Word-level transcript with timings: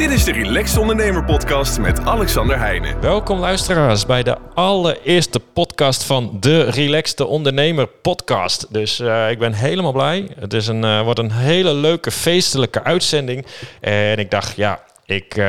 Dit 0.00 0.10
is 0.10 0.24
de 0.24 0.32
Relaxed 0.32 0.78
Ondernemer 0.78 1.24
Podcast 1.24 1.78
met 1.78 2.00
Alexander 2.00 2.58
Heijnen. 2.58 3.00
Welkom 3.00 3.38
luisteraars 3.38 4.06
bij 4.06 4.22
de 4.22 4.36
allereerste 4.54 5.40
podcast 5.40 6.04
van 6.04 6.36
de 6.40 6.62
Relaxed 6.62 7.20
Ondernemer 7.20 7.86
Podcast. 7.86 8.66
Dus 8.70 9.00
uh, 9.00 9.30
ik 9.30 9.38
ben 9.38 9.52
helemaal 9.52 9.92
blij. 9.92 10.28
Het 10.38 10.52
is 10.52 10.66
een, 10.66 10.84
uh, 10.84 11.02
wordt 11.02 11.18
een 11.18 11.32
hele 11.32 11.74
leuke 11.74 12.10
feestelijke 12.10 12.82
uitzending. 12.82 13.46
En 13.80 14.18
ik 14.18 14.30
dacht, 14.30 14.56
ja, 14.56 14.80
ik 15.10 15.36
uh, 15.36 15.44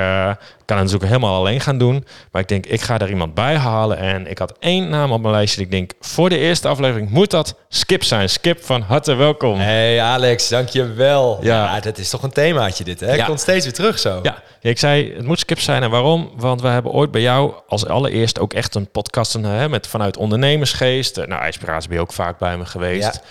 kan 0.65 0.77
het 0.77 0.91
natuurlijk 0.91 1.03
helemaal 1.03 1.35
alleen 1.35 1.61
gaan 1.61 1.77
doen. 1.77 2.05
Maar 2.31 2.41
ik 2.41 2.47
denk, 2.47 2.65
ik 2.65 2.81
ga 2.81 2.99
er 2.99 3.09
iemand 3.09 3.33
bij 3.33 3.55
halen. 3.55 3.97
En 3.97 4.27
ik 4.27 4.37
had 4.37 4.53
één 4.59 4.89
naam 4.89 5.11
op 5.11 5.21
mijn 5.21 5.33
lijstje. 5.33 5.61
Ik 5.61 5.71
denk, 5.71 5.91
voor 5.99 6.29
de 6.29 6.37
eerste 6.37 6.67
aflevering 6.67 7.09
moet 7.09 7.31
dat 7.31 7.55
Skip 7.69 8.03
zijn. 8.03 8.29
Skip, 8.29 8.63
van 8.63 8.81
harte 8.81 9.13
welkom. 9.13 9.59
Hey 9.59 10.01
Alex, 10.01 10.49
dankjewel. 10.49 11.39
Ja, 11.41 11.75
ja 11.75 11.79
dat 11.79 11.97
is 11.97 12.09
toch 12.09 12.23
een 12.23 12.31
themaatje 12.31 12.83
dit, 12.83 12.99
hè? 12.99 13.13
Ja. 13.13 13.25
Komt 13.25 13.39
steeds 13.39 13.65
weer 13.65 13.73
terug 13.73 13.99
zo. 13.99 14.19
Ja, 14.23 14.43
ik 14.61 14.79
zei, 14.79 15.13
het 15.15 15.25
moet 15.25 15.39
Skip 15.39 15.59
zijn. 15.59 15.83
En 15.83 15.89
waarom? 15.89 16.31
Want 16.35 16.61
we 16.61 16.67
hebben 16.67 16.91
ooit 16.91 17.11
bij 17.11 17.21
jou 17.21 17.53
als 17.67 17.85
allereerst 17.85 18.39
ook 18.39 18.53
echt 18.53 18.75
een 18.75 18.89
podcast 18.91 19.33
hè, 19.33 19.69
met 19.69 19.87
vanuit 19.87 20.17
ondernemersgeest. 20.17 21.15
Nou, 21.15 21.41
IJspiratie 21.41 21.87
ben 21.89 21.97
je 21.97 22.03
ook 22.03 22.13
vaak 22.13 22.37
bij 22.37 22.57
me 22.57 22.65
geweest. 22.65 23.13
Ja. 23.13 23.21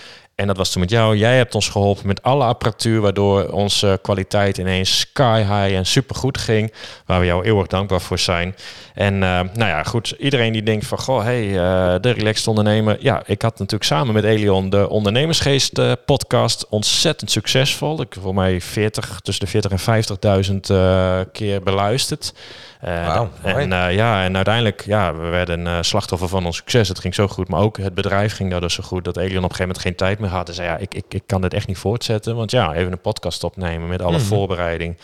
En 0.41 0.47
dat 0.47 0.57
was 0.57 0.71
toen 0.71 0.81
met 0.81 0.91
jou. 0.91 1.17
Jij 1.17 1.37
hebt 1.37 1.55
ons 1.55 1.69
geholpen 1.69 2.07
met 2.07 2.23
alle 2.23 2.45
apparatuur, 2.45 3.01
waardoor 3.01 3.49
onze 3.49 3.99
kwaliteit 4.03 4.59
ineens 4.59 4.99
sky 4.99 5.39
high 5.39 5.77
en 5.77 5.87
supergoed 5.87 6.39
ging. 6.39 6.73
Waar 7.07 7.21
we 7.21 7.27
jou 7.27 7.45
eeuwig 7.45 7.67
dankbaar 7.67 8.01
voor 8.01 8.19
zijn. 8.19 8.55
En 8.95 9.15
uh, 9.15 9.21
nou 9.21 9.51
ja, 9.55 9.83
goed. 9.83 10.15
Iedereen 10.19 10.53
die 10.53 10.63
denkt 10.63 10.87
van, 10.87 10.99
goh, 10.99 11.23
hey, 11.23 11.47
uh, 11.47 11.55
de 12.01 12.11
relaxed 12.11 12.47
ondernemer. 12.47 12.97
Ja, 13.01 13.23
ik 13.27 13.43
had 13.43 13.59
natuurlijk 13.59 13.85
samen 13.85 14.15
met 14.15 14.25
Elion 14.25 14.71
de 14.71 14.89
ondernemersgeest 14.89 15.79
uh, 15.79 15.93
podcast 16.07 16.67
ontzettend 16.69 17.31
succesvol. 17.31 18.01
Ik 18.01 18.17
voor 18.21 18.35
mij 18.35 18.61
40, 18.61 19.21
tussen 19.23 19.45
de 19.45 19.51
40 19.51 19.71
en 19.71 21.25
50.000 21.27 21.31
keer 21.33 21.63
beluisterd. 21.63 22.35
Wow, 22.81 23.29
en 23.43 23.93
ja, 23.93 24.25
en 24.25 24.37
uiteindelijk, 24.37 24.83
ja, 24.87 25.15
we 25.15 25.29
werden 25.29 25.85
slachtoffer 25.85 26.29
van 26.29 26.47
ons 26.47 26.57
succes. 26.57 26.89
Het 26.89 26.99
ging 26.99 27.15
zo 27.15 27.29
goed, 27.29 27.49
maar 27.49 27.61
ook 27.61 27.77
het 27.77 27.95
bedrijf 27.95 28.35
ging 28.35 28.51
daardoor 28.51 28.71
zo 28.71 28.83
goed 28.83 29.05
dat 29.05 29.17
Elion 29.17 29.45
op 29.45 29.51
een 29.51 29.57
gegeven 29.57 29.67
moment 29.67 29.83
geen 29.83 29.95
tijd 29.95 30.19
meer 30.19 30.30
had. 30.31 30.49
En 30.49 30.55
zei, 30.55 30.69
ja, 30.69 30.77
ik, 30.77 30.95
ik, 30.95 31.05
ik 31.09 31.23
kan 31.27 31.41
dit 31.41 31.55
echt 31.55 31.67
niet 31.67 31.79
voortzetten. 31.79 32.37
Want 32.37 32.51
ja, 32.51 32.75
even 32.75 32.93
een 32.93 33.01
podcast 33.01 33.45
opnemen 33.45 33.89
met 33.89 34.03
alle 34.03 34.11
mm 34.11 34.19
-hmm. 34.19 34.27
voorbereiding. 34.27 34.97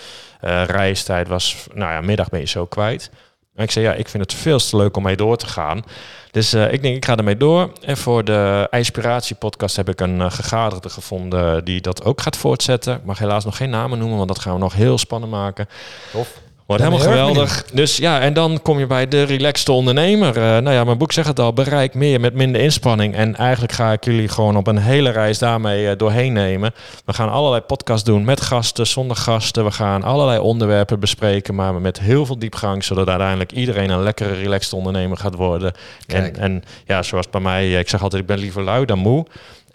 reistijd 0.67 1.29
was, 1.29 1.67
nou 1.75 1.93
ja, 1.93 2.01
middag 2.01 2.29
ben 2.29 2.41
je 2.41 2.47
zo 2.47 2.67
kwijt. 2.67 3.11
En 3.57 3.65
ik 3.65 3.71
zei, 3.71 3.85
ja, 3.85 3.93
ik 3.93 4.09
vind 4.09 4.23
het 4.23 4.35
veel 4.35 4.59
te 4.59 4.77
leuk 4.77 4.97
om 4.97 5.03
mee 5.03 5.17
door 5.17 5.37
te 5.37 5.47
gaan. 5.47 5.85
Dus 6.31 6.55
uh, 6.55 6.73
ik 6.73 6.83
denk, 6.83 6.97
ik 6.97 7.05
ga 7.05 7.17
ermee 7.17 7.37
door. 7.37 7.73
En 7.81 7.97
voor 7.97 8.25
de 8.25 8.67
Inspiratie 8.71 9.37
podcast 9.37 9.77
heb 9.77 9.89
ik 9.89 10.01
een 10.01 10.19
uh, 10.19 10.31
gegaderde 10.31 10.89
gevonden 10.89 11.65
die 11.65 11.81
dat 11.81 12.05
ook 12.05 12.21
gaat 12.21 12.37
voortzetten. 12.37 12.97
Ik 12.97 13.05
mag 13.05 13.19
helaas 13.19 13.45
nog 13.45 13.57
geen 13.57 13.71
namen 13.71 13.99
noemen, 13.99 14.17
want 14.17 14.29
dat 14.29 14.39
gaan 14.39 14.53
we 14.53 14.59
nog 14.59 14.75
heel 14.75 14.99
spannend 14.99 15.33
maken. 15.33 15.69
Tof. 16.13 16.41
Wordt 16.67 16.83
helemaal 16.83 17.05
geweldig. 17.05 17.65
Dus 17.73 17.97
ja, 17.97 18.21
en 18.21 18.33
dan 18.35 18.63
kom 18.63 18.79
je 18.79 18.87
bij 18.87 19.09
de 19.09 19.23
relaxte 19.23 19.73
ondernemer. 19.73 20.37
Uh, 20.37 20.43
nou 20.43 20.71
ja, 20.71 20.85
mijn 20.85 20.99
boek 20.99 21.13
zegt 21.13 21.29
het 21.29 21.39
al, 21.39 21.53
bereik 21.53 21.95
meer 21.95 22.21
met 22.21 22.35
minder 22.35 22.61
inspanning. 22.61 23.15
En 23.15 23.37
eigenlijk 23.37 23.73
ga 23.73 23.93
ik 23.93 24.05
jullie 24.05 24.29
gewoon 24.29 24.57
op 24.57 24.67
een 24.67 24.79
hele 24.79 25.11
reis 25.11 25.39
daarmee 25.39 25.85
uh, 25.85 25.93
doorheen 25.97 26.33
nemen. 26.33 26.75
We 27.05 27.13
gaan 27.13 27.31
allerlei 27.31 27.63
podcasts 27.63 28.05
doen 28.05 28.25
met 28.25 28.41
gasten, 28.41 28.87
zonder 28.87 29.17
gasten. 29.17 29.65
We 29.65 29.71
gaan 29.71 30.03
allerlei 30.03 30.39
onderwerpen 30.39 31.01
bespreken, 31.01 31.55
maar 31.55 31.75
met 31.75 32.01
heel 32.01 32.27
veel 32.27 32.39
diepgang. 32.39 32.85
Zodat 32.85 33.09
uiteindelijk 33.09 33.53
iedereen 33.53 33.91
een 33.91 34.03
lekkere 34.03 34.35
relaxed 34.35 34.73
ondernemer 34.73 35.17
gaat 35.17 35.35
worden. 35.35 35.73
En, 36.07 36.37
en 36.37 36.65
ja, 36.87 37.03
zoals 37.03 37.31
bij 37.31 37.41
mij, 37.41 37.73
ik 37.73 37.89
zeg 37.89 38.03
altijd, 38.03 38.23
ik 38.23 38.29
ben 38.29 38.39
liever 38.39 38.63
lui 38.63 38.85
dan 38.85 38.99
moe. 38.99 39.27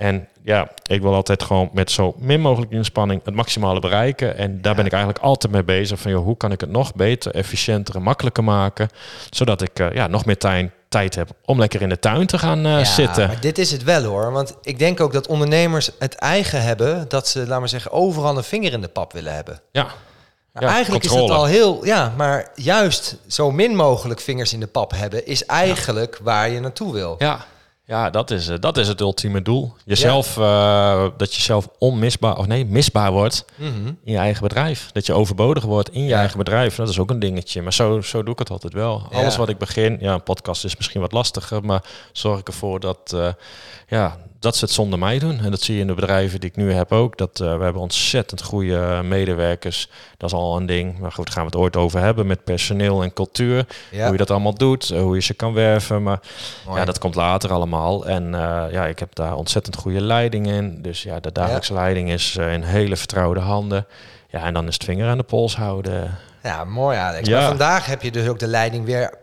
En 0.02 0.28
ja, 0.44 0.70
ik 0.86 1.02
wil 1.02 1.14
altijd 1.14 1.44
gewoon 1.44 1.70
met 1.74 1.92
zo 1.92 2.16
min 2.18 2.42
mogelijk 2.42 2.72
inspanning 2.72 3.22
het 3.24 3.36
maximale 3.36 3.80
bereiken. 3.80 4.38
En 4.38 4.62
daar 4.62 4.72
ja. 4.72 4.78
ben 4.78 4.86
ik 4.86 4.92
eigenlijk 4.92 5.24
altijd 5.24 5.54
mee 5.54 5.64
bezig. 5.64 6.00
Van 6.00 6.12
joh, 6.12 6.24
hoe 6.24 6.38
kan 6.38 6.52
ik 6.52 6.62
het 6.62 6.70
nog 6.70 6.96
beter, 6.96 7.34
efficiënter 7.34 7.96
en 7.96 8.02
makkelijker 8.02 8.44
maken. 8.44 8.90
Zodat 9.30 9.62
ik 9.62 9.80
uh, 9.80 9.94
ja, 9.94 10.08
nog 10.08 10.26
meer 10.26 10.38
tijd, 10.38 10.72
tijd 10.90 11.16
heb 11.16 11.30
om 11.46 11.60
lekker 11.60 11.82
in 11.82 11.90
de 11.90 12.00
tuin 12.00 12.28
te 12.28 12.38
gaan 12.38 12.66
uh, 12.66 12.72
ja, 12.72 12.84
zitten. 12.84 13.28
Maar 13.28 13.42
dit 13.42 13.58
is 13.58 13.72
het 13.72 13.84
wel 13.84 14.04
hoor. 14.04 14.32
Want 14.32 14.56
ik 14.62 14.80
denk 14.80 15.00
ook 15.00 15.14
dat 15.14 15.28
ondernemers 15.28 15.92
het 16.00 16.16
eigen 16.16 16.62
hebben. 16.62 17.06
Dat 17.08 17.28
ze, 17.28 17.40
laten 17.40 17.62
we 17.62 17.68
zeggen, 17.68 17.92
overal 17.92 18.38
een 18.38 18.44
vinger 18.44 18.74
in 18.74 18.82
de 18.82 18.88
pap 18.88 19.14
willen 19.14 19.34
hebben. 19.34 19.62
Ja. 19.72 19.88
Maar 20.52 20.64
ja, 20.64 20.70
eigenlijk 20.70 21.04
controle. 21.04 21.26
is 21.26 21.30
het 21.32 21.40
al 21.40 21.46
heel, 21.46 21.86
ja, 21.86 22.14
maar 22.18 22.52
juist 22.56 23.18
zo 23.28 23.52
min 23.52 23.76
mogelijk 23.76 24.20
vingers 24.20 24.54
in 24.54 24.60
de 24.60 24.68
pap 24.68 24.92
hebben, 24.96 25.26
is 25.26 25.46
eigenlijk 25.46 26.16
ja. 26.18 26.24
waar 26.24 26.50
je 26.50 26.60
naartoe 26.60 26.94
wil. 26.94 27.16
Ja, 27.18 27.46
ja, 27.92 28.10
dat 28.10 28.32
is, 28.32 28.46
dat 28.60 28.78
is 28.78 28.88
het 28.88 29.00
ultieme 29.00 29.42
doel. 29.42 29.74
Jezelf, 29.86 30.36
ja. 30.36 30.94
uh, 31.04 31.10
dat 31.18 31.36
je 31.36 31.42
zelf 31.42 31.70
onmisbaar, 31.78 32.38
of 32.38 32.48
nee, 32.48 32.66
misbaar 32.66 33.12
wordt 33.12 33.46
mm 33.56 33.74
-hmm. 33.74 33.98
in 34.04 34.12
je 34.12 34.18
eigen 34.18 34.42
bedrijf. 34.42 34.92
Dat 34.92 35.06
je 35.06 35.14
overbodig 35.14 35.64
wordt 35.64 35.90
in 35.90 36.02
je 36.02 36.08
ja. 36.08 36.18
eigen 36.18 36.38
bedrijf. 36.38 36.76
Dat 36.76 36.90
is 36.90 37.00
ook 37.00 37.10
een 37.10 37.20
dingetje. 37.20 37.62
Maar 37.62 37.74
zo, 37.74 38.02
zo 38.02 38.24
doe 38.24 38.34
ik 38.34 38.40
het 38.40 38.50
altijd 38.50 38.74
wel. 38.74 39.08
Ja. 39.12 39.18
Alles 39.18 39.38
wat 39.38 39.50
ik 39.50 39.58
begin, 39.58 39.98
ja, 40.00 40.14
een 40.14 40.24
podcast 40.24 40.64
is 40.64 40.78
misschien 40.78 41.02
wat 41.02 41.12
lastiger, 41.12 41.64
maar 41.64 41.84
zorg 42.12 42.40
ik 42.40 42.48
ervoor 42.48 42.80
dat, 42.80 43.12
uh, 43.16 43.28
ja, 43.88 44.18
dat 44.42 44.56
ze 44.56 44.66
het 44.66 44.74
zonder 44.74 45.00
mij 45.00 45.20
doen. 45.20 45.40
En 45.40 45.52
dat 45.52 45.62
zie 45.62 45.76
je 45.76 45.82
in 45.82 45.88
de 45.88 45.94
bedrijven 45.94 46.40
die 46.40 46.50
ik 46.50 46.56
nu 46.56 46.72
heb 46.72 46.92
ook. 46.92 47.18
Dat 47.18 47.40
uh, 47.40 47.58
we 47.58 47.64
hebben 47.64 47.82
ontzettend 47.82 48.42
goede 48.42 49.02
medewerkers. 49.04 49.90
Dat 50.18 50.30
is 50.30 50.36
al 50.36 50.58
een 50.58 50.66
ding. 50.66 51.00
Maar 51.00 51.12
goed, 51.12 51.30
gaan 51.30 51.42
we 51.42 51.48
het 51.48 51.60
ooit 51.60 51.76
over 51.76 52.00
hebben 52.00 52.28
met 52.28 52.44
personeel 52.44 53.04
en 53.04 53.14
cultuur. 53.14 53.66
Ja. 53.92 54.04
Hoe 54.04 54.12
je 54.12 54.18
dat 54.18 54.32
allemaal 54.32 54.54
doet, 54.54 54.90
hoe 54.90 55.16
je 55.16 55.22
ze 55.22 55.34
kan 55.34 55.54
werven. 55.54 56.04
Maar 56.04 56.20
Mooi. 56.66 56.80
ja, 56.80 56.86
dat 56.86 57.00
komt 57.00 57.16
later 57.16 57.52
allemaal. 57.52 58.06
En 58.06 58.24
uh, 58.24 58.64
ja, 58.72 58.86
ik 58.86 59.00
heb 59.00 59.16
daar 59.16 59.36
ontzettend 59.36 59.76
goede 59.76 60.02
leiding 60.02 60.48
in. 60.48 60.82
Dus 60.82 61.04
ja, 61.04 61.20
de 61.20 61.32
dagelijkse 61.32 61.74
ja. 61.74 61.80
leiding 61.80 62.12
is 62.12 62.36
in 62.36 62.64
hele 62.64 62.96
vertrouwde 62.96 63.40
handen. 63.40 63.86
Ja, 64.30 64.44
en 64.44 64.54
dan 64.54 64.68
is 64.68 64.74
het 64.74 64.84
vinger 64.84 65.10
aan 65.10 65.18
de 65.18 65.24
pols 65.24 65.56
houden. 65.56 66.18
Ja, 66.44 66.64
mooi 66.64 66.98
Alex. 66.98 67.28
Ja. 67.28 67.38
Maar 67.38 67.48
vandaag 67.48 67.86
heb 67.86 68.02
je 68.02 68.12
dus 68.12 68.28
ook 68.28 68.40
de 68.40 68.48
leiding 68.48 68.86
weer 68.86 69.20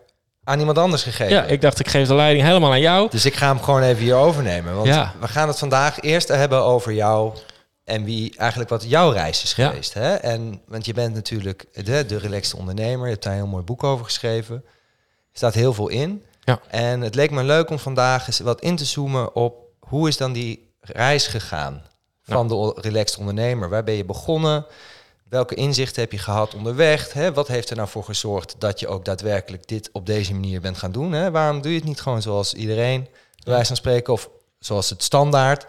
aan 0.49 0.59
iemand 0.59 0.79
anders 0.79 1.03
gegeven. 1.03 1.35
Ja, 1.35 1.45
ik 1.45 1.61
dacht 1.61 1.81
ik 1.81 1.89
geef 1.89 2.09
de 2.09 2.15
leiding 2.15 2.47
helemaal 2.47 2.71
aan 2.71 2.81
jou. 2.81 3.11
Dus 3.11 3.25
ik 3.25 3.35
ga 3.35 3.49
hem 3.49 3.63
gewoon 3.63 3.83
even 3.83 4.03
hier 4.03 4.15
overnemen. 4.15 4.75
Want 4.75 4.87
ja. 4.87 5.15
we 5.21 5.29
gaan 5.29 5.49
het 5.49 5.59
vandaag 5.59 6.01
eerst 6.01 6.29
hebben 6.29 6.63
over 6.63 6.93
jou 6.93 7.37
en 7.85 8.05
wie 8.05 8.37
eigenlijk 8.37 8.71
wat 8.71 8.85
jouw 8.89 9.11
reis 9.11 9.43
is 9.43 9.53
geweest. 9.53 9.95
Ja. 9.95 10.01
Hè? 10.01 10.15
En, 10.15 10.63
want 10.67 10.87
je 10.87 10.93
bent 10.93 11.15
natuurlijk 11.15 11.67
de, 11.73 12.07
de 12.07 12.19
relaxed 12.19 12.59
ondernemer. 12.59 13.05
Je 13.05 13.13
hebt 13.13 13.23
daar 13.23 13.33
een 13.33 13.39
heel 13.39 13.49
mooi 13.49 13.65
boek 13.65 13.85
over 13.85 14.05
geschreven. 14.05 14.55
Er 14.55 15.33
staat 15.33 15.55
heel 15.55 15.73
veel 15.73 15.89
in. 15.89 16.25
Ja. 16.45 16.61
En 16.69 17.01
het 17.01 17.15
leek 17.15 17.31
me 17.31 17.43
leuk 17.43 17.71
om 17.71 17.79
vandaag 17.79 18.27
eens 18.27 18.41
wat 18.41 18.61
in 18.61 18.77
te 18.77 18.85
zoomen 18.85 19.35
op 19.35 19.55
hoe 19.79 20.09
is 20.09 20.17
dan 20.17 20.33
die 20.33 20.73
reis 20.81 21.27
gegaan 21.27 21.83
van 22.23 22.49
de 22.49 22.79
relaxed 22.81 23.19
ondernemer. 23.19 23.69
Waar 23.69 23.85
ben 23.85 23.95
je 23.95 24.05
begonnen? 24.05 24.67
Welke 25.29 25.55
inzichten 25.55 26.03
heb 26.03 26.13
je 26.13 26.19
gehad 26.19 26.55
onderweg? 26.55 27.13
Hè? 27.13 27.33
Wat 27.33 27.49
heeft 27.49 27.71
er 27.71 27.77
nou 27.77 27.89
voor 27.89 28.05
gezorgd 28.05 28.55
dat 28.59 28.81
je 28.81 28.89
ook 28.89 29.05
daadwerkelijk 29.05 29.69
dit 29.69 29.89
op 29.93 30.07
deze 30.07 30.33
manier 30.33 30.61
bent 30.61 30.79
gaan 30.79 30.93
doen? 30.93 31.13
Hè? 31.13 31.31
Waarom 31.31 31.61
doe 31.61 31.71
je 31.71 31.79
het 31.79 31.87
niet 31.87 32.01
gewoon 32.01 32.23
zoals 32.23 32.55
iedereen, 32.55 33.09
bij 33.45 33.53
wijze 33.53 33.67
van 33.67 33.77
spreken, 33.77 34.13
of 34.13 34.31
zoals 34.59 34.91
het 34.91 35.03
standaard, 35.03 35.67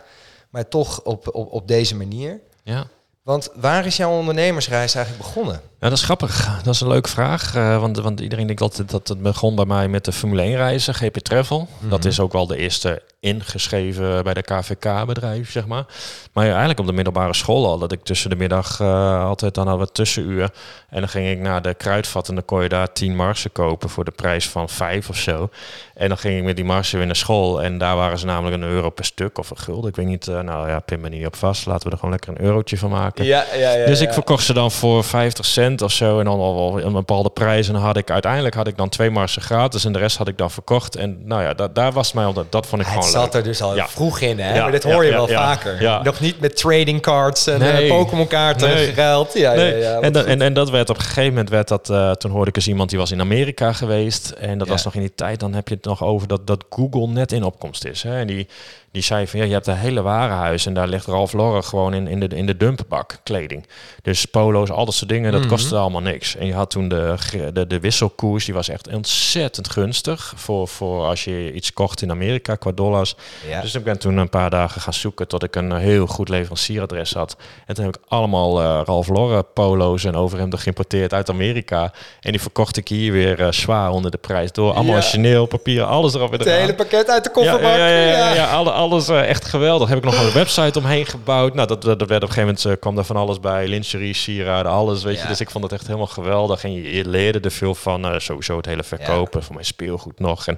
maar 0.49 0.67
toch 0.67 1.01
op, 1.01 1.35
op, 1.35 1.51
op 1.51 1.67
deze 1.67 1.95
manier? 1.95 2.39
Ja. 2.63 2.87
Want 3.23 3.49
waar 3.55 3.85
is 3.85 3.97
jouw 3.97 4.11
ondernemersreis 4.11 4.95
eigenlijk 4.95 5.25
begonnen? 5.25 5.61
Ja, 5.81 5.89
dat 5.89 5.97
is 5.97 6.03
grappig. 6.03 6.61
Dat 6.63 6.73
is 6.73 6.81
een 6.81 6.87
leuke 6.87 7.09
vraag. 7.09 7.55
Uh, 7.55 7.79
want, 7.79 7.97
want 7.97 8.19
iedereen 8.19 8.47
denkt 8.47 8.61
altijd 8.61 8.89
dat 8.89 9.07
het 9.07 9.21
begon 9.21 9.55
bij 9.55 9.65
mij 9.65 9.87
met 9.87 10.05
de 10.05 10.11
Formule 10.11 10.41
1 10.41 10.55
reizen, 10.55 10.93
GP 10.93 11.17
Travel. 11.17 11.59
Mm 11.59 11.67
-hmm. 11.79 11.89
Dat 11.89 12.05
is 12.05 12.19
ook 12.19 12.31
wel 12.31 12.47
de 12.47 12.57
eerste 12.57 13.01
ingeschreven 13.19 14.23
bij 14.23 14.33
de 14.33 14.41
KVK-bedrijf, 14.41 15.51
zeg 15.51 15.67
maar. 15.67 15.85
Maar 16.33 16.43
ja, 16.43 16.49
eigenlijk 16.49 16.79
op 16.79 16.85
de 16.85 16.93
middelbare 16.93 17.33
school 17.33 17.65
al, 17.65 17.77
dat 17.77 17.91
ik 17.91 18.03
tussen 18.03 18.29
de 18.29 18.35
middag 18.35 18.79
uh, 18.79 19.23
altijd 19.23 19.53
dan 19.53 19.67
hadden 19.67 19.87
we 19.87 19.93
tussenuur. 19.93 20.49
En 20.89 20.99
dan 20.99 21.09
ging 21.09 21.29
ik 21.29 21.39
naar 21.39 21.61
de 21.61 21.73
kruidvat 21.73 22.29
en 22.29 22.35
dan 22.35 22.45
kon 22.45 22.63
je 22.63 22.69
daar 22.69 22.93
tien 22.93 23.15
marsen 23.15 23.51
kopen 23.51 23.89
voor 23.89 24.05
de 24.05 24.11
prijs 24.11 24.49
van 24.49 24.69
vijf 24.69 25.09
of 25.09 25.17
zo. 25.17 25.49
En 25.93 26.07
dan 26.07 26.17
ging 26.17 26.37
ik 26.37 26.43
met 26.43 26.55
die 26.55 26.65
marsen 26.65 26.97
weer 26.97 27.07
naar 27.07 27.15
school. 27.15 27.63
En 27.63 27.77
daar 27.77 27.95
waren 27.95 28.17
ze 28.17 28.25
namelijk 28.25 28.55
een 28.55 28.69
euro 28.69 28.89
per 28.89 29.05
stuk 29.05 29.37
of 29.37 29.49
een 29.49 29.57
gulden. 29.57 29.89
Ik 29.89 29.95
weet 29.95 30.05
niet, 30.05 30.27
uh, 30.27 30.39
nou 30.39 30.69
ja, 30.69 30.79
pin 30.79 30.99
me 30.99 31.09
niet 31.09 31.25
op 31.25 31.35
vast. 31.35 31.65
Laten 31.65 31.85
we 31.85 31.91
er 31.91 31.97
gewoon 31.97 32.11
lekker 32.11 32.29
een 32.29 32.41
eurotje 32.41 32.77
van 32.77 32.89
maken. 32.89 33.25
Ja, 33.25 33.45
ja, 33.53 33.71
ja, 33.71 33.85
dus 33.85 34.01
ik 34.01 34.13
verkocht 34.13 34.43
ze 34.43 34.53
dan 34.53 34.71
voor 34.71 35.03
50 35.03 35.45
cent 35.45 35.68
of 35.77 35.91
zo. 35.91 36.19
En 36.19 36.25
dan 36.25 36.39
al 36.39 36.81
een 36.81 36.93
bepaalde 36.93 37.29
prijs. 37.29 37.67
En 37.67 37.73
dan 37.73 37.81
had 37.81 37.97
ik 37.97 38.11
uiteindelijk 38.11 38.55
had 38.55 38.67
ik 38.67 38.77
dan 38.77 38.89
twee 38.89 39.09
marsen 39.09 39.41
gratis. 39.41 39.85
En 39.85 39.91
de 39.91 39.99
rest 39.99 40.17
had 40.17 40.27
ik 40.27 40.37
dan 40.37 40.51
verkocht. 40.51 40.95
En 40.95 41.21
nou 41.23 41.41
ja, 41.41 41.53
dat, 41.53 41.75
daar 41.75 41.91
was 41.91 42.13
mij 42.13 42.25
al, 42.25 42.33
dat 42.49 42.67
vond 42.67 42.81
ik 42.81 42.87
Het 42.87 42.97
gewoon 42.97 43.11
zat 43.11 43.23
leuk. 43.23 43.33
er 43.33 43.43
dus 43.43 43.61
al 43.61 43.75
ja. 43.75 43.87
vroeg 43.87 44.19
in, 44.19 44.39
hè? 44.39 44.55
Ja, 44.55 44.61
maar 44.61 44.71
dit 44.71 44.83
hoor 44.83 45.05
je 45.05 45.11
wel 45.11 45.27
vaker. 45.27 46.01
Nog 46.03 46.19
niet 46.19 46.39
met 46.39 46.57
trading 46.57 47.01
cards 47.01 47.47
en 47.47 47.59
nee. 47.59 47.83
uh, 47.83 47.97
Pokémon 47.97 48.27
kaarten 48.27 48.69
nee. 48.69 48.87
geruild. 48.87 49.33
Ja, 49.33 49.53
nee. 49.53 49.77
ja, 49.77 49.91
ja, 49.91 49.99
en, 49.99 50.13
dat, 50.13 50.25
en, 50.25 50.41
en 50.41 50.53
dat 50.53 50.69
werd 50.69 50.89
op 50.89 50.95
een 50.95 51.03
gegeven 51.03 51.29
moment 51.29 51.49
werd 51.49 51.67
dat. 51.67 51.89
Uh, 51.89 52.11
toen 52.11 52.31
hoorde 52.31 52.49
ik 52.49 52.55
eens 52.55 52.67
iemand 52.67 52.89
die 52.89 52.99
was 52.99 53.11
in 53.11 53.19
Amerika 53.19 53.73
geweest. 53.73 54.29
En 54.29 54.57
dat 54.57 54.67
was 54.67 54.83
nog 54.83 54.93
in 54.93 54.99
die 54.99 55.15
tijd. 55.15 55.39
Dan 55.39 55.53
heb 55.53 55.67
je 55.67 55.75
het 55.75 55.85
nog 55.85 56.03
over 56.03 56.27
dat, 56.27 56.47
dat 56.47 56.65
Google 56.69 57.07
net 57.07 57.31
in 57.31 57.43
opkomst 57.43 57.85
is. 57.85 58.03
Hè? 58.03 58.19
En 58.19 58.27
die, 58.27 58.47
Die 58.91 59.01
zei 59.01 59.27
van 59.27 59.39
ja, 59.39 59.45
je 59.45 59.51
hebt 59.53 59.67
een 59.67 59.75
hele 59.75 60.01
warenhuis 60.01 60.65
en 60.65 60.73
daar 60.73 60.87
ligt 60.87 61.05
Ralph 61.05 61.33
Lauren 61.33 61.63
gewoon 61.63 61.93
in, 61.93 62.07
in, 62.07 62.19
de, 62.19 62.27
in 62.27 62.45
de 62.45 62.57
dumpbak 62.57 63.19
kleding. 63.23 63.67
Dus 64.01 64.25
polo's, 64.25 64.69
al 64.69 64.85
dat 64.85 64.93
soort 64.93 65.09
dingen, 65.09 65.31
dat 65.31 65.41
Mhm. 65.41 65.49
kostte 65.49 65.75
allemaal 65.75 66.01
niks. 66.01 66.35
En 66.35 66.45
je 66.45 66.53
had 66.53 66.69
toen 66.69 66.89
de, 66.89 67.15
de, 67.53 67.67
de 67.67 67.79
wisselkoers, 67.79 68.45
die 68.45 68.53
was 68.53 68.69
echt 68.69 68.93
ontzettend 68.93 69.69
gunstig 69.69 70.33
voor, 70.35 70.67
voor 70.67 71.05
als 71.05 71.23
je 71.23 71.53
iets 71.53 71.73
kocht 71.73 72.01
in 72.01 72.11
Amerika 72.11 72.55
qua 72.55 72.71
dollars. 72.71 73.15
Ja. 73.49 73.61
Dus 73.61 73.75
ik 73.75 73.83
ben 73.83 73.99
toen 73.99 74.17
een 74.17 74.29
paar 74.29 74.49
dagen 74.49 74.81
gaan 74.81 74.93
zoeken 74.93 75.27
tot 75.27 75.43
ik 75.43 75.55
een 75.55 75.75
heel 75.75 76.07
goed 76.07 76.29
leverancieradres 76.29 77.13
had. 77.13 77.35
En 77.65 77.75
toen 77.75 77.85
heb 77.85 77.95
ik 77.95 78.01
allemaal 78.07 78.61
eh 78.61 78.81
Ralph 78.85 79.07
Lauren 79.07 79.45
polo's 79.53 80.03
en 80.03 80.15
overhemden 80.15 80.59
geïmporteerd 80.59 81.13
uit 81.13 81.29
Amerika. 81.29 81.91
En 82.21 82.31
die 82.31 82.41
verkocht 82.41 82.77
ik 82.77 82.87
hier 82.87 83.11
weer 83.11 83.39
eh, 83.41 83.51
zwaar 83.51 83.91
onder 83.91 84.11
de 84.11 84.17
prijs 84.17 84.51
door. 84.51 84.73
Allemaal 84.73 84.95
Ja. 84.95 85.01
Chanel, 85.01 85.45
papier, 85.45 85.83
alles 85.83 86.13
erop 86.13 86.31
en 86.33 86.39
Het 86.39 86.47
hele 86.47 86.75
pakket 86.75 87.09
uit 87.09 87.23
de 87.23 87.29
kofferbak. 87.31 87.61
ja, 87.61 87.77
ja, 87.77 87.87
ja, 87.87 88.01
ja, 88.07 88.17
ja. 88.29 88.33
ja, 88.33 88.51
alle- 88.51 88.77
alles 88.79 89.07
eh, 89.07 89.29
echt 89.29 89.45
geweldig. 89.45 89.89
Heb 89.89 89.97
ik 89.97 90.03
nog 90.03 90.19
een 90.25 90.33
website 90.33 90.79
omheen 90.79 91.05
gebouwd. 91.05 91.53
Nou, 91.53 91.67
dat, 91.67 91.81
dat 91.81 91.97
werd 91.97 92.01
op 92.01 92.09
een 92.11 92.19
gegeven 92.19 92.41
moment 92.41 92.65
eh, 92.65 92.73
kwam 92.79 92.95
daar 92.95 93.05
van 93.05 93.15
alles 93.15 93.39
bij. 93.39 93.67
Lingerie, 93.67 94.13
sieraden, 94.13 94.71
alles, 94.71 95.03
weet 95.03 95.21
je. 95.21 95.27
Dus 95.27 95.39
ik 95.39 95.49
vond 95.49 95.63
het 95.63 95.73
echt 95.73 95.85
helemaal 95.85 96.07
geweldig. 96.07 96.63
En 96.63 96.73
je, 96.73 96.95
je 96.95 97.05
leerde 97.07 97.39
er 97.39 97.51
veel 97.51 97.75
van. 97.75 98.05
eh, 98.05 98.19
sowieso 98.19 98.57
het 98.57 98.65
hele 98.65 98.83
verkopen, 98.83 99.43
van 99.43 99.53
mijn 99.53 99.65
speelgoed 99.65 100.19
nog. 100.19 100.47
En 100.47 100.57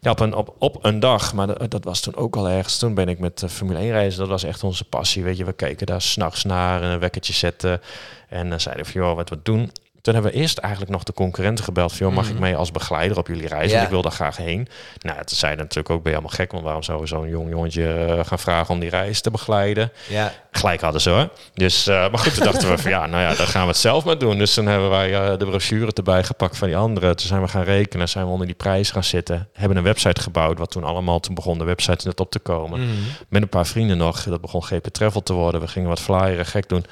ja, 0.00 0.10
op 0.10 0.20
een, 0.20 0.34
op, 0.34 0.54
op 0.58 0.84
een 0.84 1.00
dag, 1.00 1.34
maar 1.34 1.46
dat, 1.46 1.70
dat 1.70 1.84
was 1.84 2.00
toen 2.00 2.16
ook 2.16 2.36
al 2.36 2.48
ergens. 2.48 2.78
Toen 2.78 2.94
ben 2.94 3.08
ik 3.08 3.18
met 3.18 3.42
eh, 3.42 3.48
Formule 3.48 3.78
1 3.78 3.90
reizen, 3.90 4.20
dat 4.20 4.28
was 4.28 4.42
echt 4.42 4.62
onze 4.62 4.84
passie. 4.84 5.22
Weet 5.22 5.36
je, 5.36 5.44
we 5.44 5.52
keken 5.52 5.86
daar 5.86 6.02
s'nachts 6.02 6.44
naar, 6.44 6.82
een 6.82 6.98
wekkertje 6.98 7.32
zetten. 7.32 7.80
En 8.28 8.50
dan 8.50 8.60
zeiden 8.60 8.86
van, 8.86 9.00
joh, 9.00 9.14
wat 9.16 9.28
we 9.28 9.38
doen. 9.42 9.70
Toen 10.04 10.14
hebben 10.14 10.32
we 10.32 10.38
eerst 10.38 10.58
eigenlijk 10.58 10.92
nog 10.92 11.02
de 11.02 11.12
concurrenten 11.12 11.64
gebeld. 11.64 11.92
Van, 11.92 12.06
joh, 12.06 12.16
mag 12.16 12.28
ik 12.28 12.38
mee 12.38 12.56
als 12.56 12.70
begeleider 12.70 13.18
op 13.18 13.26
jullie 13.26 13.48
reis? 13.48 13.66
Ja. 13.66 13.72
Want 13.72 13.84
ik 13.84 13.90
wil 13.90 14.02
daar 14.02 14.12
graag 14.12 14.36
heen. 14.36 14.68
Nou, 15.00 15.16
toen 15.24 15.36
zeiden 15.36 15.60
natuurlijk 15.60 15.94
ook, 15.94 16.02
ben 16.02 16.12
je 16.12 16.18
helemaal 16.18 16.36
gek? 16.36 16.50
Want 16.50 16.64
waarom 16.64 16.82
zou 16.82 17.06
zo'n 17.06 17.28
jong 17.28 17.50
jongetje 17.50 17.88
eh, 17.88 18.24
gaan 18.24 18.38
vragen 18.38 18.74
om 18.74 18.80
die 18.80 18.90
reis 18.90 19.20
te 19.20 19.30
begeleiden? 19.30 19.92
Ja. 20.08 20.32
Gelijk 20.50 20.80
hadden 20.80 21.00
ze 21.00 21.10
hoor. 21.10 21.28
Dus, 21.54 21.86
eh, 21.86 21.94
maar 21.94 22.18
goed, 22.18 22.34
toen 22.34 22.44
dachten 22.44 22.68
we 22.68 22.78
van 22.78 22.90
ja, 22.90 23.06
nou 23.06 23.22
ja, 23.22 23.34
dan 23.34 23.46
gaan 23.46 23.62
we 23.62 23.68
het 23.68 23.76
zelf 23.76 24.04
maar 24.04 24.18
doen. 24.18 24.38
Dus 24.38 24.54
toen 24.54 24.66
hebben 24.66 24.90
wij 24.90 25.14
eh, 25.14 25.38
de 25.38 25.46
brochure 25.46 25.92
erbij 25.92 26.24
gepakt 26.24 26.56
van 26.56 26.68
die 26.68 26.76
anderen. 26.76 27.16
Toen 27.16 27.26
zijn 27.26 27.42
we 27.42 27.48
gaan 27.48 27.64
rekenen, 27.64 28.08
zijn 28.08 28.24
we 28.24 28.30
onder 28.30 28.46
die 28.46 28.56
prijs 28.56 28.90
gaan 28.90 29.04
zitten. 29.04 29.48
Hebben 29.52 29.76
een 29.76 29.84
website 29.84 30.20
gebouwd, 30.20 30.58
wat 30.58 30.70
toen 30.70 30.84
allemaal, 30.84 31.20
toen 31.20 31.34
begon 31.34 31.58
de 31.58 31.64
website 31.64 32.06
net 32.06 32.20
op 32.20 32.30
te 32.30 32.38
komen. 32.38 32.80
Mhm. 32.80 32.90
Met 33.28 33.42
een 33.42 33.48
paar 33.48 33.66
vrienden 33.66 33.96
nog. 33.96 34.22
Dat 34.22 34.40
begon 34.40 34.64
GP 34.64 34.86
Travel 34.86 35.22
te 35.22 35.32
worden. 35.32 35.60
We 35.60 35.68
gingen 35.68 35.88
wat 35.88 36.00
flyeren, 36.00 36.46
gek 36.46 36.68
doen. 36.68 36.84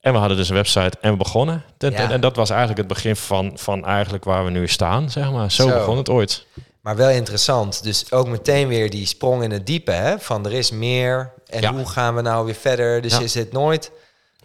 En 0.00 0.12
we 0.12 0.18
hadden 0.18 0.36
dus 0.36 0.48
een 0.48 0.54
website 0.54 0.98
en 1.00 1.10
we 1.10 1.16
begonnen. 1.16 1.64
En, 1.78 1.92
Ja. 1.92 2.10
en 2.10 2.20
dat 2.20 2.36
was 2.36 2.48
eigenlijk 2.50 2.78
het 2.78 2.88
begin 2.88 3.16
van, 3.16 3.52
van 3.54 3.84
eigenlijk 3.84 4.24
waar 4.24 4.44
we 4.44 4.50
nu 4.50 4.68
staan, 4.68 5.10
zeg 5.10 5.30
maar. 5.32 5.50
Zo, 5.50 5.68
Zo. 5.68 5.74
begon 5.74 5.96
het 5.96 6.08
ooit. 6.08 6.46
Maar 6.80 6.96
wel 6.96 7.10
interessant. 7.10 7.82
Dus 7.82 8.12
ook 8.12 8.28
meteen 8.28 8.68
weer 8.68 8.90
die 8.90 9.06
sprong 9.06 9.42
in 9.42 9.50
het 9.50 9.66
diepe. 9.66 9.90
Hè? 9.90 10.18
Van 10.18 10.46
er 10.46 10.52
is 10.52 10.70
meer. 10.70 11.32
En 11.46 11.60
Ja. 11.60 11.72
hoe 11.72 11.86
gaan 11.88 12.14
we 12.14 12.22
nou 12.22 12.44
weer 12.44 12.54
verder? 12.54 13.00
Dus 13.02 13.12
Ja. 13.12 13.20
je 13.20 13.28
zit 13.28 13.52
nooit 13.52 13.90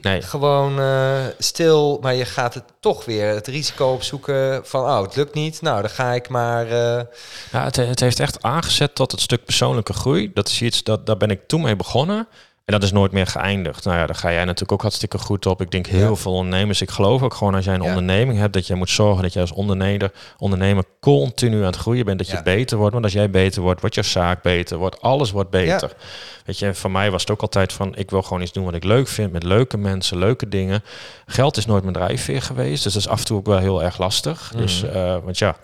Nee, 0.01 0.21
gewoon 0.21 0.79
eh, 0.79 1.13
stil. 1.39 1.97
Maar 2.01 2.13
je 2.13 2.25
gaat 2.25 2.53
het 2.53 2.63
toch 2.79 3.05
weer 3.05 3.33
het 3.33 3.47
risico 3.47 3.93
opzoeken 3.93 4.61
van... 4.65 4.81
oh, 4.81 5.01
het 5.01 5.15
lukt 5.15 5.33
niet. 5.33 5.61
Nou, 5.61 5.81
dan 5.81 5.89
ga 5.89 6.13
ik 6.13 6.29
maar... 6.29 6.65
eh, 6.65 7.03
Ja, 7.51 7.63
het, 7.63 7.75
het 7.75 7.99
heeft 7.99 8.19
echt 8.19 8.41
aangezet 8.43 8.95
tot 8.95 9.11
het 9.11 9.21
stuk 9.21 9.45
persoonlijke 9.45 9.93
groei. 9.93 10.31
Dat 10.33 10.47
is 10.47 10.61
iets, 10.61 10.83
dat, 10.83 11.05
daar 11.05 11.17
ben 11.17 11.29
ik 11.29 11.47
toen 11.47 11.61
mee 11.61 11.75
begonnen. 11.75 12.27
En 12.65 12.73
dat 12.73 12.83
is 12.83 12.91
nooit 12.91 13.11
meer 13.11 13.27
geëindigd. 13.27 13.83
Nou 13.85 13.97
ja, 13.97 14.05
daar 14.05 14.15
ga 14.15 14.31
jij 14.31 14.39
natuurlijk 14.43 14.71
ook 14.71 14.81
hartstikke 14.81 15.17
goed 15.17 15.45
op. 15.45 15.61
Ik 15.61 15.71
denk 15.71 15.85
heel 15.87 16.09
Ja. 16.09 16.15
veel 16.15 16.31
ondernemers. 16.33 16.81
Ik 16.81 16.89
geloof 16.89 17.21
ook 17.21 17.33
gewoon 17.33 17.55
als 17.55 17.65
jij 17.65 17.73
een 17.73 17.81
Ja. 17.81 17.87
onderneming 17.87 18.39
hebt, 18.39 18.53
dat 18.53 18.67
jij 18.67 18.77
moet 18.77 18.89
zorgen 18.89 19.23
dat 19.23 19.33
jij 19.33 19.41
als 19.41 19.51
ondernemer, 19.51 20.11
ondernemer 20.37 20.83
continu 20.99 21.59
aan 21.59 21.65
het 21.65 21.75
groeien 21.75 22.05
bent. 22.05 22.17
Dat 22.17 22.27
je 22.29 22.41
beter 22.43 22.77
wordt. 22.77 22.93
Want 22.93 23.03
als 23.05 23.13
jij 23.13 23.29
beter 23.29 23.61
wordt, 23.61 23.79
wordt 23.79 23.95
jouw 23.95 24.03
zaak 24.03 24.41
beter. 24.41 24.77
Wordt 24.77 25.01
alles 25.01 25.31
wordt 25.31 25.49
beter. 25.49 25.93
Weet 26.45 26.59
je, 26.59 26.65
en 26.65 26.75
voor 26.75 26.91
mij 26.91 27.11
was 27.11 27.21
het 27.21 27.31
ook 27.31 27.41
altijd 27.41 27.73
van, 27.73 27.95
ik 27.95 28.09
wil 28.09 28.21
gewoon 28.21 28.41
iets 28.41 28.51
doen 28.51 28.65
wat 28.65 28.73
ik 28.73 28.83
leuk 28.83 29.07
vind. 29.07 29.31
Met 29.31 29.43
leuke 29.43 29.77
mensen, 29.77 30.17
leuke 30.17 30.49
dingen. 30.49 30.83
Geld 31.25 31.57
is 31.57 31.65
nooit 31.65 31.81
mijn 31.83 31.95
drijfveer 31.95 32.41
geweest. 32.41 32.83
Dus 32.83 32.93
dat 32.93 33.01
is 33.01 33.07
af 33.09 33.19
en 33.19 33.25
toe 33.25 33.37
ook 33.37 33.45
wel 33.45 33.57
heel 33.59 33.83
erg 33.83 33.97
lastig. 33.97 34.51
Dus, 34.55 34.81
Mhm. 34.83 34.91
eh, 34.95 35.17
want 35.23 35.37
ja, 35.37 35.55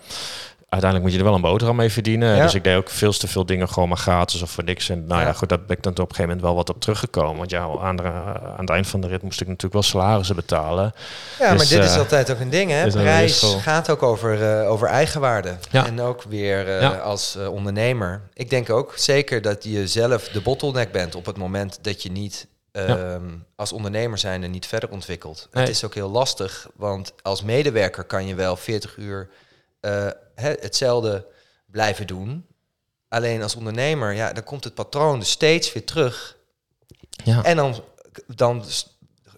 uiteindelijk 0.72 1.02
moet 1.02 1.12
je 1.12 1.18
er 1.18 1.24
wel 1.24 1.34
een 1.34 1.50
boterham 1.50 1.76
mee 1.76 1.90
verdienen. 1.92 2.36
Ja. 2.36 2.42
Dus 2.42 2.54
ik 2.54 2.64
deed 2.64 2.76
ook 2.76 2.90
veel 2.90 3.12
te 3.12 3.28
veel 3.28 3.46
dingen 3.46 3.68
gewoon 3.68 3.88
maar 3.88 3.98
gratis 3.98 4.42
of 4.42 4.50
voor 4.50 4.64
niks. 4.64 4.88
En 4.88 5.04
nou 5.06 5.20
ja, 5.20 5.26
Ja. 5.26 5.32
goed, 5.32 5.48
daar 5.48 5.60
ben 5.60 5.76
ik 5.76 5.82
dan 5.82 5.92
op 5.92 5.98
een 5.98 6.04
gegeven 6.04 6.24
moment 6.24 6.42
wel 6.42 6.54
wat 6.54 6.68
op 6.70 6.80
teruggekomen. 6.80 7.36
Want 7.36 7.50
ja, 7.50 7.68
aan, 7.80 7.96
de, 7.96 8.02
aan 8.02 8.54
het 8.60 8.70
eind 8.70 8.86
van 8.86 9.00
de 9.00 9.06
rit 9.06 9.22
moest 9.22 9.40
ik 9.40 9.46
natuurlijk 9.46 9.72
wel 9.72 9.82
salarissen 9.82 10.36
betalen. 10.36 10.94
Ja, 11.38 11.48
maar 11.48 11.58
Dus, 11.58 11.68
dit 11.68 11.84
is 11.84 11.92
eh, 11.92 11.98
altijd 11.98 12.30
ook 12.30 12.40
een 12.40 12.50
ding, 12.50 12.70
hè? 12.70 12.86
Prijs 12.90 13.56
gaat 13.60 13.90
ook 13.90 14.02
over, 14.02 14.60
eh, 14.60 14.70
over 14.70 14.88
eigenwaarde. 14.88 15.56
Ja. 15.70 15.86
En 15.86 16.00
ook 16.00 16.22
weer 16.22 16.78
eh, 16.78 17.00
als 17.02 17.36
eh, 17.36 17.52
ondernemer. 17.52 18.20
Ik 18.34 18.50
denk 18.50 18.70
ook 18.70 18.92
zeker 18.96 19.42
dat 19.42 19.64
je 19.64 19.86
zelf 19.86 20.28
de 20.28 20.40
bottleneck 20.40 20.92
bent 20.92 21.14
op 21.14 21.26
het 21.26 21.36
moment 21.36 21.78
dat 21.82 22.02
je 22.02 22.10
niet 22.10 22.46
ehm, 22.72 23.20
als 23.56 23.72
ondernemer 23.72 24.18
zijnde 24.18 24.46
niet 24.46 24.66
verder 24.66 24.90
ontwikkelt. 24.90 25.48
Nee. 25.52 25.64
Het 25.64 25.72
is 25.74 25.84
ook 25.84 25.94
heel 25.94 26.10
lastig, 26.10 26.68
want 26.76 27.12
als 27.22 27.42
medewerker 27.42 28.04
kan 28.04 28.26
je 28.26 28.34
wel 28.34 28.56
40 28.56 28.96
uur 28.96 29.28
eh, 29.82 30.08
hetzelfde 30.34 31.26
blijven 31.66 32.06
doen. 32.06 32.46
Alleen 33.08 33.42
als 33.42 33.56
ondernemer, 33.56 34.12
ja, 34.12 34.32
dan 34.32 34.44
komt 34.44 34.64
het 34.64 34.74
patroon 34.74 35.18
dus 35.18 35.30
steeds 35.30 35.72
weer 35.72 35.84
terug. 35.84 36.36
Ja. 37.24 37.44
En 37.44 37.56
dan, 37.56 37.84
dan 38.26 38.64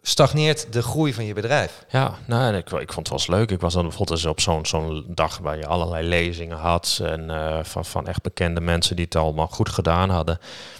stagneert 0.06 0.72
de 0.72 0.82
groei 0.82 1.14
van 1.14 1.24
je 1.24 1.32
bedrijf. 1.34 1.84
Ja, 1.88 2.14
nou, 2.24 2.52
en 2.52 2.54
ik, 2.58 2.70
ik 2.70 2.92
vond 2.92 2.96
het 2.96 3.08
wel 3.08 3.18
eens 3.18 3.26
leuk. 3.26 3.50
Ik 3.50 3.60
was 3.60 3.72
dan 3.74 3.82
bijvoorbeeld 3.82 4.18
eens 4.18 4.26
op 4.26 4.40
zo'n 4.40 4.66
zo'n 4.66 5.04
dag 5.08 5.38
waar 5.38 5.56
je 5.56 5.66
allerlei 5.66 6.08
lezingen 6.08 6.56
had. 6.56 7.00
En 7.02 7.30
eh, 7.30 7.58
van, 7.62 7.84
van 7.84 8.06
echt 8.06 8.22
bekende 8.22 8.60
mensen 8.60 8.96
die 8.96 9.04
het 9.04 9.16
allemaal 9.16 9.46
goed 9.46 9.68
gedaan 9.68 10.10
hadden. 10.10 10.38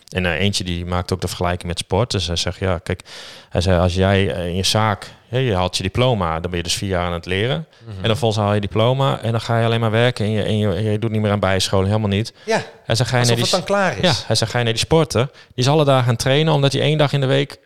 En 0.08 0.26
eh, 0.26 0.32
eentje 0.40 0.64
die 0.64 0.86
maakte 0.86 1.14
ook 1.14 1.20
de 1.20 1.28
vergelijking 1.28 1.68
met 1.68 1.78
sport. 1.78 2.10
Dus 2.10 2.26
hij 2.26 2.36
zegt, 2.36 2.58
ja, 2.58 2.78
kijk, 2.78 3.02
hij 3.48 3.60
zei, 3.60 3.80
als 3.80 3.94
jij 3.94 4.34
eh, 4.34 4.46
in 4.46 4.56
je 4.56 4.62
zaak, 4.62 5.10
je 5.28 5.54
haalt 5.54 5.76
je 5.76 5.82
diploma, 5.82 6.40
dan 6.40 6.50
ben 6.50 6.58
je 6.58 6.64
dus 6.64 6.74
vier 6.74 6.88
jaar 6.88 7.06
aan 7.06 7.12
het 7.12 7.26
leren. 7.26 7.66
En 8.02 8.08
dan 8.08 8.16
volgens 8.16 8.44
haal 8.44 8.54
je 8.54 8.60
diploma 8.60 9.20
en 9.20 9.30
dan 9.30 9.40
ga 9.40 9.58
je 9.58 9.64
alleen 9.64 9.80
maar 9.80 9.90
werken 9.90 10.24
en 10.24 10.30
je, 10.30 10.42
en 10.42 10.58
je, 10.58 10.72
en 10.72 10.82
je 10.82 10.98
doet 10.98 11.10
niet 11.10 11.20
meer 11.20 11.30
aan 11.30 11.40
bijscholen, 11.40 11.86
helemaal 11.86 12.08
niet. 12.08 12.32
Ja, 12.44 12.62
Hij 12.84 12.94
zegt, 12.94 13.10
ga 13.10 13.16
je 13.16 13.22
alsof 13.22 13.36
naar 13.36 13.46
het 13.46 13.50
die, 13.50 13.50
dan 13.50 13.64
klaar 13.64 13.98
is. 13.98 14.18
ja, 14.18 14.26
hij 14.26 14.36
zegt, 14.36 14.50
ga 14.50 14.58
je 14.58 14.64
naar 14.64 14.72
die 14.72 14.82
sporten. 14.82 15.30
Die 15.32 15.64
is 15.64 15.68
alle 15.68 15.84
dagen 15.84 16.04
gaan 16.04 16.16
trainen, 16.16 16.52
omdat 16.52 16.72
hij 16.72 16.82
één 16.82 16.98
dag 16.98 17.12
in 17.12 17.20
de 17.20 17.26
week 17.26 17.58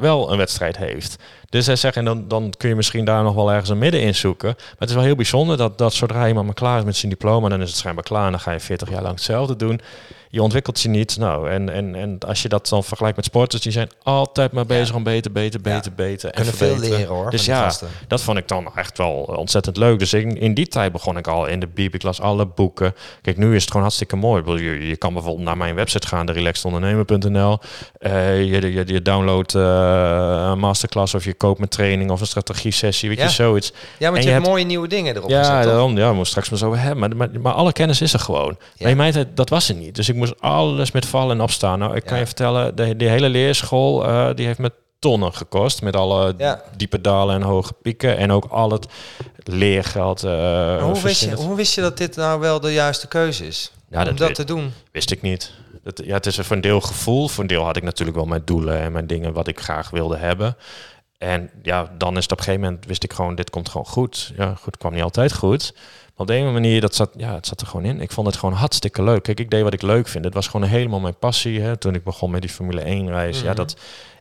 wel 0.00 0.32
een 0.32 0.38
wedstrijd 0.38 0.76
heeft. 0.76 1.16
Dus 1.48 1.66
hij 1.66 1.76
zegt, 1.76 1.96
en 1.96 2.04
dan, 2.04 2.28
dan 2.28 2.52
kun 2.56 2.68
je 2.68 2.74
misschien 2.74 3.04
daar 3.04 3.22
nog 3.22 3.34
wel 3.34 3.50
ergens 3.52 3.70
een 3.70 3.78
midden 3.78 4.00
in 4.00 4.14
zoeken. 4.14 4.54
Maar 4.56 4.74
het 4.78 4.88
is 4.88 4.94
wel 4.94 5.04
heel 5.04 5.14
bijzonder 5.14 5.56
dat, 5.56 5.78
dat 5.78 5.94
zodra 5.94 6.28
iemand 6.28 6.46
maar 6.46 6.54
klaar 6.54 6.78
is 6.78 6.84
met 6.84 6.96
zijn 6.96 7.10
diploma, 7.12 7.48
dan 7.48 7.60
is 7.62 7.68
het 7.68 7.78
schijnbaar 7.78 8.04
klaar. 8.04 8.24
En 8.24 8.30
dan 8.30 8.40
ga 8.40 8.50
je 8.52 8.60
40 8.60 8.90
jaar 8.90 9.02
lang 9.02 9.14
hetzelfde 9.14 9.56
doen. 9.56 9.80
Je 10.30 10.42
ontwikkelt 10.42 10.80
je 10.80 10.88
niet. 10.88 11.16
Nou, 11.18 11.50
en, 11.50 11.68
en, 11.68 11.94
en 11.94 12.18
als 12.26 12.42
je 12.42 12.48
dat 12.48 12.68
dan 12.68 12.84
vergelijkt 12.84 13.16
met 13.16 13.24
sporters, 13.24 13.62
die 13.62 13.72
zijn 13.72 13.88
altijd 14.02 14.52
maar 14.52 14.66
bezig 14.66 14.94
om 14.94 15.02
beter, 15.02 15.32
beter, 15.32 15.60
Ja. 15.64 15.74
beter, 15.74 15.92
beter. 15.92 16.30
En 16.30 16.44
veel 16.44 16.78
leren 16.78 17.06
hoor. 17.06 17.30
Dus 17.30 17.44
ja, 17.44 17.72
dat 18.08 18.22
vond 18.22 18.38
ik 18.38 18.48
dan 18.48 18.70
echt 18.74 18.98
wel 18.98 19.12
ontzettend 19.12 19.76
leuk. 19.76 19.98
Dus 19.98 20.12
in, 20.12 20.40
in 20.40 20.54
die 20.54 20.68
tijd 20.68 20.92
begon 20.92 21.16
ik 21.16 21.26
al 21.26 21.46
in 21.46 21.60
de 21.60 21.66
bieb. 21.66 21.94
Ik 21.94 22.02
las 22.02 22.20
alle 22.20 22.46
boeken. 22.46 22.94
Kijk, 23.22 23.36
nu 23.36 23.54
is 23.54 23.60
het 23.60 23.66
gewoon 23.66 23.82
hartstikke 23.82 24.16
mooi. 24.16 24.62
Je, 24.62 24.86
je 24.86 24.96
kan 24.96 25.12
bijvoorbeeld 25.12 25.44
naar 25.44 25.56
mijn 25.56 25.74
website 25.74 26.06
gaan, 26.06 26.26
de 26.26 26.32
relaxedondernemer.nl. 26.32 27.58
Eh 27.98 28.44
je, 28.44 28.72
je, 28.72 28.82
je 28.86 29.02
downloadt 29.02 29.54
eh, 29.54 29.62
een 30.50 30.58
masterclass 30.58 31.14
of 31.14 31.24
je 31.24 31.32
koopt 31.36 31.60
een 31.60 31.68
training 31.68 32.10
of 32.10 32.20
een 32.20 32.26
strategie 32.26 32.70
sessie. 32.72 33.08
Weet 33.08 33.18
Ja. 33.18 33.24
je, 33.24 33.30
zoiets. 33.30 33.72
Ja, 33.98 34.08
En 34.08 34.14
je, 34.14 34.22
je 34.22 34.30
hebt 34.30 34.46
mooie 34.46 34.64
nieuwe 34.64 34.88
dingen 34.88 35.16
erop 35.16 35.30
Ja, 35.30 35.42
gezet, 35.44 35.64
daarom, 35.64 35.96
ja, 35.96 36.02
we 36.02 36.08
moeten 36.08 36.26
straks 36.26 36.48
maar 36.50 36.58
zo 36.58 36.74
hebben. 36.74 36.98
Maar, 36.98 37.16
maar, 37.30 37.40
maar 37.40 37.52
alle 37.52 37.72
kennis 37.72 38.00
is 38.00 38.12
er 38.12 38.18
gewoon. 38.18 38.56
Ja. 38.74 38.94
Mij 38.94 39.12
tijd, 39.12 39.28
dat 39.36 39.48
was 39.48 39.68
er 39.68 39.74
niet. 39.74 39.94
Dus 39.94 40.08
ik 40.08 40.14
moest 40.14 40.40
alles 40.40 40.90
met 40.92 41.06
vallen 41.06 41.36
en 41.36 41.42
opstaan. 41.42 41.78
Nou, 41.78 41.96
ik 41.96 42.04
kan 42.04 42.18
je 42.18 42.26
vertellen, 42.26 42.76
de, 42.76 42.96
die 42.96 43.08
hele 43.08 43.28
leerschool, 43.28 44.06
eh, 44.06 44.28
die 44.34 44.46
heeft 44.46 44.58
me 44.58 44.72
tonnen 44.98 45.34
gekost. 45.34 45.82
Met 45.82 45.96
alle 45.96 46.34
Ja. 46.38 46.62
diepe 46.76 47.00
dalen 47.00 47.34
en 47.34 47.42
hoge 47.42 47.72
pieken. 47.82 48.16
En 48.16 48.32
ook 48.32 48.44
al 48.44 48.70
het 48.70 48.86
leergeld. 49.44 50.22
eh, 50.24 50.30
Maar 50.30 50.80
hoe, 50.80 51.00
wist 51.02 51.24
je, 51.24 51.34
hoe 51.34 51.56
wist 51.56 51.74
je 51.74 51.80
dat 51.80 51.98
dit 51.98 52.16
nou 52.16 52.40
wel 52.40 52.60
de 52.60 52.72
juiste 52.72 53.08
keuze 53.08 53.46
is? 53.46 53.70
Ja, 53.90 54.08
om 54.08 54.16
dat 54.16 54.34
te 54.34 54.44
doen? 54.44 54.72
Wist 54.92 55.10
ik 55.10 55.22
niet. 55.22 55.52
Dat, 55.82 56.00
ja, 56.04 56.14
het 56.14 56.26
is 56.26 56.36
voor 56.36 56.56
een 56.56 56.62
deel 56.62 56.80
gevoel. 56.80 57.28
Voor 57.28 57.42
een 57.42 57.48
deel 57.48 57.64
had 57.64 57.76
ik 57.76 57.82
natuurlijk 57.82 58.16
wel 58.16 58.26
mijn 58.26 58.42
doelen 58.44 58.80
en 58.80 58.92
mijn 58.92 59.06
dingen 59.06 59.32
wat 59.32 59.48
ik 59.48 59.60
graag 59.60 59.90
wilde 59.90 60.16
hebben. 60.16 60.56
En 61.18 61.50
ja, 61.62 61.90
dan 61.98 62.16
is 62.16 62.22
het 62.22 62.32
op 62.32 62.38
een 62.38 62.44
gegeven 62.44 62.64
moment 62.66 62.86
wist 62.86 63.04
ik 63.04 63.12
gewoon, 63.12 63.34
dit 63.34 63.50
komt 63.50 63.68
gewoon 63.68 63.86
goed. 63.86 64.32
Ja, 64.36 64.54
goed, 64.54 64.64
het 64.64 64.76
kwam 64.76 64.92
niet 64.92 65.02
altijd 65.02 65.32
goed. 65.32 65.72
Maar 65.74 66.12
op 66.16 66.26
de 66.26 66.34
een 66.34 66.52
manier, 66.52 66.80
dat 66.80 66.94
zat, 66.94 67.10
ja, 67.16 67.34
het 67.34 67.46
zat 67.46 67.60
er 67.60 67.66
gewoon 67.66 67.86
in. 67.86 68.00
Ik 68.00 68.10
vond 68.12 68.26
het 68.26 68.36
gewoon 68.36 68.54
hartstikke 68.54 69.02
leuk. 69.02 69.22
Kijk, 69.22 69.40
ik 69.40 69.50
deed 69.50 69.62
wat 69.62 69.72
ik 69.72 69.82
leuk 69.82 70.08
vind. 70.08 70.24
Het 70.24 70.34
was 70.34 70.48
gewoon 70.48 70.66
helemaal 70.68 71.00
mijn 71.00 71.18
passie. 71.18 71.60
Hè. 71.60 71.76
Toen 71.76 71.94
ik 71.94 72.04
begon 72.04 72.30
met 72.30 72.40
die 72.40 72.50
Formule 72.50 72.80
1 72.80 73.08
reis. 73.08 73.38
Ja, 73.40 73.46
Mhm. 73.46 73.56
dat, 73.56 73.76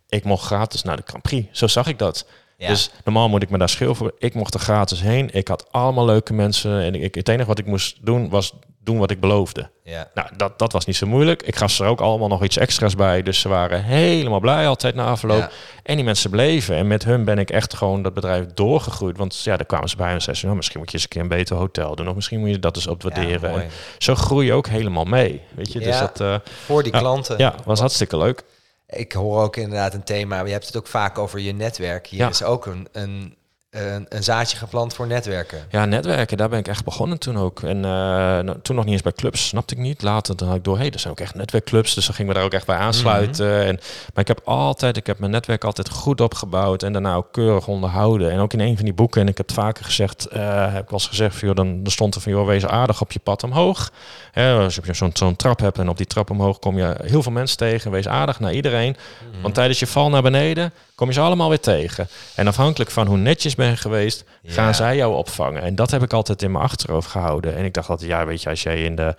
ik 0.09 0.23
mocht 0.23 0.45
gratis 0.45 0.81
naar 0.81 0.95
de 0.97 1.03
Grand 1.05 1.23
Prix. 1.23 1.59
Zo 1.59 1.67
zag 1.67 1.87
ik 1.87 1.99
dat. 1.99 2.27
Ja. 2.57 2.67
Dus 2.67 2.91
normaal 3.03 3.29
moet 3.29 3.43
ik 3.43 3.49
me 3.49 3.57
daar 3.57 3.69
schil 3.69 3.95
voor. 3.95 4.13
Ik 4.17 4.33
mocht 4.33 4.53
er 4.53 4.59
gratis 4.59 5.01
heen. 5.01 5.29
Ik 5.33 5.47
had 5.47 5.71
allemaal 5.71 6.05
leuke 6.05 6.33
mensen. 6.33 6.81
En 6.81 6.95
ik, 6.95 7.15
het 7.15 7.27
enige 7.29 7.47
wat 7.47 7.59
ik 7.59 7.65
moest 7.65 8.05
doen 8.05 8.29
was 8.29 8.53
doen 8.85 8.97
wat 8.97 9.11
ik 9.11 9.19
beloofde. 9.19 9.69
Ja. 9.83 10.09
Nou, 10.13 10.29
dat, 10.37 10.59
dat 10.59 10.71
was 10.71 10.85
niet 10.85 10.95
zo 10.95 11.07
moeilijk. 11.07 11.43
Ik 11.43 11.55
gaf 11.55 11.71
ze 11.71 11.83
er 11.83 11.89
ook 11.89 12.01
allemaal 12.01 12.27
nog 12.27 12.43
iets 12.43 12.57
extra's 12.57 12.95
bij. 12.95 13.21
Dus 13.23 13.39
ze 13.39 13.49
waren 13.49 13.83
helemaal 13.83 14.39
blij 14.39 14.67
altijd 14.67 14.95
na 14.95 15.05
afloop. 15.05 15.37
Ja. 15.39 15.49
En 15.83 15.95
die 15.95 16.05
mensen 16.05 16.29
bleven. 16.29 16.75
En 16.75 16.87
met 16.87 17.03
hun 17.03 17.25
ben 17.25 17.37
ik 17.39 17.49
echt 17.49 17.73
gewoon 17.73 18.01
dat 18.01 18.13
bedrijf 18.13 18.45
doorgegroeid. 18.53 19.17
Want 19.17 19.41
ja, 19.43 19.57
daar 19.57 19.65
kwamen 19.65 19.89
ze 19.89 19.95
bij 19.95 20.05
en 20.11 20.11
zeiden 20.21 20.35
ze... 20.37 20.43
Nou, 20.45 20.55
misschien 20.57 20.79
moet 20.79 20.87
je 20.91 20.93
eens 20.95 21.03
een 21.03 21.09
keer 21.09 21.21
een 21.21 21.27
beter 21.27 21.55
hotel 21.55 21.95
doen. 21.95 22.07
Of 22.09 22.15
misschien 22.15 22.39
moet 22.39 22.49
je 22.49 22.59
dat 22.59 22.75
eens 22.75 22.87
opwaarderen. 22.87 23.49
Ja, 23.49 23.55
mooi. 23.55 23.63
en 23.63 23.69
zo 23.97 24.15
groei 24.15 24.45
je 24.45 24.53
ook 24.53 24.67
helemaal 24.67 25.05
mee. 25.05 25.41
Weet 25.55 25.71
je, 25.71 25.79
dus 25.79 25.99
dat... 25.99 26.21
eh, 26.21 26.35
Voor 26.65 26.83
die 26.83 26.91
klanten. 26.91 27.37
ja, 27.37 27.55
was 27.65 27.79
hartstikke 27.79 28.17
leuk. 28.17 28.43
Ik 28.87 29.11
hoor 29.11 29.41
ook 29.43 29.55
inderdaad 29.55 29.93
een 29.93 30.03
thema. 30.03 30.45
Je 30.45 30.51
hebt 30.51 30.65
het 30.65 30.77
ook 30.77 30.87
vaak 30.87 31.17
over 31.17 31.39
je 31.39 31.53
netwerk. 31.53 32.07
Hier 32.07 32.19
Ja. 32.19 32.29
is 32.29 32.43
ook 32.43 32.65
een, 32.65 32.87
een, 32.91 33.35
een, 33.75 34.05
een 34.09 34.23
zaadje 34.23 34.57
geplant 34.57 34.93
voor 34.93 35.07
netwerken. 35.07 35.65
Ja, 35.69 35.85
netwerken, 35.85 36.37
daar 36.37 36.49
ben 36.49 36.59
ik 36.59 36.67
echt 36.67 36.83
begonnen 36.83 37.19
toen 37.19 37.37
ook. 37.37 37.63
En 37.63 37.85
eh, 37.85 38.39
toen 38.61 38.75
nog 38.75 38.85
niet 38.85 38.93
eens 38.93 39.01
bij 39.01 39.11
clubs, 39.11 39.47
snapte 39.47 39.73
ik 39.73 39.79
niet. 39.79 40.01
Later 40.01 40.35
dan 40.35 40.47
had 40.47 40.57
ik 40.57 40.63
door, 40.63 40.77
hey, 40.77 40.91
er 40.91 40.99
zijn 40.99 41.13
ook 41.13 41.19
echt 41.19 41.35
netwerkclubs. 41.35 41.93
Dus 41.93 42.05
dan 42.05 42.15
gingen 42.15 42.31
we 42.31 42.37
daar 42.37 42.47
ook 42.47 42.53
echt 42.53 42.65
bij 42.65 42.77
aansluiten. 42.77 43.47
Mhm. 43.47 43.67
en, 43.67 43.79
maar 44.13 44.23
ik 44.23 44.27
heb 44.27 44.41
altijd, 44.43 44.97
ik 44.97 45.07
heb 45.07 45.19
mijn 45.19 45.31
netwerk 45.31 45.63
altijd 45.63 45.89
goed 45.89 46.21
opgebouwd. 46.21 46.83
En 46.83 46.93
daarna 46.93 47.15
ook 47.15 47.27
keurig 47.31 47.67
onderhouden. 47.67 48.31
En 48.31 48.39
ook 48.39 48.53
in 48.53 48.59
een 48.59 48.75
van 48.75 48.85
die 48.85 48.93
boeken, 48.93 49.21
en 49.21 49.27
ik 49.27 49.37
heb 49.37 49.47
het 49.47 49.55
vaker 49.55 49.85
gezegd, 49.85 50.25
eh, 50.25 50.73
heb 50.73 50.83
ik 50.83 50.89
wel 50.89 50.99
eens 50.99 51.07
gezegd, 51.07 51.35
van, 51.35 51.47
joh, 51.47 51.57
dan, 51.57 51.83
dan 51.83 51.91
stond 51.91 52.15
er 52.15 52.21
van, 52.21 52.31
joh, 52.31 52.47
wees 52.47 52.65
aardig 52.65 53.01
op 53.01 53.11
je 53.11 53.19
pad 53.19 53.43
omhoog. 53.43 53.91
Hè, 54.31 54.53
als 54.53 54.75
je 54.75 54.93
zo'n 54.93 55.11
zo'n 55.13 55.35
trap 55.35 55.59
hebt 55.59 55.77
en 55.77 55.89
op 55.89 55.97
die 55.97 56.07
trap 56.07 56.29
omhoog 56.29 56.59
kom 56.59 56.77
je 56.77 56.95
heel 57.03 57.23
veel 57.23 57.31
mensen 57.31 57.57
tegen. 57.57 57.91
Wees 57.91 58.07
aardig 58.07 58.39
naar 58.39 58.53
iedereen. 58.53 58.95
Mhm. 59.31 59.41
Want 59.41 59.53
tijdens 59.53 59.79
je 59.79 59.87
val 59.87 60.09
naar 60.09 60.21
beneden 60.21 60.73
kom 60.95 61.07
je 61.07 61.13
ze 61.13 61.19
allemaal 61.19 61.49
weer 61.49 61.59
tegen. 61.59 62.07
En 62.35 62.47
afhankelijk 62.47 62.91
van 62.91 63.07
hoe 63.07 63.17
netjes 63.17 63.53
je 63.55 63.64
geweest, 63.73 64.23
gaan 64.43 64.65
Ja. 64.65 64.73
zij 64.73 64.95
jou 64.95 65.15
opvangen. 65.15 65.61
En 65.61 65.75
dat 65.75 65.91
heb 65.91 66.03
ik 66.03 66.13
altijd 66.13 66.41
in 66.41 66.51
mijn 66.51 66.63
achterhoofd 66.63 67.07
gehouden. 67.09 67.55
En 67.55 67.65
ik 67.65 67.73
dacht 67.73 67.89
altijd, 67.89 68.09
ja, 68.09 68.25
weet 68.25 68.41
je, 68.41 68.49
als 68.49 68.63
jij 68.63 68.83
in 68.83 68.95
de, 68.95 69.15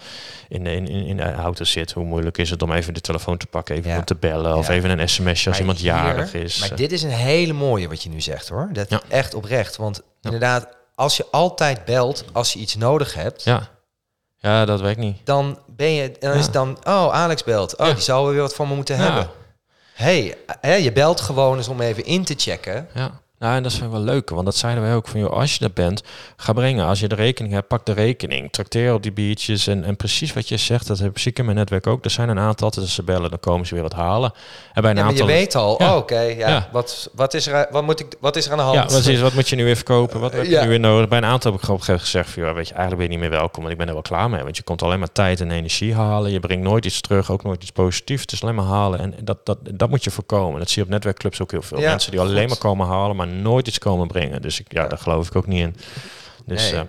in 0.48 0.64
de, 0.64 0.72
in, 0.72 0.86
in, 0.88 1.16
de 1.16 1.32
auto 1.32 1.64
zit, 1.64 1.92
hoe 1.92 2.04
moeilijk 2.04 2.38
is 2.38 2.50
het 2.50 2.62
om 2.62 2.72
even 2.72 2.94
de 2.94 3.00
telefoon 3.00 3.36
te 3.36 3.46
pakken, 3.46 3.74
even 3.76 3.90
Ja. 3.90 4.02
te 4.02 4.14
bellen 4.14 4.56
of 4.56 4.68
Ja. 4.68 4.74
even 4.74 4.98
een 4.98 5.08
sms'je 5.08 5.30
als 5.30 5.44
Maar 5.44 5.58
iemand 5.58 5.78
hier- 5.78 5.86
jarig 5.86 6.34
is. 6.34 6.58
Maar 6.58 6.76
dit 6.76 6.92
is 6.92 7.02
een 7.02 7.10
hele 7.10 7.52
mooie 7.52 7.88
wat 7.88 8.02
je 8.02 8.08
nu 8.08 8.20
zegt 8.20 8.48
hoor. 8.48 8.68
Dat 8.72 8.90
Ja. 8.90 9.00
echt 9.08 9.34
oprecht. 9.34 9.76
Want 9.76 10.02
inderdaad, 10.22 10.68
als 10.94 11.16
je 11.16 11.26
altijd 11.30 11.84
belt 11.84 12.24
als 12.32 12.52
je 12.52 12.58
iets 12.58 12.76
nodig 12.76 13.14
hebt, 13.14 13.44
ja. 13.44 13.68
ja, 14.38 14.64
dat 14.64 14.80
weet 14.80 14.90
ik 14.90 14.96
niet. 14.96 15.16
dan 15.24 15.58
ben 15.66 15.90
je. 15.92 16.12
Dan 16.18 16.32
is 16.36 16.50
dan. 16.50 16.78
Oh, 16.84 17.12
Alex 17.14 17.44
belt. 17.44 17.76
Oh, 17.76 17.86
die 17.86 18.00
zou 18.02 18.30
weer 18.32 18.40
wat 18.40 18.54
van 18.54 18.68
me 18.68 18.74
moeten 18.74 18.96
hebben. 18.96 19.28
hey, 19.94 20.34
hè, 20.60 20.74
je 20.74 20.92
belt 20.92 21.20
gewoon 21.20 21.56
eens 21.56 21.68
om 21.68 21.80
even 21.80 22.04
in 22.04 22.24
te 22.24 22.34
checken. 22.36 22.88
Ja. 22.94 23.20
Nou, 23.38 23.56
en 23.56 23.62
dat 23.62 23.72
is 23.72 23.78
wel 23.78 24.00
leuk, 24.00 24.30
want 24.30 24.44
dat 24.44 24.56
zeiden 24.56 24.82
wij 24.82 24.94
ook 24.94 25.08
van, 25.08 25.20
joh, 25.20 25.32
als 25.32 25.54
je 25.54 25.64
er 25.64 25.72
bent, 25.72 26.02
ga 26.36 26.52
brengen. 26.52 26.86
Als 26.86 27.00
je 27.00 27.08
de 27.08 27.14
rekening 27.14 27.54
hebt, 27.54 27.68
pak 27.68 27.86
de 27.86 27.92
rekening. 27.92 28.52
Trakteer 28.52 28.94
op 28.94 29.02
die 29.02 29.12
biertjes 29.12 29.66
en, 29.66 29.84
en 29.84 29.96
precies 29.96 30.32
wat 30.32 30.48
je 30.48 30.56
zegt, 30.56 30.86
dat 30.86 30.98
heb 30.98 31.18
ik 31.18 31.38
in 31.38 31.44
mijn 31.44 31.56
netwerk 31.56 31.86
ook. 31.86 32.04
Er 32.04 32.10
zijn 32.10 32.28
een 32.28 32.38
aantal, 32.38 32.70
als 32.70 32.94
ze 32.94 33.02
bellen, 33.02 33.30
dan 33.30 33.40
komen 33.40 33.66
ze 33.66 33.74
weer 33.74 33.82
wat 33.82 33.92
halen. 33.92 34.32
En 34.72 34.82
bij 34.82 34.90
een 34.90 34.96
Ja, 34.96 35.02
maar 35.04 35.14
je 35.14 35.20
aantal... 35.20 35.36
weet 35.36 35.54
al, 35.54 35.82
Ja. 35.82 35.90
oh, 35.90 35.96
oké, 35.96 36.20
ja, 36.20 36.48
Ja. 36.48 36.68
Wat, 36.72 37.10
wat, 37.14 37.34
is 37.34 37.46
er, 37.46 37.68
wat, 37.70 37.84
moet 37.84 38.00
ik, 38.00 38.14
wat 38.20 38.36
is 38.36 38.46
er 38.46 38.50
aan 38.50 38.56
de 38.56 38.62
hand? 38.62 38.76
Ja, 38.76 38.84
precies. 38.84 39.20
Wat 39.20 39.32
moet 39.32 39.48
je 39.48 39.56
nu 39.56 39.64
weer 39.64 39.76
verkopen? 39.76 40.20
Wat 40.20 40.32
heb 40.32 40.44
je 40.44 40.60
nu 40.60 40.68
weer 40.68 40.80
nodig? 40.80 41.08
Bij 41.08 41.18
een 41.18 41.24
aantal 41.24 41.50
heb 41.50 41.60
ik 41.60 41.66
gewoon 41.66 41.80
op 41.80 41.88
een 41.88 41.94
gegeven 41.94 42.18
moment 42.18 42.28
gezegd 42.28 42.30
van, 42.30 42.42
joh, 42.42 42.54
weet 42.54 42.68
je, 42.68 42.74
eigenlijk 42.74 43.02
ben 43.02 43.12
je 43.12 43.20
niet 43.22 43.30
meer 43.30 43.38
welkom, 43.38 43.60
want 43.60 43.72
ik 43.72 43.78
ben 43.78 43.86
er 43.86 43.92
wel 43.92 44.02
klaar 44.02 44.30
mee. 44.30 44.42
Want 44.42 44.56
je 44.56 44.62
komt 44.62 44.82
alleen 44.82 44.98
maar 44.98 45.12
tijd 45.12 45.40
en 45.40 45.50
energie 45.50 45.94
halen. 45.94 46.30
Je 46.30 46.40
brengt 46.40 46.64
nooit 46.64 46.84
iets 46.84 47.00
terug, 47.00 47.30
ook 47.30 47.42
nooit 47.42 47.62
iets 47.62 47.72
positiefs. 47.72 48.22
Het 48.22 48.32
is 48.32 48.42
alleen 48.42 48.54
maar 48.54 48.64
halen. 48.64 49.00
En 49.00 49.14
dat, 49.22 49.46
dat, 49.46 49.58
dat 49.70 49.90
moet 49.90 50.04
je 50.04 50.10
voorkomen. 50.10 50.58
Dat 50.58 50.68
zie 50.68 50.78
je 50.78 50.84
op 50.84 50.92
netwerkclubs 50.92 51.42
ook 51.42 51.50
heel 51.50 51.62
veel. 51.62 51.78
Mensen 51.78 52.10
die 52.10 52.20
alleen 52.20 52.48
maar 52.48 52.58
komen 52.58 52.86
halen, 52.86 53.16
maar 53.16 53.25
nooit 53.26 53.66
iets 53.68 53.78
komen 53.78 54.06
brengen. 54.08 54.42
Dus 54.42 54.60
ik, 54.60 54.72
ja, 54.72 54.86
daar 54.86 54.98
geloof 54.98 55.26
ik 55.26 55.36
ook 55.36 55.46
niet 55.46 55.60
in. 55.60 55.76
Dus 56.46 56.70
Nee. 56.70 56.80
eh, 56.80 56.86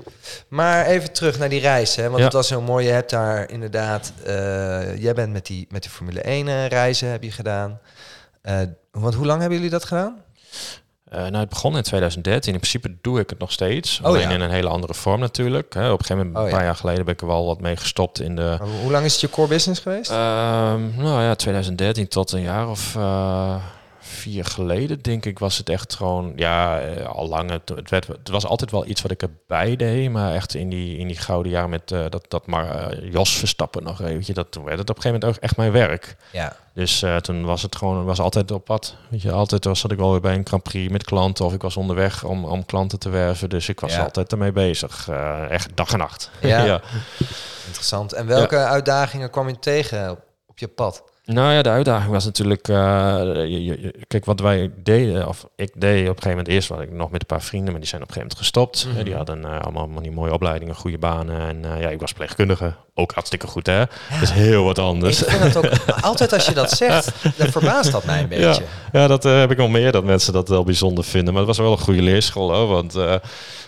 Maar 0.47 0.85
even 0.85 1.11
terug 1.13 1.39
naar 1.39 1.49
die 1.49 1.59
reis, 1.59 1.95
hè? 1.95 2.03
want 2.03 2.17
Ja. 2.17 2.23
het 2.23 2.33
was 2.33 2.47
zo 2.47 2.61
mooi. 2.61 2.85
Je 2.85 2.91
hebt 2.91 3.09
daar 3.09 3.49
inderdaad, 3.51 4.11
eh, 4.25 4.97
jij 5.01 5.13
bent 5.13 5.33
met 5.33 5.45
die, 5.45 5.67
met 5.69 5.81
die 5.81 5.91
Formule 5.91 6.21
1 6.29 6.47
eh, 6.47 6.67
reizen 6.67 7.09
heb 7.09 7.23
je 7.23 7.31
gedaan. 7.31 7.79
Want 8.91 9.13
hoe 9.13 9.25
lang 9.25 9.39
hebben 9.39 9.57
jullie 9.57 9.71
dat 9.73 9.85
gedaan? 9.85 10.17
nou, 11.11 11.35
het 11.35 11.49
begon 11.49 11.77
in 11.77 11.83
2013. 11.83 12.53
In 12.53 12.59
principe 12.59 12.95
doe 13.01 13.19
ik 13.19 13.29
het 13.29 13.39
nog 13.39 13.51
steeds. 13.51 13.99
Oh, 13.99 14.05
alleen 14.05 14.21
ja. 14.21 14.29
in 14.29 14.41
een 14.41 14.49
hele 14.49 14.67
andere 14.67 14.93
vorm 14.93 15.19
natuurlijk. 15.19 15.73
Hè. 15.73 15.91
Op 15.91 15.99
een 15.99 16.05
gegeven 16.05 16.17
moment, 16.17 16.35
Oh, 16.37 16.41
een 16.43 16.49
ja. 16.49 16.55
paar 16.55 16.65
jaar 16.65 16.75
geleden, 16.75 17.05
ben 17.05 17.13
ik 17.13 17.21
er 17.21 17.27
wel 17.27 17.45
wat 17.45 17.61
mee 17.61 17.75
gestopt 17.75 18.19
in 18.21 18.35
de... 18.35 18.55
Maar 18.59 18.67
hoe 18.81 18.91
lang 18.91 19.05
is 19.05 19.11
het 19.11 19.21
je 19.21 19.29
core 19.29 19.47
business 19.47 19.81
geweest? 19.81 20.11
Ehm, 20.11 20.81
nou 20.95 21.21
ja, 21.21 21.35
2013 21.35 22.07
tot 22.07 22.31
een 22.31 22.41
jaar 22.41 22.69
of 22.69 22.95
vier 24.07 24.45
geleden, 24.45 25.01
denk 25.01 25.25
ik, 25.25 25.39
was 25.39 25.57
het 25.57 25.69
echt 25.69 25.95
gewoon, 25.95 26.33
ja, 26.35 26.79
eh, 26.79 27.05
al 27.07 27.27
lang. 27.27 27.49
Het, 27.51 27.69
het, 27.69 27.89
werd, 27.89 28.07
het 28.07 28.29
was 28.29 28.45
altijd 28.45 28.71
wel 28.71 28.85
iets 28.87 29.01
wat 29.01 29.11
ik 29.11 29.21
erbij 29.21 29.75
deed, 29.75 30.11
maar 30.11 30.33
echt 30.33 30.53
in 30.55 30.69
die, 30.69 30.97
in 30.97 31.07
die 31.07 31.17
gouden 31.17 31.51
jaar 31.51 31.69
met 31.69 31.91
eh, 31.91 32.05
dat, 32.09 32.25
dat 32.27 32.45
maar 32.47 32.89
eh, 32.91 33.11
Jos 33.11 33.37
Verstappen 33.37 33.83
nog 33.83 34.01
eventjes, 34.01 34.35
dat 34.35 34.51
toen 34.51 34.63
werd 34.63 34.79
het 34.79 34.89
op 34.89 34.95
een 34.95 35.01
gegeven 35.01 35.19
moment 35.19 35.37
ook 35.37 35.43
echt 35.43 35.57
mijn 35.57 35.71
werk. 35.71 36.15
ja. 36.31 36.55
Dus 36.73 37.03
toen 37.21 37.45
was 37.45 37.61
het 37.61 37.75
gewoon, 37.75 38.05
was 38.05 38.19
altijd 38.19 38.51
op 38.51 38.65
pad. 38.65 38.95
Weet 39.09 39.21
je, 39.21 39.31
altijd 39.31 39.65
was 39.65 39.79
zat 39.79 39.91
ik 39.91 39.97
wel 39.97 40.11
weer 40.11 40.21
bij 40.21 40.35
een 40.35 40.47
Grand 40.47 40.63
Prix 40.63 40.91
met 40.91 41.03
klanten 41.03 41.45
of 41.45 41.53
ik 41.53 41.61
was 41.61 41.77
onderweg 41.77 42.23
om, 42.23 42.45
om 42.45 42.65
klanten 42.65 42.99
te 42.99 43.09
werven. 43.09 43.49
Dus 43.49 43.69
ik 43.69 43.79
was 43.79 43.93
Ja. 43.93 44.03
altijd 44.03 44.31
ermee 44.31 44.51
bezig. 44.51 45.09
Echt 45.49 45.69
dag 45.75 45.91
en 45.91 45.97
nacht. 45.97 46.29
Ja. 46.41 46.81
Interessant. 47.67 48.13
En 48.13 48.27
welke 48.27 48.57
uitdagingen 48.57 49.29
kwam 49.29 49.47
je 49.47 49.59
tegen 49.59 50.09
op, 50.09 50.19
op 50.45 50.59
je 50.59 50.67
pad? 50.67 51.03
Nou 51.29 51.53
ja, 51.53 51.61
de 51.61 51.69
uitdaging 51.69 52.11
was 52.11 52.25
natuurlijk... 52.25 52.67
eh, 52.67 52.75
je- 53.35 53.63
je- 53.63 53.81
je- 53.81 53.93
kijk, 54.07 54.25
wat 54.25 54.39
wij 54.39 54.71
deden, 54.83 55.27
of 55.27 55.47
ik 55.55 55.71
deed 55.75 55.93
op 56.01 56.01
een 56.01 56.05
gegeven 56.07 56.29
moment 56.29 56.47
eerst... 56.47 56.67
wat 56.69 56.81
ik 56.81 56.91
nog 56.91 57.11
met 57.11 57.21
een 57.21 57.27
paar 57.27 57.41
vrienden, 57.41 57.71
maar 57.71 57.79
die 57.79 57.89
zijn 57.89 58.01
op 58.01 58.07
een 58.07 58.13
gegeven 58.13 58.37
moment 58.37 58.37
gestopt. 58.37 58.87
Mhm. 58.93 59.03
Die 59.03 59.15
hadden 59.15 59.45
eh, 59.45 59.59
allemaal, 59.59 60.01
die 60.01 60.11
mooie 60.11 60.33
opleidingen, 60.33 60.75
goede 60.75 60.97
banen. 60.97 61.39
En 61.47 61.73
eh, 61.73 61.81
ja, 61.81 61.89
ik 61.89 61.99
was 61.99 62.13
pleegkundige. 62.13 62.73
Ook 62.93 63.11
hartstikke 63.13 63.47
goed, 63.47 63.65
hè? 63.67 63.77
Dat 63.79 64.21
is 64.21 64.29
heel 64.29 64.63
wat 64.63 64.79
anders. 64.79 65.21
Ik 65.23 65.29
vind 65.29 65.43
het 65.43 65.55
ook, 65.57 65.69
altijd 66.01 66.33
als 66.33 66.45
je 66.45 66.53
dat 66.53 66.71
zegt, 66.71 67.11
dan 67.35 67.47
verbaast 67.47 67.91
dat 67.91 68.05
mij 68.05 68.21
een 68.21 68.27
beetje. 68.27 68.43
Ja, 68.91 68.99
ja 69.01 69.07
dat 69.07 69.23
heb 69.23 69.51
ik 69.51 69.57
wel 69.57 69.67
meer, 69.67 69.91
dat 69.91 70.03
mensen 70.03 70.33
dat 70.33 70.49
wel 70.49 70.63
bijzonder 70.63 71.03
vinden. 71.03 71.33
Maar 71.33 71.41
het 71.47 71.55
was 71.57 71.65
wel 71.65 71.71
een 71.71 71.83
goede 71.83 72.01
leerschool, 72.01 72.53
hoor. 72.53 72.67
Want 72.67 72.95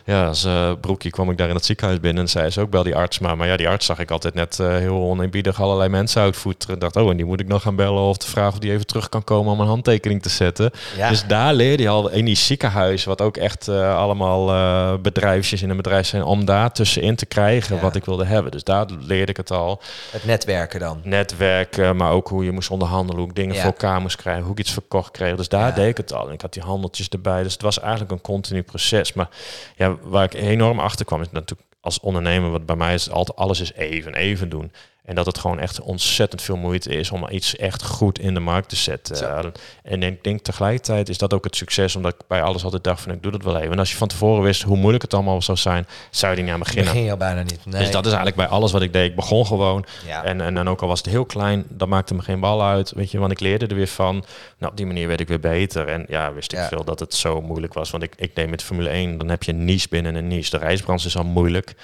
ja, 0.09 0.27
als 0.27 0.45
eh, 0.45 0.71
broekie 0.81 1.11
kwam 1.11 1.29
ik 1.31 1.37
daar 1.37 1.49
in 1.49 1.55
het 1.55 1.65
ziekenhuis 1.65 1.99
binnen... 1.99 2.23
en 2.23 2.29
zei 2.29 2.49
ze 2.49 2.61
ook, 2.61 2.69
bel 2.69 2.83
die 2.83 2.95
arts 2.95 3.19
maar. 3.19 3.37
Maar 3.37 3.47
ja, 3.47 3.57
die 3.57 3.69
arts 3.69 3.85
zag 3.85 3.99
ik 3.99 4.11
altijd 4.11 4.33
net 4.33 4.59
eh, 4.59 4.67
heel 4.67 4.95
oneerbiedig 5.01 5.61
allerlei 5.61 5.89
mensen 5.89 6.21
uitvoeteren. 6.21 6.75
Ik 6.75 6.81
dacht, 6.81 6.95
oh, 6.95 7.09
en 7.09 7.17
die 7.17 7.25
moet 7.25 7.39
ik 7.39 7.47
nog 7.47 7.61
gaan 7.61 7.75
bellen... 7.75 8.01
of 8.01 8.17
te 8.17 8.27
vragen 8.27 8.53
of 8.53 8.59
die 8.59 8.71
even 8.71 8.85
terug 8.85 9.09
kan 9.09 9.23
komen 9.23 9.51
om 9.53 9.59
een 9.59 9.67
handtekening 9.67 10.21
te 10.21 10.29
zetten. 10.29 10.71
Ja. 10.97 11.09
Dus 11.09 11.25
daar 11.27 11.53
leerde 11.53 11.83
je 11.83 11.89
al 11.89 12.09
in 12.09 12.25
die 12.25 12.35
ziekenhuis... 12.35 13.03
wat 13.03 13.21
ook 13.21 13.37
echt 13.37 13.67
eh, 13.67 13.97
allemaal 13.97 14.45
bedrijfjes 15.01 15.61
in 15.61 15.69
een 15.69 15.77
bedrijf 15.77 16.07
zijn... 16.07 16.23
om 16.23 16.45
daar 16.45 16.71
tussenin 16.71 17.15
te 17.15 17.25
krijgen 17.25 17.75
Ja. 17.75 17.81
wat 17.81 17.95
ik 17.95 18.05
wilde 18.05 18.25
hebben. 18.25 18.51
Dus 18.51 18.63
daar 18.63 18.85
leerde 18.99 19.31
ik 19.31 19.37
het 19.37 19.51
al 19.51 19.81
Het 20.11 20.25
netwerken 20.25 20.79
dan. 20.79 21.01
netwerken, 21.03 21.95
maar 21.95 22.11
ook 22.11 22.27
hoe 22.27 22.43
je 22.45 22.51
moest 22.51 22.69
onderhandelen, 22.69 23.21
hoe 23.21 23.29
ik 23.29 23.35
dingen 23.35 23.55
Ja. 23.55 23.61
voor 23.61 23.71
elkaar 23.71 24.01
moest 24.01 24.15
krijgen, 24.15 24.43
hoe 24.43 24.51
ik 24.51 24.59
iets 24.59 24.71
verkocht 24.71 25.11
kreeg. 25.11 25.35
Dus 25.35 25.49
daar 25.49 25.73
deed 25.75 25.87
ik 25.89 25.97
het 25.97 26.13
al. 26.13 26.27
En 26.27 26.33
ik 26.33 26.41
had 26.41 26.53
die 26.53 26.63
handeltjes 26.63 27.09
erbij. 27.09 27.43
Dus 27.43 27.53
het 27.53 27.61
was 27.61 27.79
eigenlijk 27.79 28.11
een 28.11 28.21
continu 28.21 28.63
proces. 28.63 29.13
Maar 29.13 29.29
ja, 29.75 29.95
waar 30.03 30.23
ik 30.23 30.33
enorm 30.33 30.79
achter 30.79 31.05
kwam, 31.05 31.21
is 31.21 31.31
natuurlijk 31.31 31.69
als 31.81 31.99
ondernemer, 31.99 32.51
wat 32.51 32.65
bij 32.65 32.75
mij 32.75 32.93
is 32.93 33.09
altijd 33.09 33.37
alles 33.37 33.59
is 33.59 33.73
even, 33.73 34.13
even 34.13 34.49
doen. 34.49 34.71
En 35.09 35.15
dat 35.15 35.25
het 35.25 35.37
gewoon 35.37 35.59
echt 35.59 35.81
ontzettend 35.81 36.41
veel 36.41 36.57
moeite 36.57 36.89
is 36.89 37.11
om 37.11 37.27
iets 37.29 37.55
echt 37.55 37.83
goed 37.83 38.19
in 38.19 38.33
de 38.33 38.39
markt 38.39 38.69
te 38.69 38.75
zetten. 38.75 39.51
En 39.83 40.03
ik 40.03 40.23
denk 40.23 40.41
tegelijkertijd 40.41 41.09
is 41.09 41.17
dat 41.17 41.33
ook 41.33 41.43
het 41.43 41.55
succes, 41.55 41.95
omdat 41.95 42.13
ik 42.13 42.19
bij 42.27 42.41
alles 42.41 42.63
altijd 42.63 42.83
dacht 42.83 43.01
van 43.01 43.11
ik 43.11 43.23
doe 43.23 43.31
dat 43.31 43.43
wel 43.43 43.57
even. 43.57 43.71
En 43.71 43.79
als 43.79 43.91
je 43.91 43.97
van 43.97 44.07
tevoren 44.07 44.43
wist 44.43 44.61
hoe 44.61 44.77
moeilijk 44.77 45.03
het 45.03 45.13
allemaal 45.13 45.41
zou 45.41 45.57
zijn, 45.57 45.87
zou 46.09 46.35
je 46.35 46.41
niet 46.41 46.51
aan 46.51 46.59
beginnen. 46.59 46.85
Begin 46.85 47.03
je 47.03 47.11
al 47.11 47.17
bijna 47.17 47.41
niet. 47.41 47.65
Nee. 47.65 47.81
Dus 47.81 47.91
dat 47.91 48.05
is 48.05 48.11
eigenlijk 48.11 48.35
bij 48.35 48.47
alles 48.47 48.71
wat 48.71 48.81
ik 48.81 48.93
deed. 48.93 49.09
Ik 49.09 49.15
begon 49.15 49.45
gewoon. 49.45 49.85
Ja. 50.05 50.23
En, 50.23 50.41
en, 50.41 50.57
en 50.57 50.67
ook 50.69 50.81
al 50.81 50.87
was 50.87 50.97
het 50.99 51.07
heel 51.07 51.25
klein, 51.25 51.65
dat 51.69 51.87
maakte 51.87 52.13
me 52.13 52.21
geen 52.21 52.39
bal 52.39 52.63
uit. 52.63 52.91
Weet 52.91 53.11
je, 53.11 53.19
want 53.19 53.31
ik 53.31 53.39
leerde 53.39 53.67
er 53.67 53.75
weer 53.75 53.87
van. 53.87 54.25
Nou, 54.57 54.71
op 54.71 54.77
die 54.77 54.85
manier 54.85 55.07
werd 55.07 55.19
ik 55.19 55.27
weer 55.27 55.39
beter. 55.39 55.87
En 55.87 56.05
ja, 56.07 56.33
wist 56.33 56.51
ik 56.51 56.57
Ja. 56.59 56.67
veel 56.67 56.83
dat 56.83 56.99
het 56.99 57.13
zo 57.13 57.41
moeilijk 57.41 57.73
was. 57.73 57.89
Want 57.91 58.03
ik, 58.03 58.13
ik 58.17 58.35
deed 58.35 58.49
met 58.49 58.63
Formule 58.63 58.89
1, 58.89 59.17
dan 59.17 59.29
heb 59.29 59.43
je 59.43 59.51
een 59.51 59.65
niche 59.65 59.87
binnen 59.89 60.15
een 60.15 60.27
niche. 60.27 60.49
De 60.49 60.57
reisbranche 60.57 61.07
is 61.07 61.17
al 61.17 61.23
moeilijk. 61.23 61.75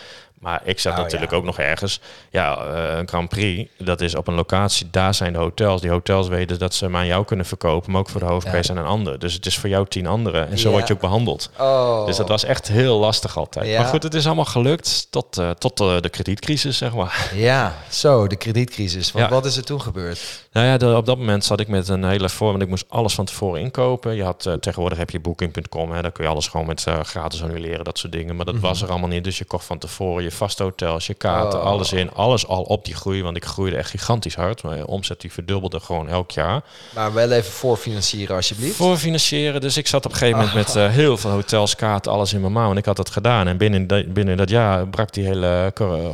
Maar 0.45 0.61
ik 0.63 0.79
zat 0.79 0.93
Oh, 0.93 0.99
natuurlijk 0.99 1.31
ja. 1.31 1.37
ook 1.37 1.43
nog 1.43 1.59
ergens. 1.59 1.99
Ja, 2.29 2.57
eh, 2.57 2.97
een 2.97 3.07
Grand 3.07 3.29
Prix, 3.29 3.69
dat 3.77 4.01
is 4.01 4.15
op 4.15 4.27
een 4.27 4.33
locatie. 4.33 4.87
Daar 4.91 5.13
zijn 5.13 5.33
de 5.33 5.39
hotels. 5.39 5.81
Die 5.81 5.89
hotels 5.89 6.27
weten 6.27 6.59
dat 6.59 6.73
ze 6.73 6.85
hem 6.85 6.95
aan 6.95 7.05
jou 7.05 7.25
kunnen 7.25 7.45
verkopen. 7.45 7.91
Maar 7.91 7.99
ook 8.01 8.09
voor 8.09 8.19
de 8.19 8.25
hoofdprijs 8.25 8.69
aan 8.71 8.77
een 8.77 8.85
ander. 8.85 9.19
Dus 9.19 9.33
het 9.33 9.45
is 9.45 9.57
voor 9.57 9.69
jou 9.69 9.85
tien 9.87 10.07
anderen. 10.07 10.49
En 10.49 10.57
zo 10.57 10.67
Ja. 10.69 10.73
word 10.75 10.87
je 10.87 10.93
ook 10.93 10.99
behandeld. 10.99 11.49
Oh. 11.59 12.05
Dus 12.05 12.17
dat 12.17 12.27
was 12.27 12.43
echt 12.43 12.67
heel 12.67 12.97
lastig 12.99 13.37
altijd. 13.37 13.67
Ja. 13.67 13.79
Maar 13.81 13.89
goed, 13.89 14.03
het 14.03 14.13
is 14.13 14.25
allemaal 14.25 14.45
gelukt 14.45 15.07
tot, 15.09 15.37
eh, 15.37 15.49
tot 15.49 15.79
eh, 15.79 16.01
de 16.01 16.09
kredietcrisis, 16.09 16.77
zeg 16.77 16.93
maar. 16.93 17.31
Ja, 17.33 17.73
zo, 17.89 18.27
de 18.27 18.35
kredietcrisis. 18.35 19.11
Want 19.11 19.25
Ja. 19.25 19.31
wat 19.31 19.45
is 19.45 19.57
er 19.57 19.63
toen 19.63 19.81
gebeurd? 19.81 20.44
Nou 20.55 20.67
ja, 20.67 20.77
de- 20.77 20.95
op 20.95 21.05
dat 21.05 21.17
moment 21.17 21.43
zat 21.45 21.59
ik 21.59 21.67
met 21.67 21.87
een 21.87 22.03
hele 22.03 22.29
voor, 22.29 22.49
want 22.49 22.61
ik 22.61 22.67
moest 22.69 22.85
alles 22.87 23.13
van 23.13 23.25
tevoren 23.25 23.61
inkopen. 23.61 24.15
Je 24.15 24.23
had, 24.23 24.45
eh, 24.45 24.53
tegenwoordig 24.53 24.97
heb 24.97 25.09
je 25.09 25.19
booking.com, 25.19 25.91
hè, 25.91 26.01
daar 26.01 26.11
kun 26.11 26.23
je 26.23 26.29
alles 26.29 26.47
gewoon 26.47 26.65
met 26.65 26.83
eh, 26.87 26.99
gratis 26.99 27.43
annuleren, 27.43 27.83
dat 27.85 27.97
soort 27.97 28.11
dingen. 28.11 28.35
Maar 28.35 28.45
dat 28.45 28.59
was 28.59 28.81
er 28.81 28.89
allemaal 28.89 29.09
niet, 29.09 29.23
dus 29.23 29.37
je 29.37 29.45
kocht 29.45 29.65
van 29.65 29.77
tevoren 29.77 30.23
je 30.23 30.31
vaste 30.31 30.63
hotels, 30.63 31.07
je 31.07 31.13
kaarten, 31.13 31.59
Oh. 31.59 31.65
alles 31.65 31.93
in. 31.93 32.11
Alles 32.13 32.47
al 32.47 32.61
op 32.61 32.85
die 32.85 32.95
groei, 32.95 33.23
want 33.23 33.37
ik 33.37 33.45
groeide 33.45 33.77
echt 33.77 33.89
gigantisch 33.89 34.35
hard. 34.35 34.63
Mijn 34.63 34.85
omzet 34.85 35.21
die 35.21 35.31
verdubbelde 35.31 35.79
gewoon 35.79 36.09
elk 36.09 36.31
jaar. 36.31 36.61
Maar 36.93 37.13
wel 37.13 37.31
even 37.31 37.51
voorfinancieren 37.51 38.35
alsjeblieft. 38.35 38.75
Voor 38.75 38.97
financieren, 38.97 39.61
dus 39.61 39.77
ik 39.77 39.87
zat 39.87 40.05
op 40.05 40.11
een 40.11 40.17
gegeven 40.17 40.39
moment 40.39 40.55
met 40.55 40.75
eh, 40.85 40.89
heel 40.89 41.17
veel 41.17 41.31
hotels, 41.31 41.75
kaarten, 41.75 42.11
alles 42.11 42.33
in 42.33 42.41
mijn 42.41 42.53
mouw. 42.53 42.71
En 42.71 42.77
ik 42.77 42.85
had 42.85 42.95
dat 42.95 43.09
gedaan. 43.09 43.47
En 43.47 43.57
binnen, 43.57 43.87
dat- 43.87 44.13
binnen 44.13 44.37
dat 44.37 44.49
jaar 44.49 44.87
brak 44.87 45.13
die 45.13 45.25
hele 45.25 45.71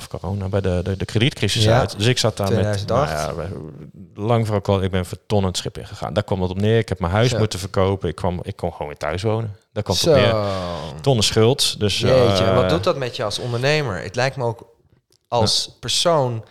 corona 0.09 0.47
bij 0.49 0.61
de, 0.61 0.79
de, 0.83 0.97
de 0.97 1.05
kredietcrisis 1.05 1.63
Ja. 1.63 1.79
uit. 1.79 1.97
Dus 1.97 2.07
ik 2.07 2.17
zat 2.17 2.37
daar 2.37 2.47
2008. 2.47 3.35
met, 3.35 3.35
nou 3.35 3.49
ja, 3.49 3.55
lang 4.31 4.47
voor 4.47 4.61
al, 4.61 4.81
ik 4.81 4.91
ben 4.91 5.05
voor 5.05 5.17
ton 5.27 5.43
het 5.43 5.57
schip 5.57 5.77
ingegaan. 5.77 6.13
Daar 6.13 6.23
kwam 6.23 6.41
het 6.41 6.51
op 6.51 6.59
neer. 6.61 6.77
Ik 6.77 6.89
heb 6.89 6.99
mijn 6.99 7.11
huis 7.13 7.29
Zo. 7.29 7.37
moeten 7.37 7.59
verkopen. 7.59 8.09
Ik, 8.09 8.15
kwam, 8.15 8.39
ik 8.43 8.55
kon 8.55 8.71
gewoon 8.71 8.87
weer 8.87 8.97
thuis 8.97 9.21
wonen. 9.21 9.55
Daar 9.73 9.83
kwam 9.83 9.95
het 9.95 10.07
op 10.07 10.13
neer. 10.13 10.35
Tonnen 11.01 11.23
schuld. 11.23 11.79
Dus, 11.79 11.99
Jeetje, 11.99 12.43
en 12.43 12.49
eh, 12.49 12.55
wat 12.55 12.69
doet 12.69 12.83
dat 12.83 12.97
met 12.97 13.15
je 13.15 13.23
als 13.23 13.39
ondernemer? 13.39 14.01
Het 14.03 14.15
lijkt 14.15 14.35
me 14.35 14.43
ook 14.43 14.65
als 15.27 15.77
persoon 15.79 16.43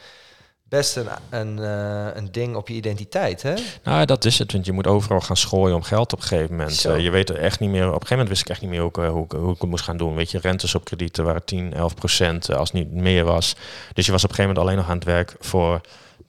best 0.65 0.97
een, 0.97 1.07
een, 1.31 1.59
eh, 1.59 2.17
een 2.17 2.33
ding 2.33 2.57
op 2.57 2.69
je 2.69 2.75
identiteit, 2.75 3.43
hè? 3.43 3.55
Nou, 3.85 4.05
dat 4.07 4.25
is 4.25 4.39
het. 4.39 4.53
Want 4.53 4.67
je 4.67 4.73
moet 4.73 4.87
overal 4.87 5.21
gaan 5.21 5.37
schooien 5.37 5.77
om 5.77 5.83
geld 5.83 6.13
op 6.13 6.19
een 6.21 6.27
gegeven 6.27 6.57
moment. 6.57 6.85
Eh, 6.85 6.99
je 7.01 7.11
weet 7.11 7.29
er 7.31 7.37
echt 7.39 7.61
niet 7.61 7.71
meer. 7.71 7.81
Op 7.81 7.87
een 7.87 7.93
gegeven 7.93 8.11
moment 8.17 8.29
wist 8.29 8.41
ik 8.41 8.49
echt 8.49 8.61
niet 8.61 8.71
meer 8.71 8.81
hoe 8.81 8.89
ik, 8.89 8.97
hoe, 8.97 9.25
ik- 9.25 9.33
hoe 9.33 9.53
ik 9.55 9.61
het 9.61 9.71
moest 9.71 9.85
gaan 9.85 9.97
doen. 9.97 10.15
Weet 10.15 10.31
je, 10.31 10.39
rentes 10.39 10.75
op 10.75 10.85
kredieten 10.85 11.25
waren 11.25 11.45
10, 11.45 11.75
11 11.75 11.95
procent, 11.95 12.55
als 12.55 12.73
het 12.73 12.79
niet 12.83 12.93
meer 12.93 13.25
was. 13.25 13.55
Dus 13.93 14.07
je 14.07 14.13
was 14.13 14.25
op 14.25 14.31
een 14.31 14.35
gegeven 14.37 14.55
moment 14.57 14.59
alleen 14.59 14.77
nog 14.77 14.89
aan 14.89 14.97
het 14.99 15.05
werk 15.05 15.35
voor 15.41 15.81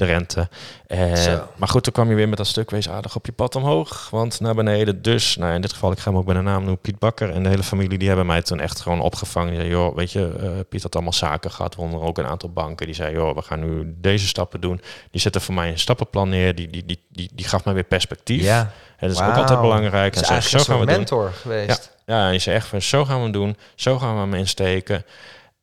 de 0.01 0.07
rente. 0.07 0.49
Eh, 0.87 1.39
maar 1.55 1.67
goed, 1.67 1.83
toen 1.83 1.93
kwam 1.93 2.09
je 2.09 2.15
weer 2.15 2.29
met 2.29 2.37
dat 2.37 2.47
stuk, 2.47 2.69
wees 2.69 2.89
aardig 2.89 3.15
op 3.15 3.25
je 3.25 3.31
pad 3.31 3.55
omhoog, 3.55 4.07
want 4.09 4.39
naar 4.39 4.55
beneden. 4.55 5.01
Dus, 5.01 5.35
nou 5.35 5.53
in 5.53 5.61
dit 5.61 5.73
geval, 5.73 5.91
ik 5.91 5.99
ga 5.99 6.09
hem 6.09 6.19
ook 6.19 6.25
bij 6.25 6.35
de 6.35 6.41
naam 6.41 6.59
noemen, 6.61 6.79
Piet 6.81 6.99
Bakker 6.99 7.29
en 7.29 7.43
de 7.43 7.49
hele 7.49 7.63
familie, 7.63 7.97
die 7.97 8.07
hebben 8.07 8.25
mij 8.25 8.41
toen 8.41 8.59
echt 8.59 8.79
gewoon 8.81 9.01
opgevangen. 9.01 9.49
Die 9.49 9.59
zei, 9.59 9.71
joh, 9.71 9.95
weet 9.95 10.11
je, 10.11 10.35
eh, 10.39 10.49
Piet 10.69 10.83
had 10.83 10.93
allemaal 10.95 11.13
zaken 11.13 11.51
gehad, 11.51 11.75
waaronder 11.75 12.01
ook 12.07 12.17
een 12.17 12.25
aantal 12.25 12.49
banken. 12.49 12.85
Die 12.85 12.95
zei, 12.95 13.13
joh, 13.13 13.35
we 13.35 13.41
gaan 13.41 13.59
nu 13.59 13.95
deze 13.97 14.27
stappen 14.27 14.61
doen. 14.61 14.81
Die 15.11 15.21
zette 15.21 15.39
voor 15.39 15.53
mij 15.53 15.69
een 15.69 15.79
stappenplan 15.79 16.29
neer, 16.29 16.55
die, 16.55 16.69
die, 16.69 16.85
die, 16.85 17.03
die, 17.09 17.29
die 17.33 17.47
gaf 17.47 17.65
mij 17.65 17.73
weer 17.73 17.83
perspectief. 17.83 18.41
Ja. 18.43 18.59
En 18.97 19.07
dat 19.07 19.17
is 19.17 19.23
ook 19.23 19.35
altijd 19.35 19.61
belangrijk. 19.61 20.15
Het 20.15 20.29
En 20.29 20.37
is 20.37 20.49
zo 20.49 20.59
gaan 20.59 20.73
een 20.73 20.79
we 20.79 20.85
doen. 20.85 20.95
mentor 20.95 21.31
geweest. 21.31 21.97
Ja, 22.05 22.27
en 22.27 22.33
je 22.33 22.39
zei 22.39 22.55
echt 22.55 22.67
van 22.67 22.81
zo 22.81 23.05
gaan 23.05 23.15
we 23.17 23.23
hem 23.23 23.31
doen, 23.31 23.57
zo 23.75 23.99
gaan 23.99 24.13
we 24.13 24.19
hem 24.19 24.33
insteken. 24.33 24.95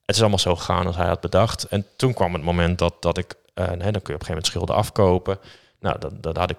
Het 0.07 0.17
is 0.17 0.21
allemaal 0.21 0.39
zo 0.39 0.57
gegaan 0.57 0.87
als 0.87 0.97
hij 0.97 1.07
had 1.07 1.21
bedacht. 1.21 1.65
En 1.65 1.87
toen 1.97 2.15
kwam 2.15 2.33
het 2.33 2.43
moment 2.43 2.79
dat, 2.79 2.95
dat 3.01 3.19
ik, 3.19 3.35
nee, 3.65 3.79
dan 3.79 3.79
kun 3.79 3.91
je 3.91 3.93
op 3.93 4.07
een 4.09 4.09
gegeven 4.09 4.29
moment 4.29 4.47
schulden 4.47 4.75
afkopen. 4.75 5.39
Nou, 5.81 5.99
dat, 5.99 6.23
dat 6.23 6.37
had 6.37 6.51
ik 6.51 6.57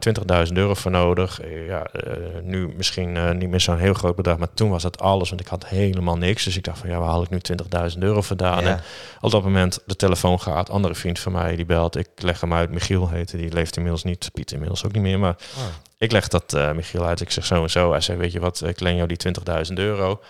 20.000 0.47 0.53
euro 0.53 0.73
voor 0.73 0.91
nodig. 0.91 1.41
Eh, 1.41 1.67
Ja, 1.67 1.83
eh, 1.85 2.13
nu 2.43 2.73
misschien 2.77 3.37
niet 3.37 3.49
meer 3.49 3.59
zo'n 3.59 3.77
heel 3.77 3.93
groot 3.93 4.15
bedrag, 4.15 4.37
maar 4.37 4.53
toen 4.53 4.69
was 4.69 4.83
het 4.83 4.99
alles, 4.99 5.29
want 5.29 5.41
ik 5.41 5.47
had 5.47 5.65
helemaal 5.67 6.17
niks. 6.17 6.43
Dus 6.43 6.57
ik 6.57 6.63
dacht 6.63 6.79
van 6.79 6.89
ja, 6.89 6.99
waar 6.99 7.07
haal 7.09 7.21
ik 7.23 7.29
nu 7.29 7.39
20.000 7.91 7.97
euro 7.99 8.21
vandaan? 8.21 8.63
Ja. 8.63 8.69
En 8.69 8.81
op 9.21 9.31
dat 9.31 9.43
moment 9.43 9.79
de 9.85 9.95
telefoon 9.95 10.39
gaat, 10.41 10.69
andere 10.69 10.95
vriend 10.95 11.19
van 11.19 11.31
mij 11.31 11.55
die 11.55 11.65
belt. 11.65 11.95
Ik 11.95 12.07
leg 12.15 12.41
hem 12.41 12.53
uit, 12.53 12.71
Michiel 12.71 13.09
heette, 13.09 13.37
die 13.37 13.53
leeft 13.53 13.75
inmiddels 13.75 14.03
niet, 14.03 14.29
Piet 14.33 14.51
inmiddels 14.51 14.85
ook 14.85 14.91
niet 14.91 15.01
meer, 15.01 15.19
maar 15.19 15.35
Oh. 15.57 15.63
ik 15.97 16.11
leg 16.11 16.27
dat 16.27 16.57
Michiel 16.75 17.05
uit. 17.05 17.21
Ik 17.21 17.31
zeg 17.31 17.45
zo 17.45 17.63
en 17.63 17.69
zo. 17.69 17.91
Hij 17.91 18.01
zei, 18.01 18.17
weet 18.17 18.31
je 18.31 18.39
wat, 18.39 18.61
ik 18.65 18.79
leen 18.79 18.95
jou 18.95 19.07
die 19.07 19.17
20.000 19.67 19.73
euro. 19.73 20.21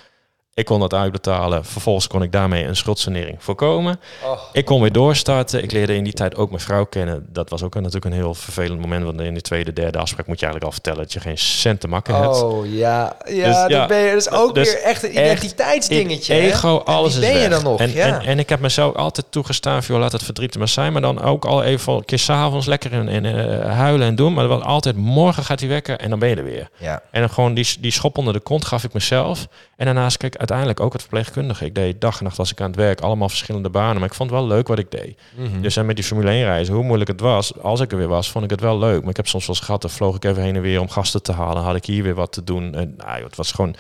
Ik 0.59 0.65
kon 0.65 0.79
dat 0.79 0.93
uitbetalen. 0.93 1.65
Vervolgens 1.65 2.07
kon 2.07 2.21
ik 2.23 2.31
daarmee 2.31 2.65
een 2.65 2.75
schuldsanering 2.75 3.35
voorkomen. 3.39 3.99
Oh. 4.23 4.39
Ik 4.51 4.65
kon 4.65 4.81
weer 4.81 4.91
doorstarten. 4.91 5.63
Ik 5.63 5.71
leerde 5.71 5.95
in 5.95 6.03
die 6.03 6.13
tijd 6.13 6.35
ook 6.35 6.49
mijn 6.49 6.61
vrouw 6.61 6.85
kennen. 6.85 7.25
Dat 7.31 7.49
was 7.49 7.63
ook 7.63 7.75
een- 7.75 7.81
natuurlijk 7.81 8.13
een 8.13 8.19
heel 8.19 8.33
vervelend 8.33 8.79
moment. 8.81 9.03
Want 9.03 9.21
in 9.21 9.33
de 9.33 9.41
tweede, 9.41 9.73
derde 9.73 9.97
afspraak 9.97 10.27
moet 10.27 10.39
je 10.39 10.45
eigenlijk 10.45 10.65
al 10.65 10.81
vertellen 10.81 10.99
dat 11.03 11.13
je 11.13 11.19
geen 11.19 11.37
cent 11.37 11.79
te 11.79 11.87
makken 11.87 12.15
hebt. 12.15 12.41
Oh 12.43 12.73
ja, 12.73 13.15
ja, 13.27 13.45
Dus, 13.67 13.77
dat, 13.77 13.87
ben 13.87 13.97
je, 13.97 14.09
dat 14.11 14.21
is 14.21 14.31
ook 14.31 14.55
dus 14.55 14.73
weer 14.73 14.81
echt 14.83 15.03
een 15.03 15.11
identiteitsdingetje. 15.11 16.33
hè? 16.33 16.39
Ego, 16.39 16.77
En 16.77 16.85
alles 16.85 17.15
wie 17.17 17.23
is 17.25 17.31
ben 17.31 17.41
je 17.41 17.47
weg. 17.49 17.57
dan 17.61 17.71
nog? 17.71 17.79
En, 17.79 17.91
ja. 17.91 18.05
en, 18.19 18.25
en 18.27 18.39
ik 18.39 18.49
heb 18.49 18.59
mezelf 18.59 18.95
altijd 18.95 19.25
toegestaan, 19.29 19.79
joh, 19.87 19.99
laat 19.99 20.11
het 20.11 20.23
verdriet 20.23 20.53
er 20.53 20.59
maar 20.59 20.67
zijn. 20.67 20.91
Maar 20.93 21.01
dan 21.01 21.21
ook 21.21 21.45
al 21.45 21.63
even 21.63 21.93
een 21.93 22.05
keer 22.05 22.19
s'avonds 22.19 22.65
lekker 22.65 22.93
in, 22.93 23.07
in, 23.07 23.25
eh, 23.25 23.75
huilen 23.75 24.07
en 24.07 24.15
doen. 24.15 24.33
Maar 24.33 24.47
wel 24.47 24.63
altijd, 24.63 24.95
morgen 24.95 25.43
gaat 25.43 25.59
hij 25.59 25.69
wekken 25.69 25.99
en 25.99 26.09
dan 26.09 26.19
ben 26.19 26.29
je 26.29 26.35
er 26.35 26.43
weer. 26.43 26.69
ja. 26.77 27.01
En 27.11 27.19
dan 27.19 27.29
gewoon 27.29 27.53
die, 27.53 27.67
die 27.79 27.91
schop 27.91 28.17
onder 28.17 28.33
de 28.33 28.39
kont 28.39 28.65
gaf 28.65 28.83
ik 28.83 28.93
mezelf. 28.93 29.47
En 29.77 29.85
daarnaast 29.85 30.17
kreeg 30.17 30.31
ik 30.33 30.39
uiteindelijk 30.49 30.79
ook 30.79 30.93
het 30.93 31.01
verpleegkundige. 31.01 31.65
Ik 31.65 31.75
deed 31.75 32.01
dag 32.01 32.17
en 32.17 32.23
nacht 32.23 32.39
als 32.39 32.51
ik 32.51 32.61
aan 32.61 32.67
het 32.67 32.75
werk, 32.75 33.01
allemaal 33.01 33.29
verschillende 33.29 33.69
banen. 33.69 33.95
Maar 33.99 34.09
ik 34.09 34.13
vond 34.13 34.29
het 34.29 34.39
wel 34.39 34.47
leuk 34.47 34.67
wat 34.67 34.79
ik 34.79 34.91
deed. 34.91 35.17
Mhm. 35.35 35.61
Dus 35.61 35.75
en 35.77 35.85
met 35.85 35.95
die 35.95 36.05
Formule 36.05 36.29
1 36.31 36.43
reizen, 36.43 36.73
hoe 36.73 36.83
moeilijk 36.83 37.09
het 37.09 37.19
was, 37.21 37.57
als 37.61 37.79
ik 37.79 37.91
er 37.91 37.97
weer 37.97 38.07
was, 38.07 38.31
vond 38.31 38.43
ik 38.43 38.49
het 38.49 38.61
wel 38.61 38.79
leuk. 38.79 39.01
Maar 39.01 39.09
ik 39.09 39.15
heb 39.17 39.27
soms 39.27 39.45
wel 39.47 39.55
eens 39.55 39.65
gehad, 39.65 39.81
dan 39.81 39.89
vloog 39.91 40.15
ik 40.15 40.23
even 40.25 40.43
heen 40.43 40.55
en 40.55 40.61
weer 40.61 40.79
om 40.81 40.89
gasten 40.89 41.21
te 41.23 41.31
halen. 41.31 41.63
Had 41.63 41.75
ik 41.75 41.85
hier 41.85 42.03
weer 42.03 42.15
wat 42.15 42.31
te 42.31 42.43
doen. 42.43 42.75
En, 42.75 42.93
nou, 42.97 43.23
het 43.23 43.35
was 43.35 43.51
gewoon... 43.51 43.75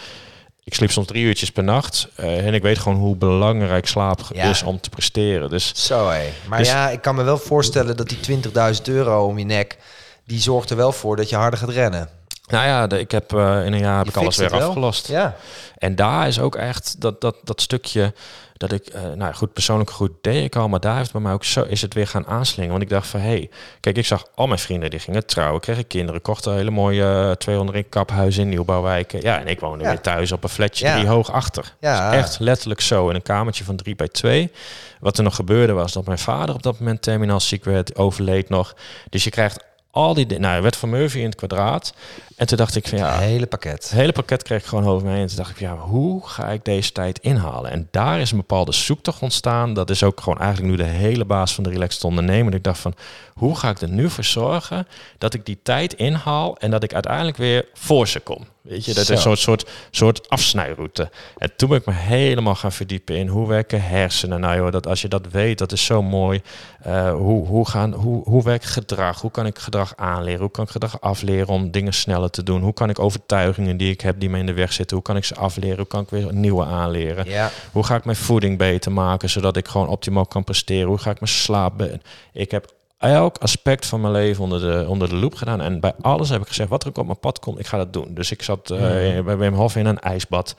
Ik 0.63 0.73
sliep 0.75 0.91
soms 0.91 1.07
drie 1.07 1.23
uurtjes 1.23 1.51
per 1.51 1.63
nacht. 1.63 2.07
eh, 2.15 2.45
en 2.47 2.53
ik 2.53 2.61
weet 2.61 2.77
gewoon 2.79 2.97
hoe 2.97 3.15
belangrijk 3.15 3.87
slaap 3.87 4.19
Ja. 4.33 4.49
is 4.49 4.63
om 4.63 4.79
te 4.79 4.89
presteren. 4.89 5.49
Dus 5.49 5.85
Zo 5.85 6.07
hé. 6.09 6.25
Maar 6.47 6.59
Dus- 6.59 6.67
ja, 6.67 6.89
ik 6.89 7.01
kan 7.01 7.15
me 7.15 7.23
wel 7.23 7.37
voorstellen 7.37 7.97
dat 7.97 8.09
die 8.09 8.19
20.000 8.19 8.87
euro 8.87 9.25
om 9.25 9.37
je 9.37 9.45
nek, 9.45 9.77
die 10.25 10.39
zorgt 10.39 10.69
er 10.69 10.75
wel 10.75 10.91
voor 10.91 11.15
dat 11.15 11.29
je 11.29 11.35
harder 11.35 11.59
gaat 11.59 11.69
rennen. 11.69 12.09
Nou 12.49 12.65
ja, 12.67 12.87
de- 12.87 12.99
ik 12.99 13.11
heb 13.11 13.33
eh, 13.33 13.65
in 13.65 13.73
een 13.73 13.79
jaar 13.79 13.97
heb 13.97 14.05
Je 14.05 14.11
ik 14.11 14.17
alles 14.17 14.37
weer 14.37 14.53
afgelost. 14.63 15.07
Ja. 15.07 15.35
En 15.77 15.95
daar 15.95 16.27
is 16.27 16.39
ook 16.39 16.55
echt 16.55 17.01
dat, 17.01 17.21
dat, 17.21 17.35
dat 17.43 17.61
stukje 17.61 18.13
dat 18.57 18.71
ik, 18.71 18.87
eh, 18.87 19.01
nou 19.15 19.33
goed, 19.33 19.53
persoonlijk 19.53 19.89
goed 19.89 20.11
deed 20.21 20.43
ik 20.43 20.55
al, 20.55 20.67
maar 20.69 20.79
daar 20.79 20.97
heeft 20.97 21.11
bij 21.11 21.21
mij 21.21 21.33
ook 21.33 21.43
zo 21.43 21.63
is 21.63 21.81
het 21.81 21.93
weer 21.93 22.07
gaan 22.07 22.27
aanslingen. 22.27 22.71
Want 22.71 22.81
ik 22.83 22.89
dacht 22.89 23.07
van, 23.07 23.19
hé, 23.19 23.27
hey, 23.27 23.49
kijk, 23.79 23.97
ik 23.97 24.05
zag 24.05 24.25
al 24.35 24.47
mijn 24.47 24.59
vrienden 24.59 24.89
die 24.89 24.99
gingen 24.99 25.25
trouwen, 25.25 25.61
kregen 25.61 25.87
kinderen, 25.87 26.21
kochten 26.21 26.53
hele 26.53 26.69
mooie 26.71 27.03
eh, 27.29 27.31
200 27.31 27.77
in 27.77 27.89
kaphuizen 27.89 28.43
in 28.43 28.49
nieuwbouwwijken. 28.49 29.21
Ja, 29.21 29.39
en 29.39 29.47
ik 29.47 29.59
woonde 29.59 29.83
Ja. 29.83 29.89
weer 29.89 30.01
thuis 30.01 30.31
op 30.31 30.43
een 30.43 30.49
flatje 30.49 30.85
Ja. 30.85 30.95
drie 30.95 31.07
hoog 31.07 31.31
achter. 31.31 31.73
Ja. 31.79 32.09
Dus 32.11 32.19
echt 32.19 32.39
letterlijk 32.39 32.81
zo 32.81 33.09
in 33.09 33.15
een 33.15 33.21
kamertje 33.21 33.63
van 33.63 33.75
drie 33.75 33.95
bij 33.95 34.07
twee. 34.07 34.51
Wat 34.99 35.17
er 35.17 35.23
nog 35.23 35.35
gebeurde 35.35 35.73
was 35.73 35.93
dat 35.93 36.05
mijn 36.05 36.19
vader 36.19 36.55
op 36.55 36.63
dat 36.63 36.79
moment 36.79 37.01
terminaal 37.01 37.39
ziek 37.39 37.63
werd, 37.63 37.95
overleed 37.95 38.49
nog. 38.49 38.73
Dus 39.09 39.23
je 39.23 39.29
krijgt 39.29 39.63
al 39.91 40.13
die, 40.13 40.25
di- 40.25 40.37
nou, 40.37 40.61
werd 40.61 40.75
van 40.75 40.89
Murphy 40.89 41.17
in 41.17 41.25
het 41.25 41.35
kwadraat. 41.35 41.93
En 42.39 42.47
toen 42.47 42.57
dacht 42.57 42.75
ik 42.75 42.87
van 42.87 42.97
ja, 42.97 43.17
Hele 43.17 43.45
pakket. 43.45 43.83
het 43.83 43.91
hele 43.91 44.11
pakket 44.11 44.43
kreeg 44.43 44.59
ik 44.59 44.65
gewoon 44.65 44.87
over 44.87 45.07
me 45.07 45.13
heen. 45.13 45.21
En 45.21 45.27
toen 45.27 45.35
dacht 45.35 45.49
ik, 45.49 45.59
ja, 45.59 45.77
hoe 45.77 46.27
ga 46.27 46.47
ik 46.49 46.65
deze 46.65 46.91
tijd 46.91 47.19
inhalen? 47.19 47.71
En 47.71 47.87
daar 47.91 48.19
is 48.19 48.31
een 48.31 48.37
bepaalde 48.37 48.71
zoektocht 48.71 49.21
ontstaan. 49.21 49.73
Dat 49.73 49.89
is 49.89 50.03
ook 50.03 50.21
gewoon 50.21 50.39
eigenlijk 50.39 50.71
nu 50.71 50.83
de 50.83 50.89
hele 50.89 51.25
baas 51.25 51.53
van 51.53 51.63
de 51.63 51.69
Relaxed 51.69 52.03
Ondernemer. 52.03 52.53
Ik 52.53 52.63
dacht 52.63 52.79
van, 52.79 52.93
hoe 53.33 53.55
ga 53.55 53.69
ik 53.69 53.81
er 53.81 53.89
nu 53.89 54.09
voor 54.09 54.23
zorgen 54.23 54.87
dat 55.17 55.33
ik 55.33 55.45
die 55.45 55.59
tijd 55.63 55.93
inhaal 55.93 56.57
en 56.57 56.71
dat 56.71 56.83
ik 56.83 56.93
uiteindelijk 56.93 57.37
weer 57.37 57.65
voor 57.73 58.07
ze 58.07 58.19
kom? 58.19 58.45
Weet 58.61 58.85
je, 58.85 58.93
dat 58.93 59.05
Zo. 59.05 59.13
is 59.13 59.17
een 59.17 59.23
soort, 59.23 59.39
soort, 59.39 59.69
soort 59.91 60.29
afsnijroute. 60.29 61.09
En 61.37 61.51
toen 61.55 61.69
ben 61.69 61.77
ik 61.77 61.85
me 61.85 61.93
helemaal 61.93 62.55
gaan 62.55 62.71
verdiepen 62.71 63.15
in 63.15 63.27
hoe 63.27 63.47
werken 63.47 63.81
hersenen. 63.81 64.39
Nou 64.39 64.55
joh, 64.55 64.71
dat 64.71 64.87
als 64.87 65.01
je 65.01 65.07
dat 65.07 65.27
weet, 65.31 65.57
dat 65.57 65.71
is 65.71 65.85
zo 65.85 66.01
mooi. 66.01 66.41
Eh, 66.81 67.11
hoe, 67.13 67.45
hoe, 67.47 67.67
gaan, 67.69 67.93
hoe, 67.93 68.23
hoe 68.23 68.43
werkt 68.43 68.65
gedrag? 68.65 69.21
Hoe 69.21 69.31
kan 69.31 69.45
ik 69.45 69.59
gedrag 69.59 69.93
aanleren? 69.95 70.39
Hoe 70.39 70.51
kan 70.51 70.63
ik 70.63 70.69
gedrag 70.69 71.01
afleren 71.01 71.47
om 71.47 71.71
dingen 71.71 71.93
sneller 71.93 72.28
te 72.29 72.43
doen? 72.43 72.61
Hoe 72.61 72.73
kan 72.73 72.89
ik 72.89 72.99
overtuigingen 72.99 73.77
die 73.77 73.91
ik 73.91 74.01
heb, 74.01 74.19
die 74.19 74.29
me 74.29 74.37
in 74.37 74.45
de 74.45 74.53
weg 74.53 74.73
zitten, 74.73 74.95
hoe 74.95 75.05
kan 75.05 75.17
ik 75.17 75.23
ze 75.23 75.35
afleren? 75.35 75.77
Hoe 75.77 75.87
kan 75.87 76.01
ik 76.01 76.09
weer 76.09 76.33
nieuwe 76.33 76.65
aanleren? 76.65 77.29
Ja. 77.29 77.51
Hoe 77.71 77.83
ga 77.83 77.95
ik 77.95 78.05
mijn 78.05 78.17
voeding 78.17 78.57
beter 78.57 78.91
maken, 78.91 79.29
zodat 79.29 79.57
ik 79.57 79.67
gewoon 79.67 79.87
optimaal 79.87 80.25
kan 80.25 80.43
presteren? 80.43 80.87
Hoe 80.87 80.97
ga 80.97 81.11
ik 81.11 81.19
mijn 81.19 81.31
slaap... 81.31 81.99
Ik 82.33 82.51
heb 82.51 82.73
elk 82.97 83.37
aspect 83.37 83.85
van 83.85 84.01
mijn 84.01 84.13
leven 84.13 84.43
onder 84.43 84.59
de, 84.59 84.85
onder 84.87 85.09
de 85.09 85.15
loep 85.15 85.35
gedaan. 85.35 85.61
En 85.61 85.79
bij 85.79 85.93
alles 86.01 86.29
heb 86.29 86.41
ik 86.41 86.47
gezegd, 86.47 86.69
wat 86.69 86.83
er 86.83 86.89
ook 86.89 86.97
op 86.97 87.05
mijn 87.05 87.19
pad 87.19 87.39
komt, 87.39 87.59
ik 87.59 87.67
ga 87.67 87.77
dat 87.77 87.93
doen. 87.93 88.13
Dus 88.13 88.31
ik 88.31 88.41
zat 88.41 88.71
eh, 88.71 88.79
bij 89.19 89.37
Wim 89.37 89.53
Hof 89.53 89.75
in 89.75 89.85
een 89.85 89.99
ijsbad. 89.99 90.55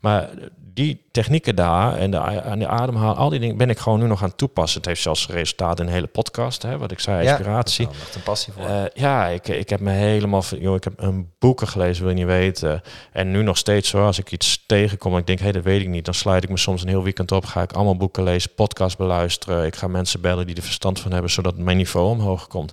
Maar 0.00 0.30
die 0.74 1.06
technieken 1.10 1.56
daar 1.56 1.96
en 1.96 2.10
de, 2.10 2.18
aan 2.42 2.58
de 2.58 2.68
ademhaal, 2.68 3.14
al 3.14 3.28
die 3.28 3.40
dingen 3.40 3.56
ben 3.56 3.70
ik 3.70 3.78
gewoon 3.78 3.98
nu 4.00 4.06
nog 4.06 4.22
aan 4.22 4.28
het 4.28 4.38
toepassen. 4.38 4.78
Het 4.78 4.86
heeft 4.88 5.00
zelfs 5.02 5.28
resultaat 5.28 5.80
in 5.80 5.86
een 5.86 5.92
hele 5.92 6.06
podcast, 6.06 6.62
hè, 6.62 6.78
wat 6.78 6.90
ik 6.90 6.98
zei, 7.00 7.26
inspiratie. 7.28 7.86
Ja, 7.86 7.92
daar 7.92 8.00
echt 8.02 8.14
een 8.14 8.22
passie 8.22 8.52
voor. 8.52 8.64
Eh, 8.64 8.82
ja, 8.94 9.26
ik, 9.26 9.48
ik 9.48 9.68
heb 9.68 9.80
me 9.80 9.90
helemaal... 9.90 10.42
Joh, 10.58 10.74
ik 10.74 10.84
heb 10.84 10.92
een 10.96 11.30
boeken 11.38 11.68
gelezen, 11.68 12.02
wil 12.04 12.12
je 12.12 12.18
niet 12.18 12.26
weten. 12.26 12.82
En 13.12 13.30
nu 13.30 13.42
nog 13.42 13.56
steeds 13.56 13.88
zo, 13.88 14.04
als 14.06 14.18
ik 14.18 14.32
iets 14.32 14.64
tegenkom 14.66 15.12
en 15.12 15.18
ik 15.18 15.26
denk, 15.26 15.38
hé, 15.38 15.52
dat 15.52 15.62
weet 15.62 15.80
ik 15.80 15.88
niet. 15.88 16.04
Dan 16.04 16.14
sluit 16.14 16.42
ik 16.44 16.50
me 16.50 16.56
soms 16.58 16.82
een 16.82 16.88
heel 16.88 17.02
weekend 17.02 17.32
op, 17.32 17.44
ga 17.44 17.62
ik 17.62 17.72
allemaal 17.72 17.96
boeken 17.96 18.22
lezen, 18.22 18.54
podcast 18.54 18.96
beluisteren. 18.98 19.66
Ik 19.66 19.76
ga 19.76 19.86
mensen 19.88 20.20
bellen 20.20 20.46
die 20.46 20.56
er 20.56 20.62
verstand 20.62 21.00
van 21.00 21.12
hebben, 21.12 21.30
zodat 21.30 21.56
mijn 21.56 21.76
niveau 21.76 22.08
omhoog 22.08 22.46
komt. 22.46 22.72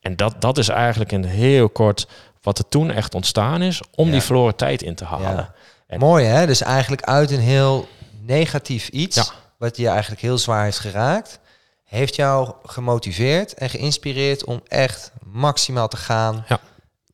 En 0.00 0.16
dat, 0.16 0.34
dat 0.40 0.58
is 0.58 0.68
eigenlijk 0.68 1.12
in 1.12 1.24
heel 1.24 1.68
kort 1.68 2.08
wat 2.42 2.58
er 2.58 2.68
toen 2.68 2.90
echt 2.90 3.14
ontstaan 3.14 3.62
is, 3.62 3.80
om 3.94 4.06
Ja. 4.06 4.12
die 4.12 4.20
verloren 4.20 4.56
tijd 4.56 4.82
in 4.82 4.94
te 4.94 5.04
halen. 5.04 5.30
Ja. 5.36 5.54
En- 5.90 5.98
Mooi 5.98 6.24
hè? 6.24 6.46
Dus 6.46 6.60
eigenlijk 6.62 7.02
uit 7.02 7.30
een 7.30 7.40
heel 7.40 7.88
negatief 8.22 8.88
iets, 8.88 9.16
Ja. 9.16 9.24
wat 9.58 9.76
je 9.76 9.88
eigenlijk 9.88 10.20
heel 10.20 10.38
zwaar 10.38 10.64
heeft 10.64 10.78
geraakt, 10.78 11.38
heeft 11.84 12.16
jou 12.16 12.52
gemotiveerd 12.64 13.54
en 13.54 13.70
geïnspireerd 13.70 14.44
om 14.44 14.60
echt 14.68 15.12
maximaal 15.24 15.88
te 15.88 15.96
gaan. 15.96 16.44
Ja. 16.48 16.58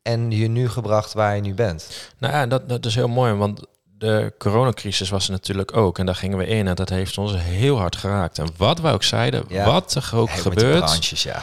En 0.03 0.31
je 0.31 0.49
nu 0.49 0.69
gebracht 0.69 1.13
waar 1.13 1.35
je 1.35 1.41
nu 1.41 1.55
bent. 1.55 1.89
Nou 2.19 2.33
ja, 2.35 2.47
dat, 2.47 2.69
dat 2.69 2.85
is 2.87 2.95
heel 2.95 3.09
mooi, 3.09 3.33
want 3.33 3.61
de 3.99 4.33
coronacrisis 4.39 5.09
was 5.09 5.25
er 5.27 5.33
natuurlijk 5.33 5.77
ook. 5.77 5.99
En 5.99 6.07
daar 6.07 6.15
gingen 6.15 6.39
we 6.39 6.47
in 6.47 6.69
en 6.69 6.75
dat 6.75 6.89
heeft 6.89 7.19
ons 7.19 7.33
heel 7.37 7.79
hard 7.79 7.97
geraakt. 7.97 8.39
En 8.39 8.49
wat 8.57 8.81
we 8.81 8.89
ook 8.89 9.03
zeiden, 9.03 9.45
Ja. 9.49 9.65
wat 9.65 9.95
er 9.95 10.11
ook 10.15 10.29
Hey, 10.29 10.37
met 10.37 10.45
de 10.45 10.51
gebeurt, 10.61 10.85
branches, 10.85 11.23
ja. 11.23 11.43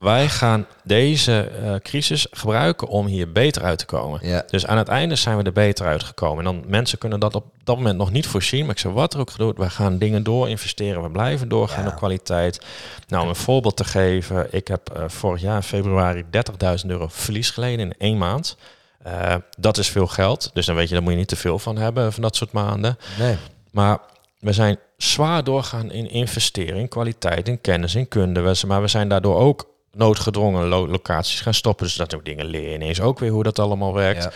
Wij 0.00 0.28
gaan 0.28 0.66
deze 0.84 1.40
eh, 1.40 1.74
crisis 1.74 2.26
gebruiken 2.30 2.88
om 2.88 3.06
hier 3.06 3.32
beter 3.32 3.62
uit 3.62 3.78
te 3.78 3.84
komen. 3.86 4.20
Ja. 4.22 4.44
Dus 4.50 4.66
aan 4.66 4.78
het 4.78 4.88
einde 4.88 5.14
zijn 5.14 5.36
we 5.36 5.42
er 5.42 5.52
beter 5.52 5.86
uitgekomen. 5.86 6.38
En 6.46 6.52
dan 6.52 6.64
mensen 6.66 6.98
kunnen 6.98 7.20
dat 7.20 7.34
op 7.34 7.44
dat 7.64 7.76
moment 7.76 7.96
nog 7.98 8.10
niet 8.10 8.26
voorzien. 8.26 8.60
Maar 8.66 8.74
ik 8.74 8.80
zeg, 8.80 8.92
wat 8.92 9.14
er 9.14 9.20
ook 9.20 9.30
gebeurt, 9.30 9.58
wij 9.58 9.68
gaan 9.68 9.98
dingen 9.98 10.22
door 10.22 10.48
investeren. 10.48 11.02
We 11.02 11.10
blijven 11.10 11.48
doorgaan 11.48 11.84
Ja. 11.84 11.90
op 11.90 11.96
kwaliteit. 11.96 12.60
Nou, 13.08 13.22
om 13.22 13.28
een 13.28 13.36
voorbeeld 13.36 13.76
te 13.76 13.84
geven. 13.84 14.46
Ik 14.50 14.68
heb 14.68 14.88
eh, 14.90 15.04
vorig 15.06 15.40
jaar 15.40 15.56
in 15.56 15.62
februari 15.62 16.24
30.000 16.30 16.86
euro 16.90 17.06
verlies 17.10 17.50
geleden 17.50 17.86
in 17.86 17.94
één 17.98 18.18
maand. 18.18 18.56
Eh, 19.02 19.34
dat 19.58 19.78
is 19.78 19.88
veel 19.88 20.06
geld. 20.06 20.50
Dus 20.54 20.66
dan 20.66 20.74
weet 20.76 20.88
je, 20.88 20.94
daar 20.94 21.02
moet 21.02 21.12
je 21.12 21.18
niet 21.18 21.28
te 21.28 21.36
veel 21.36 21.58
van 21.58 21.76
hebben 21.76 22.12
van 22.12 22.22
dat 22.22 22.36
soort 22.36 22.52
maanden. 22.52 22.98
Nee. 23.18 23.36
Maar 23.70 23.98
we 24.38 24.52
zijn 24.52 24.78
zwaar 24.96 25.44
doorgaan 25.44 25.90
in 25.92 26.10
investeren, 26.10 26.76
in 26.76 26.88
kwaliteit, 26.88 27.48
in 27.48 27.60
kennis, 27.60 27.94
in 27.94 28.08
kunde. 28.08 28.40
We- 28.40 28.66
Maar 28.66 28.80
we 28.80 28.88
zijn 28.88 29.08
daardoor 29.08 29.36
ook 29.38 29.68
noodgedwongen 29.92 30.66
lo- 30.68 30.86
locaties 30.88 31.40
gaan 31.40 31.54
stoppen. 31.54 31.86
Dus 31.86 31.94
dat 31.94 32.14
ook 32.14 32.24
dingen 32.24 32.44
leren 32.46 32.74
ineens 32.74 33.00
ook 33.00 33.18
weer 33.18 33.30
hoe 33.30 33.42
dat 33.42 33.58
allemaal 33.58 33.94
werkt. 33.94 34.22
Ja. 34.22 34.30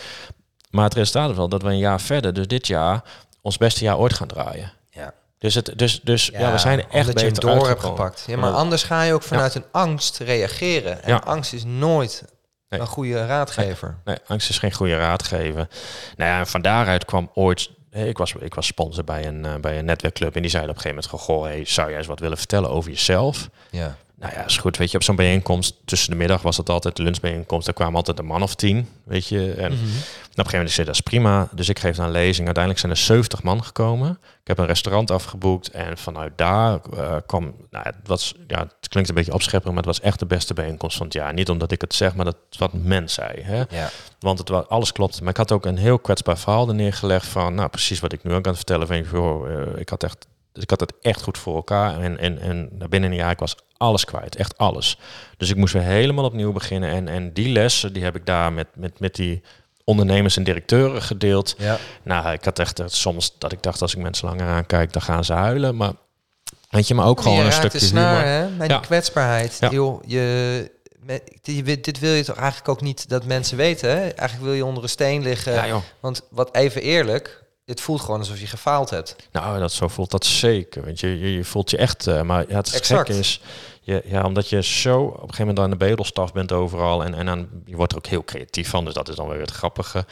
Maar 0.69 0.83
het 0.83 0.93
resultaat 0.93 1.29
is 1.29 1.35
wel 1.35 1.49
dat 1.49 1.61
we 1.61 1.67
een 1.69 1.77
jaar 1.77 2.01
verder, 2.01 2.33
dus 2.33 2.47
dit 2.47 2.67
jaar, 2.67 3.03
ons 3.41 3.57
beste 3.57 3.83
jaar 3.83 3.97
ooit 3.97 4.13
gaan 4.13 4.27
draaien. 4.27 4.71
Ja. 4.89 5.13
Dus, 5.39 5.55
het, 5.55 5.71
dus, 5.75 6.01
dus 6.01 6.25
ja, 6.33 6.51
we 6.51 6.57
zijn 6.57 6.79
echt 6.79 7.07
omdat 7.07 7.19
je 7.23 7.27
beter 7.31 7.41
door 7.55 7.67
hebt 7.67 7.83
gepakt. 7.83 8.23
Ja, 8.27 8.37
maar 8.37 8.51
anders 8.51 8.83
ga 8.83 9.01
je 9.01 9.13
ook 9.13 9.23
vanuit 9.23 9.55
een 9.55 9.65
angst 9.71 10.17
reageren. 10.17 11.03
En 11.03 11.09
Ja. 11.09 11.17
angst 11.25 11.53
is 11.53 11.63
nooit 11.63 12.23
Nee. 12.69 12.79
een 12.79 12.87
goede 12.87 13.25
raadgever. 13.25 13.97
Nee, 14.05 14.15
angst 14.27 14.49
is 14.49 14.57
geen 14.57 14.73
goede 14.73 14.97
raadgever. 14.97 15.67
Nou 16.15 16.29
ja, 16.31 16.39
en 16.39 16.47
van 16.47 16.61
daaruit 16.61 17.05
kwam 17.05 17.29
ooit... 17.33 17.69
Ik 17.91 18.17
was, 18.17 18.33
ik 18.39 18.53
was 18.55 18.65
sponsor 18.65 19.03
bij 19.03 19.25
een, 19.27 19.45
eh, 19.45 19.55
bij 19.55 19.79
een 19.79 19.85
netwerkclub 19.85 20.35
en 20.35 20.41
die 20.41 20.51
zeiden 20.51 20.71
op 20.71 20.77
een 20.77 20.81
gegeven 20.81 21.09
moment... 21.11 21.25
Goh, 21.29 21.43
hey, 21.43 21.65
zou 21.65 21.89
jij 21.89 21.97
eens 21.97 22.07
wat 22.07 22.19
willen 22.19 22.37
vertellen 22.37 22.69
over 22.69 22.91
jezelf? 22.91 23.49
Ja. 23.69 23.95
Nou 24.19 24.33
ja, 24.33 24.45
is 24.45 24.57
goed. 24.57 24.77
Weet 24.77 24.91
je, 24.91 24.97
op 24.97 25.03
zo'n 25.03 25.15
bijeenkomst 25.15 25.75
tussen 25.85 26.09
de 26.09 26.15
middag 26.15 26.41
was 26.41 26.57
het 26.57 26.69
altijd 26.69 26.95
de 26.95 27.03
lunchbijeenkomst. 27.03 27.65
Daar 27.65 27.75
kwamen 27.75 27.95
altijd 27.95 28.19
een 28.19 28.25
man 28.25 28.41
of 28.41 28.55
tien, 28.55 28.89
weet 29.03 29.27
je. 29.27 29.51
En 29.51 29.71
op 29.71 29.71
een 29.71 29.79
gegeven 30.35 30.51
moment 30.51 30.71
zei 30.71 30.85
dat 30.85 30.95
is 30.95 31.01
prima. 31.01 31.49
Dus 31.51 31.69
ik 31.69 31.79
geef 31.79 31.95
dan 31.95 32.05
een 32.05 32.11
lezing. 32.11 32.45
Uiteindelijk 32.45 32.79
zijn 32.79 32.91
er 32.91 32.97
70 32.97 33.43
man 33.43 33.63
gekomen. 33.63 34.19
Ik 34.41 34.47
heb 34.47 34.57
een 34.57 34.65
restaurant 34.65 35.11
afgeboekt 35.11 35.69
en 35.69 35.97
vanuit 35.97 36.31
daar 36.35 36.79
eh, 36.97 37.15
kwam. 37.25 37.55
Nou, 37.69 37.85
het 37.85 37.95
was 38.03 38.33
ja, 38.47 38.59
het 38.59 38.87
klinkt 38.89 39.09
een 39.09 39.15
beetje 39.15 39.33
opschepperig, 39.33 39.73
maar 39.73 39.83
het 39.83 39.97
was 39.97 40.01
echt 40.01 40.19
de 40.19 40.25
beste 40.25 40.53
bijeenkomst 40.53 40.97
van 40.97 41.05
het 41.05 41.15
jaar. 41.15 41.33
Niet 41.33 41.49
omdat 41.49 41.71
ik 41.71 41.81
het 41.81 41.93
zeg, 41.93 42.15
maar 42.15 42.25
dat 42.25 42.37
wat 42.57 42.73
men 42.73 43.09
zei. 43.09 43.41
Hè? 43.41 43.63
Ja. 43.69 43.89
Want 44.19 44.39
het 44.39 44.49
was, 44.49 44.67
alles 44.67 44.91
klopt. 44.91 45.19
Maar 45.19 45.29
ik 45.29 45.37
had 45.37 45.51
ook 45.51 45.65
een 45.65 45.77
heel 45.77 45.99
kwetsbaar 45.99 46.37
verhaal 46.37 46.67
er 46.67 46.75
neergelegd 46.75 47.27
van, 47.27 47.55
nou 47.55 47.69
precies 47.69 47.99
wat 47.99 48.13
ik 48.13 48.23
nu 48.23 48.31
ook 48.31 48.45
aan 48.45 48.53
het 48.53 48.55
vertellen 48.55 48.87
van, 48.87 49.03
joh, 49.11 49.51
eh, 49.51 49.79
ik 49.79 49.89
had 49.89 50.03
echt, 50.03 50.27
ik 50.61 50.69
had 50.69 50.79
het 50.79 50.93
echt 51.01 51.21
goed 51.21 51.37
voor 51.37 51.55
elkaar 51.55 52.01
en 52.01 52.19
en 52.19 52.39
en 52.39 52.69
binnen 52.89 53.09
een 53.11 53.15
jaar 53.17 53.31
ik 53.31 53.39
was 53.39 53.55
alles 53.77 54.05
kwijt, 54.05 54.35
echt 54.35 54.57
alles. 54.57 54.97
Dus 55.37 55.49
ik 55.49 55.55
moest 55.55 55.73
weer 55.73 55.81
helemaal 55.83 56.25
opnieuw 56.25 56.51
beginnen 56.51 56.89
en 56.89 57.07
en 57.07 57.33
die 57.33 57.49
lessen 57.51 57.93
die 57.93 58.03
heb 58.03 58.15
ik 58.15 58.25
daar 58.25 58.53
met 58.53 58.67
met 58.75 58.99
met 58.99 59.15
die 59.15 59.41
ondernemers 59.83 60.37
en 60.37 60.43
directeuren 60.43 61.01
gedeeld. 61.01 61.55
Ja. 61.57 61.77
Nou, 62.03 62.31
ik 62.31 62.43
had 62.45 62.59
echt 62.59 62.79
eh, 62.79 62.85
soms 62.87 63.35
dat 63.37 63.51
ik 63.51 63.63
dacht 63.63 63.81
als 63.81 63.95
ik 63.95 64.01
mensen 64.01 64.27
langer 64.27 64.47
aankijk, 64.47 64.93
dan 64.93 65.01
gaan 65.01 65.23
ze 65.25 65.33
huilen, 65.33 65.75
maar 65.75 65.91
weet 66.69 66.87
je, 66.87 66.93
maar 66.93 67.05
ook 67.07 67.21
gewoon 67.21 67.45
een 67.45 67.51
stukje 67.51 67.79
snaar, 67.79 68.15
humor. 68.23 68.27
hè? 68.49 68.57
Bij 68.57 68.67
Ja. 68.67 68.77
die 68.77 68.85
kwetsbaarheid. 68.87 69.57
Joh, 69.69 70.03
je, 70.07 70.71
met, 70.99 71.21
die- 71.41 71.79
dit 71.81 71.99
wil 71.99 72.13
je 72.13 72.23
toch 72.23 72.37
eigenlijk 72.37 72.69
ook 72.69 72.81
niet 72.81 73.09
dat 73.09 73.25
mensen 73.25 73.57
weten, 73.57 73.89
hè? 73.89 73.95
Eigenlijk 73.99 74.41
wil 74.41 74.53
je 74.53 74.65
onder 74.65 74.83
een 74.83 74.89
steen 74.89 75.21
liggen. 75.21 75.53
Ja. 75.53 75.81
Want 75.99 76.21
wat 76.29 76.55
even 76.55 76.81
eerlijk, 76.81 77.43
het 77.65 77.81
voelt 77.81 78.01
gewoon 78.01 78.19
alsof 78.19 78.39
je 78.39 78.47
gefaald 78.47 78.89
hebt. 78.89 79.15
Nou, 79.31 79.59
dat 79.59 79.71
zo 79.71 79.87
voelt 79.87 80.11
dat 80.11 80.25
zeker. 80.25 80.85
Want 80.85 80.99
je, 80.99 81.19
je, 81.19 81.33
je 81.33 81.43
voelt 81.43 81.69
je 81.69 81.77
echt. 81.77 82.07
eh, 82.07 82.21
maar 82.21 82.45
ja, 82.49 82.55
het 82.55 82.73
Exact. 82.73 83.07
gekke 83.07 83.19
is, 83.19 83.41
je, 83.81 84.01
ja, 84.05 84.23
omdat 84.23 84.49
je 84.49 84.63
zo 84.63 85.01
op 85.01 85.13
een 85.13 85.19
gegeven 85.19 85.39
moment 85.45 85.59
aan 85.59 85.69
de 85.69 85.75
bedelstaf 85.85 86.33
bent 86.33 86.51
overal 86.51 87.03
en, 87.03 87.13
en 87.13 87.29
aan, 87.29 87.49
je 87.65 87.75
wordt 87.75 87.91
er 87.91 87.97
ook 87.97 88.05
heel 88.07 88.23
creatief 88.23 88.69
van. 88.69 88.85
Dus 88.85 88.93
dat 88.93 89.09
is 89.09 89.15
dan 89.15 89.27
weer 89.27 89.39
het 89.39 89.51
grappige. 89.51 90.05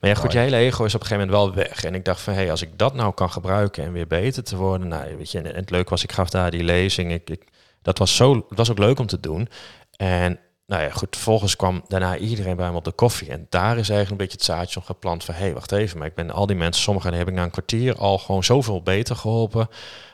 Maar 0.00 0.10
ja, 0.10 0.16
goed, 0.16 0.32
je 0.32 0.38
hele 0.38 0.56
ego 0.56 0.84
is 0.84 0.94
op 0.94 1.00
een 1.00 1.06
gegeven 1.06 1.28
moment 1.28 1.54
wel 1.54 1.64
weg. 1.64 1.84
En 1.84 1.94
ik 1.94 2.04
dacht 2.04 2.20
van, 2.20 2.32
hé, 2.32 2.40
hey, 2.40 2.50
als 2.50 2.62
ik 2.62 2.78
dat 2.78 2.94
nou 2.94 3.14
kan 3.14 3.30
gebruiken 3.30 3.84
en 3.84 3.92
weer 3.92 4.06
beter 4.06 4.42
te 4.44 4.56
worden. 4.56 4.88
Nou, 4.88 5.16
weet 5.16 5.30
je, 5.30 5.38
en, 5.38 5.46
en 5.46 5.54
het 5.54 5.70
leuke 5.70 5.90
was, 5.90 6.02
ik 6.02 6.12
gaf 6.12 6.30
daar 6.30 6.50
die 6.50 6.64
lezing. 6.64 7.12
Ik, 7.12 7.30
ik, 7.30 7.42
dat 7.82 7.98
was 7.98 8.16
zo, 8.16 8.34
het 8.34 8.58
was 8.58 8.70
ook 8.70 8.78
leuk 8.78 8.98
om 8.98 9.06
te 9.06 9.20
doen. 9.20 9.48
En 9.96 10.38
nou 10.70 10.82
ja, 10.82 10.90
goed, 10.90 11.08
vervolgens 11.10 11.56
kwam 11.56 11.82
daarna 11.88 12.16
iedereen 12.16 12.56
bij 12.56 12.70
me 12.70 12.76
op 12.76 12.84
de 12.84 12.90
koffie. 12.90 13.30
En 13.30 13.46
daar 13.48 13.78
is 13.78 13.88
eigenlijk 13.88 14.10
een 14.10 14.16
beetje 14.16 14.36
het 14.36 14.44
zaadje 14.44 14.74
nog 14.74 14.86
geplant 14.86 15.24
van... 15.24 15.34
hé, 15.34 15.40
hey, 15.40 15.54
wacht 15.54 15.72
even, 15.72 15.98
maar 15.98 16.06
ik 16.06 16.14
ben 16.14 16.30
al 16.30 16.46
die 16.46 16.56
mensen... 16.56 16.82
sommigen 16.82 17.14
heb 17.14 17.28
ik 17.28 17.34
na 17.34 17.42
een 17.42 17.50
kwartier 17.50 17.96
al 17.96 18.18
gewoon 18.18 18.44
zoveel 18.44 18.82
beter 18.82 19.16
geholpen. 19.16 19.68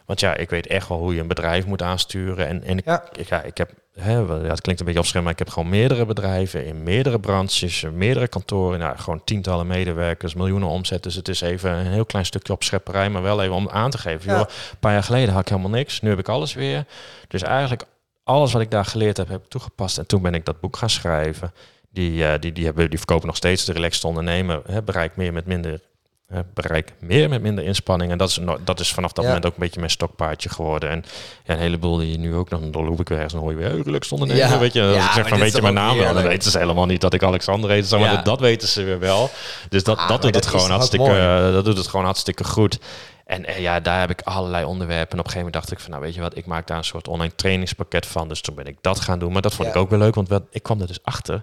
Want 0.07 0.21
ja, 0.21 0.37
ik 0.37 0.51
weet 0.51 0.67
echt 0.67 0.89
wel 0.89 0.99
hoe 0.99 1.15
je 1.15 1.21
een 1.21 1.29
bedrijf 1.29 1.67
moet 1.67 1.83
aansturen. 1.83 2.47
En, 2.47 2.63
en 2.63 2.79
ik, 2.79 2.85
Ja. 2.85 3.05
ik, 3.17 3.29
ja, 3.29 3.43
ik 3.43 3.59
heb, 3.59 3.71
hè, 3.95 4.13
ja, 4.13 4.35
het 4.35 4.61
klinkt 4.61 4.81
een 4.81 4.87
beetje 4.87 5.01
opscherm... 5.01 5.25
maar 5.25 5.33
ik 5.33 5.39
heb 5.39 5.49
gewoon 5.49 5.69
meerdere 5.69 6.07
bedrijven 6.07 6.67
in 6.67 6.83
meerdere 6.83 7.21
branches... 7.21 7.85
meerdere 7.93 8.29
kantoren, 8.29 8.79
nou, 8.79 8.99
gewoon 8.99 9.25
tientallen 9.25 9.67
medewerkers... 9.67 10.35
miljoenen 10.35 10.69
omzet. 10.69 11.03
Dus 11.03 11.15
het 11.15 11.29
is 11.29 11.41
even 11.41 11.71
een 11.71 11.87
heel 11.93 12.07
klein 12.07 12.27
stukje 12.27 12.53
opschepperij... 12.53 13.11
maar 13.11 13.23
wel 13.23 13.43
even 13.43 13.55
om 13.55 13.69
aan 13.69 13.91
te 13.91 13.99
geven. 13.99 14.31
Ja. 14.31 14.39
Joh, 14.39 14.49
een 14.49 14.79
paar 14.81 14.93
jaar 14.93 15.03
geleden 15.03 15.33
had 15.33 15.43
ik 15.43 15.49
helemaal 15.49 15.71
niks. 15.71 16.01
Nu 16.01 16.09
heb 16.09 16.19
ik 16.19 16.29
alles 16.29 16.55
weer. 16.55 16.85
Dus 17.29 17.43
eigenlijk 17.43 17.85
alles 18.27 18.53
wat 18.53 18.63
ik 18.63 18.71
daar 18.71 18.85
geleerd 18.85 19.17
heb, 19.17 19.29
heb 19.29 19.43
ik 19.45 19.49
toegepast. 19.51 19.99
En 19.99 20.07
toen 20.07 20.23
ben 20.23 20.35
ik 20.35 20.45
dat 20.45 20.61
boek 20.61 20.77
gaan 20.77 20.91
schrijven. 20.91 21.53
Die, 21.91 22.25
eh, 22.27 22.41
die, 22.41 22.53
die, 22.53 22.65
hebben, 22.65 22.89
die 22.91 22.99
verkopen 22.99 23.27
nog 23.27 23.37
steeds 23.37 23.65
de 23.65 23.73
relaxed 23.73 24.05
ondernemer. 24.05 24.63
Hè, 24.67 24.83
bereik 24.83 25.17
meer 25.17 25.33
met 25.33 25.47
minder. 25.47 25.81
hè, 26.27 26.41
bereik 26.55 26.93
meer 27.01 27.29
met 27.29 27.43
minder 27.43 27.65
inspanning. 27.65 28.11
En 28.13 28.19
dat 28.19 28.29
is, 28.29 28.41
dat 28.65 28.81
is 28.81 28.93
vanaf 28.93 29.13
dat 29.13 29.25
Ja. 29.25 29.31
moment 29.31 29.47
ook 29.47 29.55
een 29.55 29.61
beetje 29.63 29.79
mijn 29.81 29.91
stokpaardje 29.93 30.49
geworden. 30.49 30.91
En 30.91 31.05
ja, 31.45 31.55
een 31.55 31.61
heleboel 31.61 31.97
die 31.97 32.19
nu 32.19 32.35
ook 32.35 32.49
nog, 32.51 32.61
dan 32.71 32.85
loop 32.85 33.01
ik 33.01 33.09
weer 33.09 33.17
ergens 33.19 33.35
en 33.35 33.41
hoor 33.41 33.51
je 33.51 33.57
weer, 33.57 33.69
hey, 33.71 33.81
relaxed 33.85 34.13
ondernemer. 34.13 34.49
Ja. 34.49 34.59
Weet 34.59 34.73
je, 34.73 34.81
Ja, 34.81 34.87
als 34.87 34.97
ik 34.97 35.05
maar 35.05 35.15
zeg 35.15 35.29
van, 35.29 35.39
weet 35.39 35.55
je 35.57 35.63
mijn 35.63 35.75
naam 35.75 35.99
wel? 35.99 36.15
Dan 36.15 36.23
weten 36.23 36.51
ze 36.51 36.59
helemaal 36.59 36.87
niet 36.87 37.01
dat 37.01 37.15
ik 37.15 37.23
Alexander 37.23 37.71
heet. 37.71 37.91
Maar 37.91 38.15
dat, 38.15 38.25
dat 38.25 38.41
weten 38.41 38.69
ze 38.69 38.83
weer 38.83 38.99
wel. 38.99 39.31
Dus 39.69 39.85
dat, 39.85 39.99
Ah, 39.99 40.09
dat 40.09 40.23
doet 40.23 40.35
het 40.35 40.47
gewoon 40.47 40.71
hartstikke, 40.71 41.11
eh, 41.11 41.53
dat 41.53 41.65
doet 41.65 41.77
het 41.77 41.87
gewoon 41.87 42.05
hartstikke 42.05 42.45
goed. 42.45 42.79
En 43.27 43.45
eh, 43.45 43.59
ja, 43.61 43.81
daar 43.81 44.01
heb 44.01 44.11
ik 44.11 44.21
allerlei 44.21 44.65
onderwerpen. 44.65 45.13
En 45.13 45.19
op 45.19 45.25
een 45.25 45.31
gegeven 45.33 45.37
moment 45.47 45.55
dacht 45.55 45.71
ik 45.73 45.81
van, 45.81 45.91
nou 45.91 46.03
weet 46.03 46.15
je 46.15 46.21
wat, 46.21 46.37
ik 46.37 46.47
maak 46.47 46.67
daar 46.67 46.79
een 46.79 46.85
soort 46.85 47.09
online 47.09 47.35
trainingspakket 47.35 48.07
van. 48.07 48.29
Dus 48.29 48.41
toen 48.41 48.55
ben 48.55 48.67
ik 48.67 48.79
dat 48.81 49.01
gaan 49.01 49.19
doen. 49.19 49.33
Maar 49.33 49.43
dat 49.43 49.55
vond 49.55 49.69
Ja. 49.69 49.75
ik 49.75 49.81
ook 49.81 49.91
weer 49.91 49.99
leuk, 49.99 50.15
want 50.15 50.31
ik 50.51 50.63
kwam 50.63 50.81
er 50.81 50.87
dus 50.87 51.03
achter. 51.03 51.43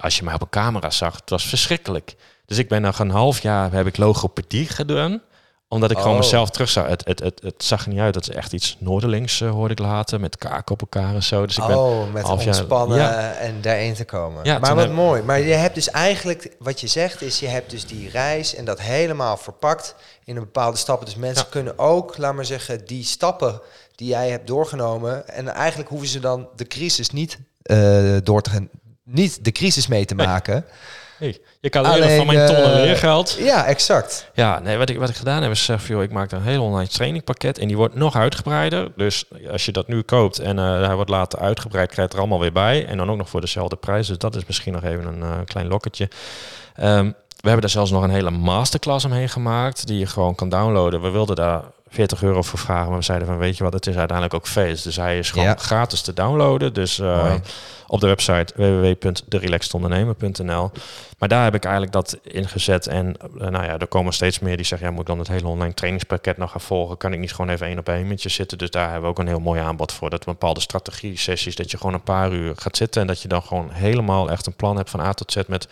Als 0.00 0.16
je 0.18 0.24
mij 0.24 0.34
op 0.34 0.42
een 0.42 0.48
camera 0.48 0.90
zag, 0.90 1.14
het 1.16 1.30
was 1.30 1.44
verschrikkelijk. 1.46 2.16
Dus 2.46 2.58
ik 2.58 2.68
ben 2.68 2.82
nog 2.82 2.98
een 2.98 3.10
half 3.10 3.40
jaar, 3.42 3.72
heb 3.72 3.86
ik 3.86 3.96
logopedie 3.96 4.68
gedaan 4.68 5.22
omdat 5.72 5.90
ik 5.90 5.96
gewoon 5.96 6.12
Oh. 6.12 6.18
mezelf 6.18 6.50
terug 6.50 6.68
zag. 6.68 6.86
Het, 6.86 7.04
het, 7.04 7.20
het, 7.20 7.40
het 7.42 7.64
zag 7.64 7.82
er 7.82 7.88
niet 7.88 7.98
uit. 7.98 8.14
Dat 8.14 8.22
is 8.28 8.34
echt 8.34 8.52
iets 8.52 8.76
Noorderlings, 8.78 9.40
eh, 9.40 9.50
hoorde 9.50 9.72
ik 9.72 9.78
later. 9.78 10.20
Met 10.20 10.36
kaken 10.38 10.72
op 10.72 10.80
elkaar 10.80 11.14
en 11.14 11.22
zo. 11.22 11.46
Dus 11.46 11.56
ik 11.58 11.66
ben 11.66 11.78
oh, 11.78 12.12
met 12.12 12.22
half 12.22 12.38
jaar- 12.38 12.46
ontspannen 12.54 12.98
Ja. 12.98 13.32
en 13.32 13.60
daarheen 13.60 13.94
te 13.94 14.04
komen. 14.04 14.44
Ja, 14.44 14.58
maar 14.58 14.74
wat 14.74 14.84
heb- 14.84 14.92
mooi. 14.94 15.22
Maar 15.22 15.40
je 15.40 15.52
hebt 15.54 15.74
dus 15.74 15.90
eigenlijk, 15.90 16.54
wat 16.58 16.80
je 16.80 16.86
zegt, 16.86 17.22
is 17.22 17.38
je 17.40 17.46
hebt 17.48 17.70
dus 17.70 17.86
die 17.86 18.08
reis 18.08 18.54
en 18.54 18.64
dat 18.64 18.80
helemaal 18.80 19.36
verpakt 19.36 19.94
in 20.24 20.36
een 20.36 20.42
bepaalde 20.42 20.76
stappen. 20.76 21.06
Dus 21.06 21.16
mensen 21.16 21.44
Ja. 21.44 21.50
kunnen 21.50 21.78
ook, 21.78 22.18
laat 22.18 22.34
maar 22.34 22.44
zeggen, 22.44 22.84
die 22.86 23.04
stappen 23.04 23.60
die 23.94 24.08
jij 24.08 24.30
hebt 24.30 24.46
doorgenomen. 24.46 25.28
En 25.28 25.48
eigenlijk 25.48 25.88
hoeven 25.90 26.08
ze 26.08 26.20
dan 26.20 26.48
de 26.56 26.66
crisis 26.66 27.10
niet 27.10 27.38
eh, 27.62 28.16
door 28.22 28.42
te 28.42 28.50
gaan, 28.50 28.68
niet 29.04 29.44
de 29.44 29.52
crisis 29.52 29.86
mee 29.86 30.04
te 30.04 30.14
Nee. 30.14 30.26
Je 31.60 31.68
kan 31.68 31.82
leren 31.82 32.02
Alleen, 32.02 32.16
van 32.16 32.26
mijn 32.26 32.46
tonnen 32.46 32.72
eh, 32.72 32.82
leergeld. 32.82 33.36
Ja, 33.38 33.66
exact. 33.66 34.30
Ja, 34.34 34.58
nee, 34.58 34.76
wat 34.76 34.88
ik, 34.88 34.98
wat 34.98 35.08
ik 35.08 35.16
gedaan 35.16 35.42
heb 35.42 35.50
is 35.50 35.64
zeg 35.64 35.82
van, 35.82 35.94
joh, 35.94 36.04
ik 36.04 36.12
maak 36.12 36.32
een 36.32 36.42
heel 36.42 36.62
online 36.62 36.88
trainingpakket 36.88 37.58
en 37.58 37.68
die 37.68 37.76
wordt 37.76 37.94
nog 37.94 38.16
uitgebreider. 38.16 38.92
Dus 38.96 39.24
als 39.50 39.64
je 39.64 39.72
dat 39.72 39.88
nu 39.88 40.02
koopt 40.02 40.38
en 40.38 40.58
eh, 40.58 40.86
hij 40.86 40.94
wordt 40.94 41.10
later 41.10 41.38
uitgebreid, 41.38 41.90
krijg 41.90 42.08
je 42.08 42.14
er 42.14 42.20
allemaal 42.20 42.40
weer 42.40 42.52
bij. 42.52 42.86
En 42.86 42.96
dan 42.96 43.10
ook 43.10 43.16
nog 43.16 43.28
voor 43.28 43.40
dezelfde 43.40 43.76
prijs. 43.76 44.06
Dus 44.06 44.18
dat 44.18 44.36
is 44.36 44.46
misschien 44.46 44.72
nog 44.72 44.84
even 44.84 45.06
een 45.06 45.22
eh, 45.22 45.38
klein 45.44 45.68
lokketje. 45.68 46.08
Ehm, 46.74 47.04
we 47.40 47.46
hebben 47.46 47.60
daar 47.60 47.70
zelfs 47.70 47.90
nog 47.90 48.02
een 48.02 48.10
hele 48.10 48.30
masterclass 48.30 49.04
omheen 49.04 49.28
gemaakt, 49.28 49.86
die 49.86 49.98
je 49.98 50.06
gewoon 50.06 50.34
kan 50.34 50.48
downloaden. 50.48 51.00
We 51.00 51.10
wilden 51.10 51.36
daar 51.36 51.62
40 51.90 52.22
euro 52.22 52.42
voor 52.42 52.58
vragen, 52.58 52.88
maar 52.88 52.98
we 52.98 53.04
zeiden 53.04 53.28
van, 53.28 53.38
weet 53.38 53.56
je 53.56 53.64
wat, 53.64 53.72
het 53.72 53.86
is 53.86 53.96
uiteindelijk 53.96 54.36
ook 54.36 54.46
feest. 54.48 54.84
Dus 54.84 54.96
hij 54.96 55.18
is 55.18 55.30
gewoon 55.30 55.46
Ja. 55.46 55.54
gratis 55.58 56.00
te 56.00 56.12
downloaden. 56.12 56.72
Dus 56.72 56.98
eh, 56.98 57.34
op 57.86 58.00
de 58.00 58.06
website 58.06 58.52
www.derelaxedondernemer.nl. 58.56 60.70
Maar 61.18 61.28
daar 61.28 61.44
heb 61.44 61.54
ik 61.54 61.62
eigenlijk 61.64 61.92
dat 61.92 62.18
ingezet. 62.22 62.86
En 62.86 63.16
eh, 63.40 63.48
nou 63.48 63.64
ja, 63.64 63.78
er 63.78 63.86
komen 63.86 64.12
steeds 64.12 64.38
meer 64.38 64.56
die 64.56 64.66
zeggen, 64.66 64.86
ja, 64.88 64.92
moet 64.92 65.02
ik 65.02 65.06
dan 65.08 65.18
het 65.18 65.28
hele 65.28 65.46
online 65.46 65.74
trainingspakket 65.74 66.36
nog 66.36 66.50
gaan 66.50 66.60
volgen? 66.60 66.96
Kan 66.96 67.12
ik 67.12 67.18
niet 67.18 67.32
gewoon 67.34 67.50
even 67.50 67.66
één 67.66 67.78
op 67.78 67.88
één 67.88 68.08
met 68.08 68.22
je 68.22 68.28
zitten? 68.28 68.58
Dus 68.58 68.70
daar 68.70 68.84
hebben 68.84 69.02
we 69.02 69.08
ook 69.08 69.18
een 69.18 69.26
heel 69.26 69.40
mooi 69.40 69.60
aanbod 69.60 69.92
voor. 69.92 70.10
Dat 70.10 70.24
we 70.24 70.30
bepaalde 70.30 70.60
strategie 70.60 71.18
sessies, 71.18 71.56
dat 71.56 71.70
je 71.70 71.76
gewoon 71.76 71.94
een 71.94 72.02
paar 72.02 72.32
uur 72.32 72.52
gaat 72.56 72.76
zitten 72.76 73.00
en 73.00 73.06
dat 73.06 73.22
je 73.22 73.28
dan 73.28 73.42
gewoon 73.42 73.70
helemaal 73.70 74.30
echt 74.30 74.46
een 74.46 74.56
plan 74.56 74.76
hebt 74.76 74.90
van 74.90 75.00
A 75.00 75.12
tot 75.12 75.32
Z 75.32 75.36
met 75.46 75.68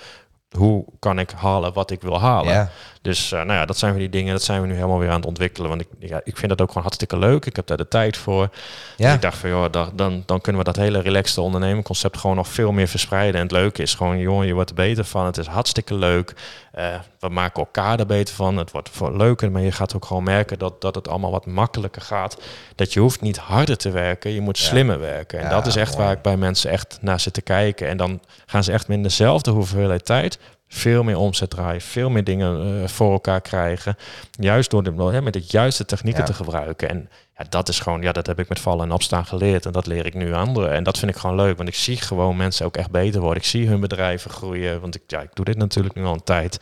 hoe 0.57 0.85
kan 0.99 1.19
ik 1.19 1.31
halen 1.31 1.73
wat 1.73 1.91
ik 1.91 2.01
wil 2.01 2.21
halen. 2.21 2.53
Ja. 2.53 2.71
Dus 3.03 3.33
uh, 3.33 3.39
nou 3.39 3.53
ja, 3.53 3.65
dat 3.65 3.79
zijn 3.79 3.93
we 3.93 3.99
die 3.99 4.09
dingen, 4.09 4.33
dat 4.33 4.43
zijn 4.43 4.61
we 4.61 4.67
nu 4.67 4.75
helemaal 4.75 4.99
weer 4.99 5.09
aan 5.09 5.17
het 5.17 5.27
ontwikkelen. 5.27 5.69
Want 5.69 5.81
ik, 5.81 5.89
ja, 5.99 6.21
ik 6.25 6.37
vind 6.37 6.49
dat 6.49 6.61
ook 6.61 6.69
gewoon 6.69 6.83
hartstikke 6.83 7.19
leuk. 7.19 7.47
Ik 7.47 7.57
heb 7.57 7.67
daar 7.67 7.77
de 7.77 7.89
tijd 7.89 8.17
voor. 8.17 8.51
Ja. 8.97 9.13
Ik 9.13 9.23
dacht 9.23 9.39
van, 9.39 9.51
joh, 9.51 9.71
dan, 9.71 9.91
dan, 9.95 10.23
dan 10.27 10.41
kunnen 10.41 10.65
we 10.65 10.73
dat 10.73 10.83
hele 10.83 11.01
relaxte 11.01 11.41
ondernemerconcept 11.41 12.19
gewoon 12.19 12.37
nog 12.37 12.49
veel 12.49 12.73
meer 12.73 12.89
verspreiden. 12.89 13.35
En 13.35 13.43
het 13.43 13.53
leuke 13.53 13.83
is 13.83 13.95
gewoon, 13.95 14.19
jongen, 14.19 14.47
je 14.47 14.55
wordt 14.55 14.71
er 14.71 14.77
beter 14.77 15.05
van. 15.05 15.27
Het 15.27 15.39
is 15.39 15.47
hartstikke 15.47 15.95
leuk. 15.95 16.35
Uh, 16.79 16.95
we 17.19 17.29
maken 17.29 17.63
elkaar 17.63 17.99
er 17.99 18.07
beter 18.07 18.35
van. 18.35 18.57
Het 18.57 18.71
wordt 18.71 18.89
voor 18.89 19.17
leuker, 19.17 19.51
maar 19.51 19.63
je 19.63 19.73
gaat 19.73 19.95
ook 19.95 20.05
gewoon 20.05 20.23
merken 20.23 20.59
dat, 20.59 20.81
dat 20.81 20.95
het 20.95 21.09
allemaal 21.09 21.31
wat 21.31 21.47
makkelijker 21.47 22.03
gaat. 22.03 22.43
Dat 22.75 22.93
je 22.93 23.01
hoeft 23.01 23.21
niet 23.21 23.37
harder 23.37 23.77
te 23.77 23.91
werken, 23.91 24.31
je 24.31 24.41
moet 24.41 24.59
slimmer 24.59 25.01
werken. 25.01 25.39
En 25.39 25.45
Ja, 25.45 25.51
dat 25.51 25.67
is 25.67 25.77
echt 25.77 25.93
mooi. 25.93 26.05
waar 26.05 26.17
ik 26.17 26.23
bij 26.23 26.37
mensen 26.37 26.71
echt 26.71 26.99
naar 27.01 27.21
zit 27.21 27.35
te 27.35 27.43
kijken. 27.43 27.89
En 27.89 27.97
dan 27.97 28.21
gaan 28.47 28.65
ze 28.65 28.73
echt 28.73 28.89
met 28.89 29.03
dezelfde 29.03 29.51
hoeveelheid 29.51 30.05
tijd 30.05 30.39
veel 30.69 31.03
meer 31.03 31.17
omzet 31.19 31.51
draaien, 31.51 31.81
veel 31.81 32.11
meer 32.11 32.25
dingen 32.25 32.83
eh, 32.83 32.89
voor 32.89 33.13
elkaar 33.13 33.41
krijgen. 33.41 33.97
Juist 34.31 34.71
door 34.71 34.83
de, 34.83 34.93
hè, 35.13 35.23
met 35.23 35.33
de 35.33 35.45
juiste 35.47 35.85
technieken 35.85 36.21
Ja. 36.21 36.27
te 36.27 36.35
gebruiken. 36.35 36.89
En 36.89 37.09
ja, 37.39 37.45
dat 37.49 37.69
is 37.69 37.81
gewoon, 37.81 38.03
ja, 38.03 38.13
dat 38.13 38.27
heb 38.27 38.39
ik 38.39 38.49
met 38.49 38.61
vallen 38.61 38.85
en 38.85 38.93
opstaan 38.93 39.27
geleerd. 39.27 39.67
En 39.67 39.73
dat 39.73 39.87
leer 39.87 40.07
ik 40.07 40.15
nu 40.15 40.35
anderen. 40.35 40.73
En 40.73 40.83
dat 40.83 40.99
vind 40.99 41.11
ik 41.11 41.17
gewoon 41.17 41.37
leuk, 41.37 41.57
want 41.57 41.69
ik 41.69 41.75
zie 41.75 41.97
gewoon 42.01 42.37
mensen 42.37 42.67
ook 42.67 42.77
echt 42.77 42.91
beter 42.91 43.21
worden. 43.21 43.43
Ik 43.43 43.49
zie 43.49 43.69
hun 43.69 43.81
bedrijven 43.81 44.31
groeien, 44.31 44.81
want 44.81 44.95
ik, 44.95 45.03
ja, 45.07 45.21
ik 45.21 45.31
doe 45.35 45.45
dit 45.45 45.57
natuurlijk 45.57 45.95
nu 45.95 46.05
al 46.05 46.13
een 46.13 46.25
tijd. 46.25 46.61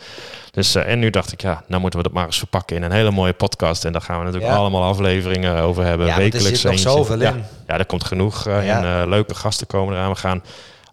Dus, 0.50 0.74
eh, 0.74 0.88
en 0.92 0.98
nu 0.98 1.10
dacht 1.10 1.32
ik, 1.32 1.40
ja, 1.40 1.64
nou 1.66 1.80
moeten 1.80 1.98
we 2.00 2.04
dat 2.06 2.14
maar 2.14 2.26
eens 2.26 2.38
verpakken 2.38 2.76
in 2.76 2.82
een 2.82 2.92
hele 2.92 3.10
mooie 3.10 3.32
podcast. 3.32 3.84
En 3.84 3.92
daar 3.92 4.00
gaan 4.02 4.18
we 4.18 4.24
natuurlijk 4.24 4.52
Ja. 4.52 4.58
allemaal 4.58 4.82
afleveringen 4.82 5.60
over 5.60 5.84
hebben. 5.84 6.06
Ja, 6.06 6.12
er 6.12 6.18
wekelijks 6.18 6.60
zit 6.60 6.70
nog 6.70 6.80
zoveel 6.80 7.20
ja. 7.20 7.30
in. 7.30 7.44
Ja, 7.66 7.78
er 7.78 7.86
komt 7.86 8.04
genoeg 8.04 8.46
eh, 8.46 8.76
en 8.76 9.08
leuke 9.08 9.34
gasten 9.34 9.66
komen 9.66 9.94
eraan. 9.94 10.10
We 10.10 10.16
gaan 10.16 10.42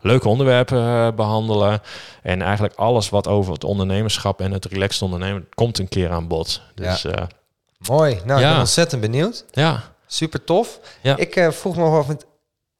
leuke 0.03 0.27
onderwerpen 0.27 0.77
eh, 0.77 1.07
behandelen. 1.15 1.81
En 2.21 2.41
eigenlijk 2.41 2.75
alles 2.75 3.09
wat 3.09 3.27
over 3.27 3.53
het 3.53 3.63
ondernemerschap 3.63 4.41
en 4.41 4.51
het 4.51 4.65
relaxed 4.65 5.01
ondernemen 5.01 5.47
komt 5.53 5.79
een 5.79 5.87
keer 5.89 6.11
aan 6.11 6.27
bod. 6.27 6.61
Dus 6.75 7.01
ja, 7.01 7.27
Mooi. 7.87 8.19
Nou, 8.25 8.41
ik 8.41 8.47
ben 8.47 8.59
ontzettend 8.59 9.01
benieuwd. 9.01 9.45
ja. 9.51 9.91
Super 10.07 10.43
tof. 10.43 10.79
Ja. 11.01 11.17
Ik 11.17 11.35
eh, 11.35 11.51
vroeg 11.51 11.75
me 11.75 11.83
af, 11.83 12.07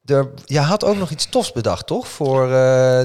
er, 0.04 0.28
je 0.46 0.58
had 0.58 0.84
ook 0.84 0.96
nog 0.96 1.10
iets 1.10 1.26
tofs 1.28 1.52
bedacht, 1.52 1.86
toch? 1.86 2.08
Voor 2.08 2.42
eh, 2.44 2.50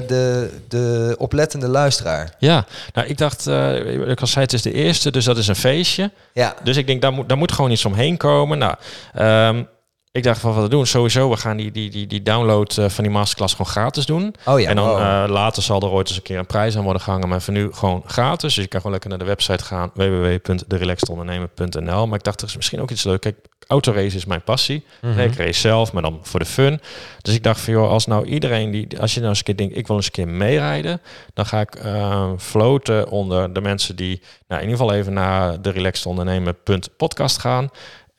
de, 0.06 0.50
de 0.68 1.14
oplettende 1.18 1.68
luisteraar. 1.68 2.34
Ja, 2.38 2.66
nou 2.92 3.08
ik 3.08 3.18
dacht, 3.18 3.46
eh 3.46 4.08
ik 4.08 4.20
al 4.20 4.26
zei 4.26 4.44
het 4.44 4.52
is 4.52 4.62
de 4.62 4.72
eerste, 4.72 5.10
dus 5.10 5.24
dat 5.24 5.36
is 5.38 5.46
een 5.48 5.56
feestje. 5.56 6.10
Ja, 6.32 6.54
Dus 6.62 6.76
ik 6.76 6.86
denk, 6.86 7.02
daar 7.02 7.12
moet, 7.12 7.28
daar 7.28 7.38
moet 7.38 7.52
gewoon 7.52 7.70
iets 7.70 7.84
omheen 7.84 8.16
komen. 8.16 8.58
Nou, 8.58 8.74
ehm, 9.14 9.62
ik 10.12 10.22
dacht 10.22 10.40
van 10.40 10.54
wat 10.54 10.62
we 10.62 10.68
doen. 10.68 10.86
Sowieso, 10.86 11.30
we 11.30 11.36
gaan 11.36 11.56
die, 11.56 11.70
die, 11.70 11.90
die, 11.90 12.06
die 12.06 12.22
download 12.22 12.78
eh, 12.78 12.88
van 12.88 13.04
die 13.04 13.12
masterclass 13.12 13.54
gewoon 13.54 13.72
gratis 13.72 14.06
doen. 14.06 14.34
Oh 14.44 14.60
ja, 14.60 14.68
en 14.68 14.76
dan 14.76 14.88
wow. 14.88 14.98
eh, 14.98 15.24
later 15.28 15.62
zal 15.62 15.80
er 15.80 15.90
ooit 15.90 16.08
eens 16.08 16.16
een 16.16 16.22
keer 16.22 16.38
een 16.38 16.46
prijs 16.46 16.76
aan 16.76 16.84
worden 16.84 17.02
gehangen. 17.02 17.28
Maar 17.28 17.42
voor 17.42 17.54
nu 17.54 17.72
gewoon 17.72 18.02
gratis. 18.06 18.54
Dus 18.54 18.64
je 18.64 18.68
kan 18.68 18.80
gewoon 18.80 18.92
lekker 18.92 19.10
naar 19.10 19.18
de 19.18 19.24
website 19.24 19.64
gaan. 19.64 19.90
www.derelaxedondernemer.nl 19.94 22.06
Maar 22.06 22.18
ik 22.18 22.24
dacht, 22.24 22.40
er 22.40 22.48
is 22.48 22.56
misschien 22.56 22.80
ook 22.80 22.90
iets 22.90 23.04
leuk. 23.04 23.20
Kijk, 23.20 23.36
autorace 23.66 24.16
is 24.16 24.24
mijn 24.24 24.42
passie. 24.42 24.84
Mhm. 25.00 25.18
Ik 25.18 25.36
race 25.36 25.60
zelf, 25.60 25.92
maar 25.92 26.02
dan 26.02 26.18
voor 26.22 26.40
de 26.40 26.46
fun. 26.46 26.80
Dus 27.22 27.34
ik 27.34 27.42
dacht 27.42 27.60
van, 27.60 27.72
joh, 27.72 27.90
als 27.90 28.06
nou 28.06 28.26
iedereen 28.26 28.70
die... 28.70 29.00
Als 29.00 29.14
je 29.14 29.18
nou 29.18 29.30
eens 29.30 29.38
een 29.38 29.44
keer 29.44 29.56
denkt, 29.56 29.76
ik 29.76 29.86
wil 29.86 29.96
eens 29.96 30.06
een 30.06 30.12
keer 30.12 30.28
meerijden. 30.28 31.00
Dan 31.34 31.46
ga 31.46 31.60
ik 31.60 31.74
eh, 31.74 32.30
floten 32.38 33.08
onder 33.08 33.52
de 33.52 33.60
mensen 33.60 33.96
die... 33.96 34.22
Nou, 34.48 34.62
in 34.62 34.68
ieder 34.68 34.84
geval 34.84 34.98
even 34.98 35.12
naar 35.12 35.62
de 35.62 35.70
relaxedondernemer.podcast 35.70 37.38
gaan. 37.38 37.70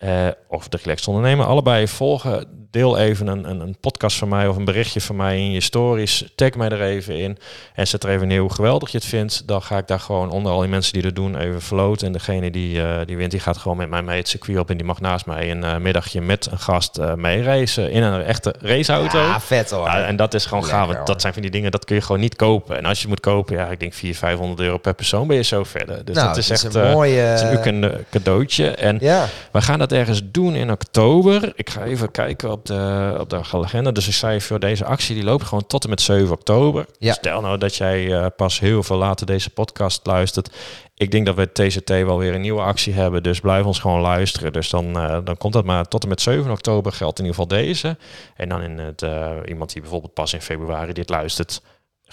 Eh, 0.02 0.28
of 0.48 0.68
de 0.68 0.78
Relaxed 0.82 1.08
Ondernemer. 1.08 1.46
Allebei 1.46 1.88
volgen. 1.88 2.46
Deel 2.72 2.98
even 2.98 3.28
een, 3.28 3.50
een, 3.50 3.60
een 3.60 3.78
podcast 3.80 4.18
van 4.18 4.30
mij 4.30 4.48
of 4.48 4.56
een 4.56 4.66
berichtje 4.66 5.02
van 5.02 5.16
mij 5.16 5.38
in 5.38 5.52
je 5.52 5.62
stories. 5.62 6.32
Tag 6.36 6.54
mij 6.54 6.70
er 6.70 6.82
even 6.82 7.18
in. 7.18 7.38
En 7.74 7.88
zet 7.88 8.04
er 8.04 8.10
even 8.10 8.28
neer 8.28 8.40
hoe 8.40 8.54
geweldig 8.54 8.92
je 8.92 8.98
het 8.98 9.08
vindt. 9.08 9.48
Dan 9.48 9.62
ga 9.62 9.78
ik 9.78 9.88
daar 9.88 10.00
gewoon 10.00 10.30
onder 10.30 10.52
al 10.52 10.60
die 10.60 10.70
mensen 10.70 10.94
die 10.94 11.02
dat 11.02 11.16
doen 11.16 11.38
even 11.38 11.62
floten. 11.62 12.08
En 12.08 12.14
degene 12.14 12.52
die, 12.52 12.82
eh, 12.82 13.06
die 13.06 13.18
wint, 13.18 13.32
die 13.32 13.40
gaat 13.40 13.58
gewoon 13.58 13.78
met 13.78 13.90
mij 13.90 14.02
mee 14.02 14.18
het 14.18 14.28
circuit 14.28 14.58
op. 14.58 14.70
En 14.70 14.78
die 14.78 14.86
mag 14.86 15.00
naast 15.00 15.26
mij 15.26 15.52
een 15.52 15.64
eh, 15.64 15.78
middagje 15.78 16.22
met 16.22 16.48
een 16.52 16.60
gast 16.60 17.00
mee 17.16 17.44
racen. 17.44 17.92
In 17.92 18.04
een 18.04 18.24
echte 18.24 18.56
raceauto. 18.60 19.20
Ja, 19.20 19.40
vet 19.42 19.70
hoor. 19.70 19.86
Ja, 19.86 20.06
en 20.06 20.16
dat 20.16 20.34
is 20.34 20.46
gewoon 20.46 20.66
gaaf. 20.66 20.88
want. 20.88 21.08
Dat 21.08 21.22
zijn 21.22 21.34
van 21.34 21.42
die 21.42 21.52
dingen, 21.52 21.72
dat 21.72 21.86
kun 21.86 21.96
je 21.96 22.02
gewoon 22.02 22.22
niet 22.22 22.36
kopen. 22.36 22.78
En 22.78 22.86
als 22.86 23.02
je 23.02 23.08
moet 23.08 23.20
kopen, 23.20 23.56
ja, 23.56 23.68
ik 23.68 23.80
denk 23.80 23.94
400, 23.94 24.18
500 24.18 24.60
euro 24.60 24.78
per 24.78 24.94
persoon 24.94 25.28
ben 25.28 25.36
je 25.36 25.44
zo 25.44 25.64
verder. 25.64 26.06
Dus 26.06 26.16
nou, 26.16 26.28
dat 26.28 26.38
is 26.38 26.50
echt 26.50 26.64
een 26.74 27.04
is 27.34 27.42
een 27.42 28.06
cadeautje. 28.10 28.70
En 28.70 28.98
ja, 29.00 29.28
we 29.52 29.62
gaan 29.62 29.80
dat 29.80 29.91
ergens 29.92 30.22
doen 30.32 30.56
in 30.56 30.72
oktober. 30.72 31.54
Ik 31.56 31.70
ga 31.70 31.84
even 31.84 32.12
kijken 32.12 32.52
op 32.52 32.66
de, 32.66 33.16
op 33.20 33.30
de 33.30 33.38
agenda. 33.38 33.92
Dus 33.92 34.08
ik 34.08 34.14
zei 34.14 34.42
voor 34.42 34.60
deze 34.60 34.86
actie, 34.86 35.16
die 35.16 35.24
loopt 35.24 35.44
gewoon 35.44 35.66
tot 35.68 35.84
en 35.84 35.90
met 35.90 36.02
7 36.02 36.32
oktober. 36.32 36.86
Ja. 37.00 37.14
Stel 37.14 37.42
nou 37.42 37.58
dat 37.58 37.76
jij 37.76 38.14
eh, 38.14 38.26
pas 38.36 38.60
heel 38.60 38.84
veel 38.84 38.98
later 38.98 39.26
deze 39.26 39.50
podcast 39.50 40.06
luistert. 40.06 40.56
Ik 40.96 41.12
denk 41.12 41.26
dat 41.26 41.36
we 41.36 41.52
TCT 41.52 41.90
wel 41.90 42.18
weer 42.18 42.34
een 42.34 42.42
nieuwe 42.42 42.62
actie 42.62 42.94
hebben. 42.94 43.24
Dus 43.24 43.40
blijf 43.40 43.66
ons 43.66 43.80
gewoon 43.80 44.02
luisteren. 44.02 44.54
Dus 44.54 44.70
dan, 44.70 44.98
eh, 44.98 45.18
dan 45.24 45.38
komt 45.38 45.54
dat 45.54 45.66
maar 45.66 45.88
tot 45.88 46.04
en 46.04 46.10
met 46.10 46.22
7 46.22 46.52
oktober 46.52 46.92
geldt 46.92 47.20
in 47.20 47.26
ieder 47.26 47.42
geval 47.42 47.58
deze. 47.58 47.98
En 48.36 48.50
dan 48.50 48.62
in 48.62 48.78
het, 48.78 49.02
eh, 49.02 49.32
iemand 49.46 49.74
die 49.74 49.82
bijvoorbeeld 49.82 50.14
pas 50.14 50.34
in 50.34 50.42
februari 50.42 50.94
dit 50.94 51.10
luistert. 51.10 51.62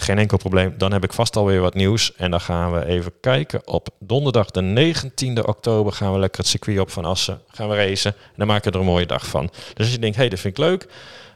Geen 0.01 0.19
enkel 0.19 0.39
probleem. 0.39 0.75
Dan 0.77 0.93
heb 0.93 1.05
ik 1.05 1.13
vast 1.13 1.37
alweer 1.37 1.61
wat 1.61 1.75
nieuws. 1.75 2.15
En 2.15 2.31
dan 2.31 2.41
gaan 2.41 2.73
we 2.73 2.85
even 2.85 3.13
kijken. 3.21 3.67
Op 3.67 3.89
donderdag 3.99 4.51
de 4.51 4.95
19e 4.95 5.47
oktober 5.47 5.93
gaan 5.93 6.13
we 6.13 6.19
lekker 6.19 6.41
het 6.41 6.49
circuit 6.49 6.79
op 6.79 6.91
van 6.91 7.05
Assen. 7.05 7.41
Gaan 7.49 7.69
we 7.69 7.77
racen. 7.77 8.13
En 8.13 8.35
dan 8.37 8.47
maken 8.47 8.65
we 8.65 8.79
er 8.79 8.85
een 8.85 8.91
mooie 8.91 9.07
dag 9.07 9.27
van. 9.27 9.51
Dus 9.75 9.85
als 9.85 9.91
je 9.91 9.99
denkt, 9.99 10.17
hé, 10.17 10.23
hey, 10.23 10.31
dat 10.31 10.41
vind 10.41 10.59
ik 10.59 10.65
leuk. 10.65 10.87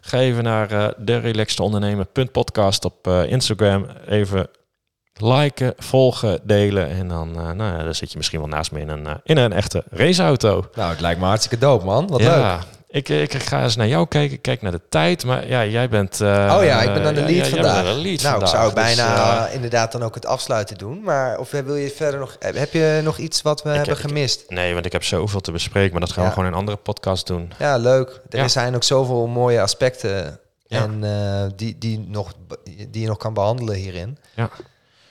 Ga 0.00 0.18
even 0.18 0.44
naar 0.44 0.70
eh 0.70 0.88
de 0.98 1.16
relaxte 1.16 1.62
ondernemer.podcast 1.62 2.84
op 2.84 3.06
eh, 3.06 3.30
Instagram. 3.30 3.86
Even 4.08 4.48
liken, 5.14 5.74
volgen, 5.76 6.40
delen. 6.42 6.88
En 6.88 7.08
dan, 7.08 7.28
eh, 7.28 7.50
nou 7.50 7.78
ja, 7.78 7.84
dan 7.84 7.94
zit 7.94 8.10
je 8.10 8.16
misschien 8.16 8.40
wel 8.40 8.48
naast 8.48 8.72
me 8.72 8.80
in 8.80 8.88
een, 8.88 9.06
in 9.24 9.36
een 9.36 9.52
echte 9.52 9.84
raceauto. 9.90 10.64
nou, 10.74 10.90
het 10.90 11.00
lijkt 11.00 11.20
me 11.20 11.26
hartstikke 11.26 11.64
dope, 11.64 11.84
man. 11.84 12.06
Wat 12.06 12.20
leuk. 12.20 12.58
Ik, 12.92 13.08
ik 13.08 13.34
ga 13.42 13.62
eens 13.62 13.76
naar 13.76 13.86
jou 13.86 14.06
kijken. 14.08 14.34
Ik 14.36 14.42
kijk 14.42 14.62
naar 14.62 14.72
de 14.72 14.80
tijd. 14.88 15.24
Maar 15.24 15.48
ja, 15.48 15.64
jij 15.64 15.88
bent... 15.88 16.20
eh, 16.20 16.54
Oh 16.58 16.64
ja, 16.64 16.82
ik 16.82 16.92
ben 16.94 17.04
aan 17.06 17.14
de 17.14 17.20
lead 17.22 17.46
ja, 17.46 17.52
vandaag. 17.52 17.84
de 17.84 17.90
lead 18.00 18.22
nou, 18.22 18.30
vandaag. 18.38 18.40
ik 18.40 18.46
zou 18.56 18.64
Dus, 18.74 18.82
bijna 18.84 19.46
eh, 19.48 19.54
inderdaad 19.54 19.92
dan 19.92 20.02
ook 20.02 20.14
het 20.14 20.26
afsluiten 20.26 20.78
doen. 20.78 21.02
Maar 21.02 21.38
of 21.38 21.50
wil 21.50 21.76
je 21.76 21.90
verder 21.90 22.20
nog... 22.20 22.36
Heb 22.40 22.72
je 22.72 23.00
nog 23.04 23.18
iets 23.18 23.42
wat 23.42 23.62
we 23.62 23.68
hebben 23.68 23.96
gemist? 23.96 24.44
Nee, 24.48 24.72
want 24.74 24.86
ik 24.86 24.92
heb 24.92 25.04
zoveel 25.04 25.40
te 25.40 25.52
bespreken. 25.52 25.92
Maar 25.92 26.00
dat 26.00 26.12
gaan 26.12 26.22
Ja. 26.22 26.28
we 26.28 26.34
gewoon 26.34 26.48
in 26.48 26.54
een 26.54 26.60
andere 26.60 26.78
podcast 26.78 27.26
doen. 27.26 27.52
Ja, 27.58 27.76
leuk. 27.76 28.20
Er 28.30 28.38
Ja. 28.38 28.48
zijn 28.48 28.74
ook 28.74 28.82
zoveel 28.84 29.26
mooie 29.26 29.60
aspecten 29.60 30.38
en 30.68 30.98
eh, 31.04 31.44
die, 31.56 31.78
die, 31.78 32.04
nog, 32.08 32.32
die 32.88 33.00
je 33.02 33.06
nog 33.06 33.16
kan 33.16 33.34
behandelen 33.34 33.74
hierin. 33.74 34.18
Ja. 34.34 34.50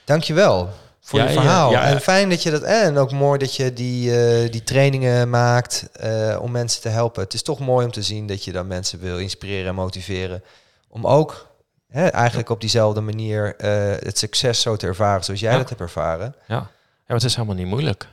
Dankjewel 0.04 0.68
voor 1.04 1.18
Ja, 1.18 1.24
je 1.28 1.32
ja, 1.32 1.40
verhaal. 1.40 1.70
ja. 1.70 1.82
En 1.82 2.00
fijn 2.00 2.28
dat 2.28 2.42
je 2.42 2.50
dat... 2.50 2.62
En 2.62 2.98
ook 2.98 3.12
mooi 3.12 3.38
dat 3.38 3.56
je 3.56 3.72
die, 3.72 4.24
eh, 4.24 4.50
die 4.50 4.62
trainingen 4.62 5.30
maakt 5.30 5.88
eh, 5.92 6.38
om 6.40 6.50
mensen 6.50 6.82
te 6.82 6.88
helpen. 6.88 7.22
Het 7.22 7.34
is 7.34 7.42
toch 7.42 7.58
mooi 7.58 7.84
om 7.86 7.92
te 7.92 8.02
zien 8.02 8.26
dat 8.26 8.44
je 8.44 8.52
dan 8.52 8.66
mensen 8.66 9.00
wil 9.00 9.18
inspireren 9.18 9.68
en 9.68 9.74
motiveren. 9.74 10.42
Om 10.88 11.06
ook 11.06 11.46
hè, 11.88 12.06
eigenlijk 12.06 12.48
op 12.48 12.60
diezelfde 12.60 13.00
manier 13.00 13.56
eh, 13.56 13.70
het 14.04 14.18
succes 14.18 14.60
zo 14.60 14.76
te 14.76 14.86
ervaren 14.86 15.24
zoals 15.24 15.40
jij 15.40 15.56
dat 15.56 15.68
hebt 15.68 15.80
ervaren. 15.80 16.34
Ja. 16.46 16.54
ja, 16.56 16.68
maar 17.06 17.16
het 17.16 17.24
is 17.24 17.34
helemaal 17.34 17.56
niet 17.56 17.66
moeilijk. 17.66 18.08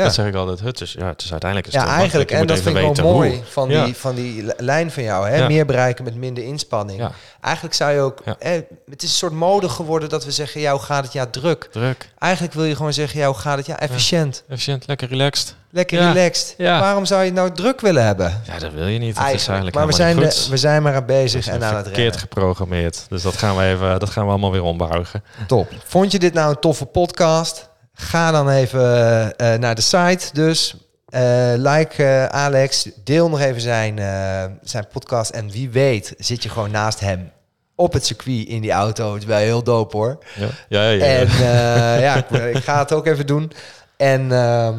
Ja. 0.00 0.06
Dat 0.06 0.14
zeg 0.14 0.26
ik 0.26 0.34
altijd. 0.34 0.60
Het 0.60 0.80
is, 0.80 0.92
ja, 0.92 1.06
het 1.06 1.22
is 1.22 1.30
uiteindelijk... 1.30 1.74
Is 1.74 1.80
Ja, 1.80 1.86
eigenlijk. 1.86 2.30
En 2.30 2.46
dat 2.46 2.58
vind 2.60 2.76
ik 2.76 2.94
wel 2.96 3.12
mooi 3.12 3.30
hoe. 3.30 3.40
van, 3.50 3.68
Ja. 3.68 3.84
die, 3.84 3.96
van 3.96 4.14
die 4.14 4.42
li- 4.44 4.52
lijn 4.56 4.90
van 4.90 5.02
jou. 5.02 5.28
Hè? 5.28 5.36
Ja. 5.36 5.46
Meer 5.46 5.66
bereiken 5.66 6.04
met 6.04 6.14
minder 6.14 6.44
inspanning. 6.44 6.98
Ja. 7.00 7.12
Eigenlijk 7.40 7.74
zou 7.74 7.92
je 7.92 8.00
ook... 8.00 8.22
Hè, 8.38 8.50
het 8.90 9.02
is 9.02 9.08
een 9.08 9.16
soort 9.16 9.32
mode 9.32 9.68
geworden 9.68 10.08
dat 10.08 10.24
we 10.24 10.30
zeggen... 10.30 10.70
Hoe 10.70 10.80
gaat 10.80 11.04
het? 11.04 11.12
Ja, 11.12 11.26
druk. 11.26 11.68
Druk, 11.72 12.08
Eigenlijk 12.18 12.54
wil 12.54 12.64
je 12.64 12.76
gewoon 12.76 12.92
zeggen... 12.92 13.24
Hoe 13.24 13.34
gaat 13.34 13.56
het? 13.56 13.66
Ja, 13.66 13.78
efficiënt. 13.80 14.42
efficiënt, 14.48 14.86
lekker 14.86 15.08
relaxed. 15.08 15.54
Lekker 15.72 15.98
relaxed. 16.12 16.54
Waarom 16.58 17.04
zou 17.04 17.20
je 17.20 17.26
het 17.26 17.34
nou 17.34 17.52
druk 17.52 17.80
willen 17.80 18.04
hebben? 18.04 18.40
Ja, 18.46 18.58
dat 18.58 18.72
wil 18.72 18.86
je 18.86 18.98
niet. 18.98 19.14
Dat 19.14 19.24
is 19.24 19.30
Eigenlijk. 19.30 19.46
eigenlijk 19.46 19.76
Maar 19.76 19.86
we 19.86 19.92
zijn, 19.92 20.32
goed. 20.32 20.48
we 20.50 20.56
zijn 20.56 20.82
maar 20.82 20.94
aan 20.94 21.06
bezig 21.06 21.46
en 21.46 21.64
aan 21.64 21.74
het 21.74 21.84
verkeerd 21.84 22.16
geprogrammeerd. 22.16 23.06
Dus 23.08 23.22
dat 23.22 23.36
gaan 23.36 23.56
we 23.56 23.64
even, 23.64 24.00
dat 24.00 24.10
gaan 24.10 24.24
we 24.24 24.30
allemaal 24.30 24.52
weer 24.52 24.62
ombuigen. 24.62 25.22
Top. 25.46 25.68
Vond 25.84 26.12
je 26.12 26.18
dit 26.18 26.32
nou 26.34 26.50
een 26.50 26.58
toffe 26.60 26.84
podcast? 26.86 27.68
Ga 28.00 28.30
dan 28.30 28.48
even 28.50 29.36
eh, 29.36 29.54
naar 29.58 29.74
de 29.74 29.80
site 29.80 30.26
dus. 30.32 30.74
Eh, 31.08 31.22
like 31.56 32.04
eh, 32.04 32.24
Alex. 32.24 32.88
Deel 33.04 33.28
nog 33.28 33.40
even 33.40 33.60
zijn, 33.60 33.98
eh, 33.98 34.44
zijn 34.62 34.86
podcast. 34.92 35.30
En 35.30 35.50
wie 35.50 35.70
weet 35.70 36.14
zit 36.18 36.42
je 36.42 36.48
gewoon 36.48 36.70
naast 36.70 37.00
hem 37.00 37.30
op 37.74 37.92
het 37.92 38.06
circuit 38.06 38.46
in 38.48 38.60
die 38.60 38.70
auto. 38.72 39.12
Het 39.12 39.22
is 39.22 39.28
wel 39.28 39.38
heel 39.38 39.62
dope 39.62 39.96
hoor. 39.96 40.18
Ja, 40.36 40.48
ja, 40.68 40.90
ja. 40.90 41.04
ja. 41.04 41.18
En 41.18 41.26
eh, 41.28 42.00
ja, 42.00 42.14
ik, 42.16 42.30
ik 42.54 42.62
ga 42.64 42.78
het 42.78 42.92
ook 42.92 43.06
even 43.06 43.26
doen. 43.26 43.52
En 43.96 44.32
ehm, 44.32 44.74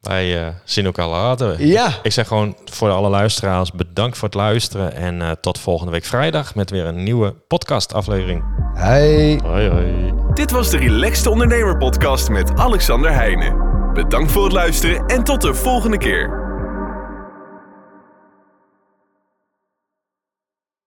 Wij 0.00 0.40
eh, 0.46 0.48
zien 0.64 0.84
elkaar 0.84 1.08
later. 1.08 1.66
ja, 1.66 1.92
Ik 2.02 2.12
zeg 2.12 2.26
gewoon 2.26 2.56
voor 2.64 2.90
alle 2.90 3.08
luisteraars 3.08 3.72
bedankt 3.72 4.18
voor 4.18 4.28
het 4.28 4.36
luisteren. 4.36 4.94
En 4.94 5.22
eh, 5.22 5.30
tot 5.40 5.58
volgende 5.58 5.92
week 5.92 6.04
vrijdag 6.04 6.54
met 6.54 6.70
weer 6.70 6.84
een 6.84 7.02
nieuwe 7.02 7.32
podcastaflevering. 7.32 8.61
Hey. 8.74 9.40
Hoi 9.44 9.68
hoi. 9.68 10.12
Dit 10.34 10.50
was 10.50 10.70
de 10.70 10.78
Relaxed 10.78 11.26
Ondernemer 11.26 11.76
Podcast 11.76 12.28
met 12.28 12.56
Alexander 12.56 13.12
Heijnen. 13.12 13.56
Bedankt 13.94 14.32
voor 14.32 14.44
het 14.44 14.52
luisteren 14.52 15.06
en 15.06 15.24
tot 15.24 15.40
de 15.40 15.54
volgende 15.54 15.98
keer. 15.98 16.41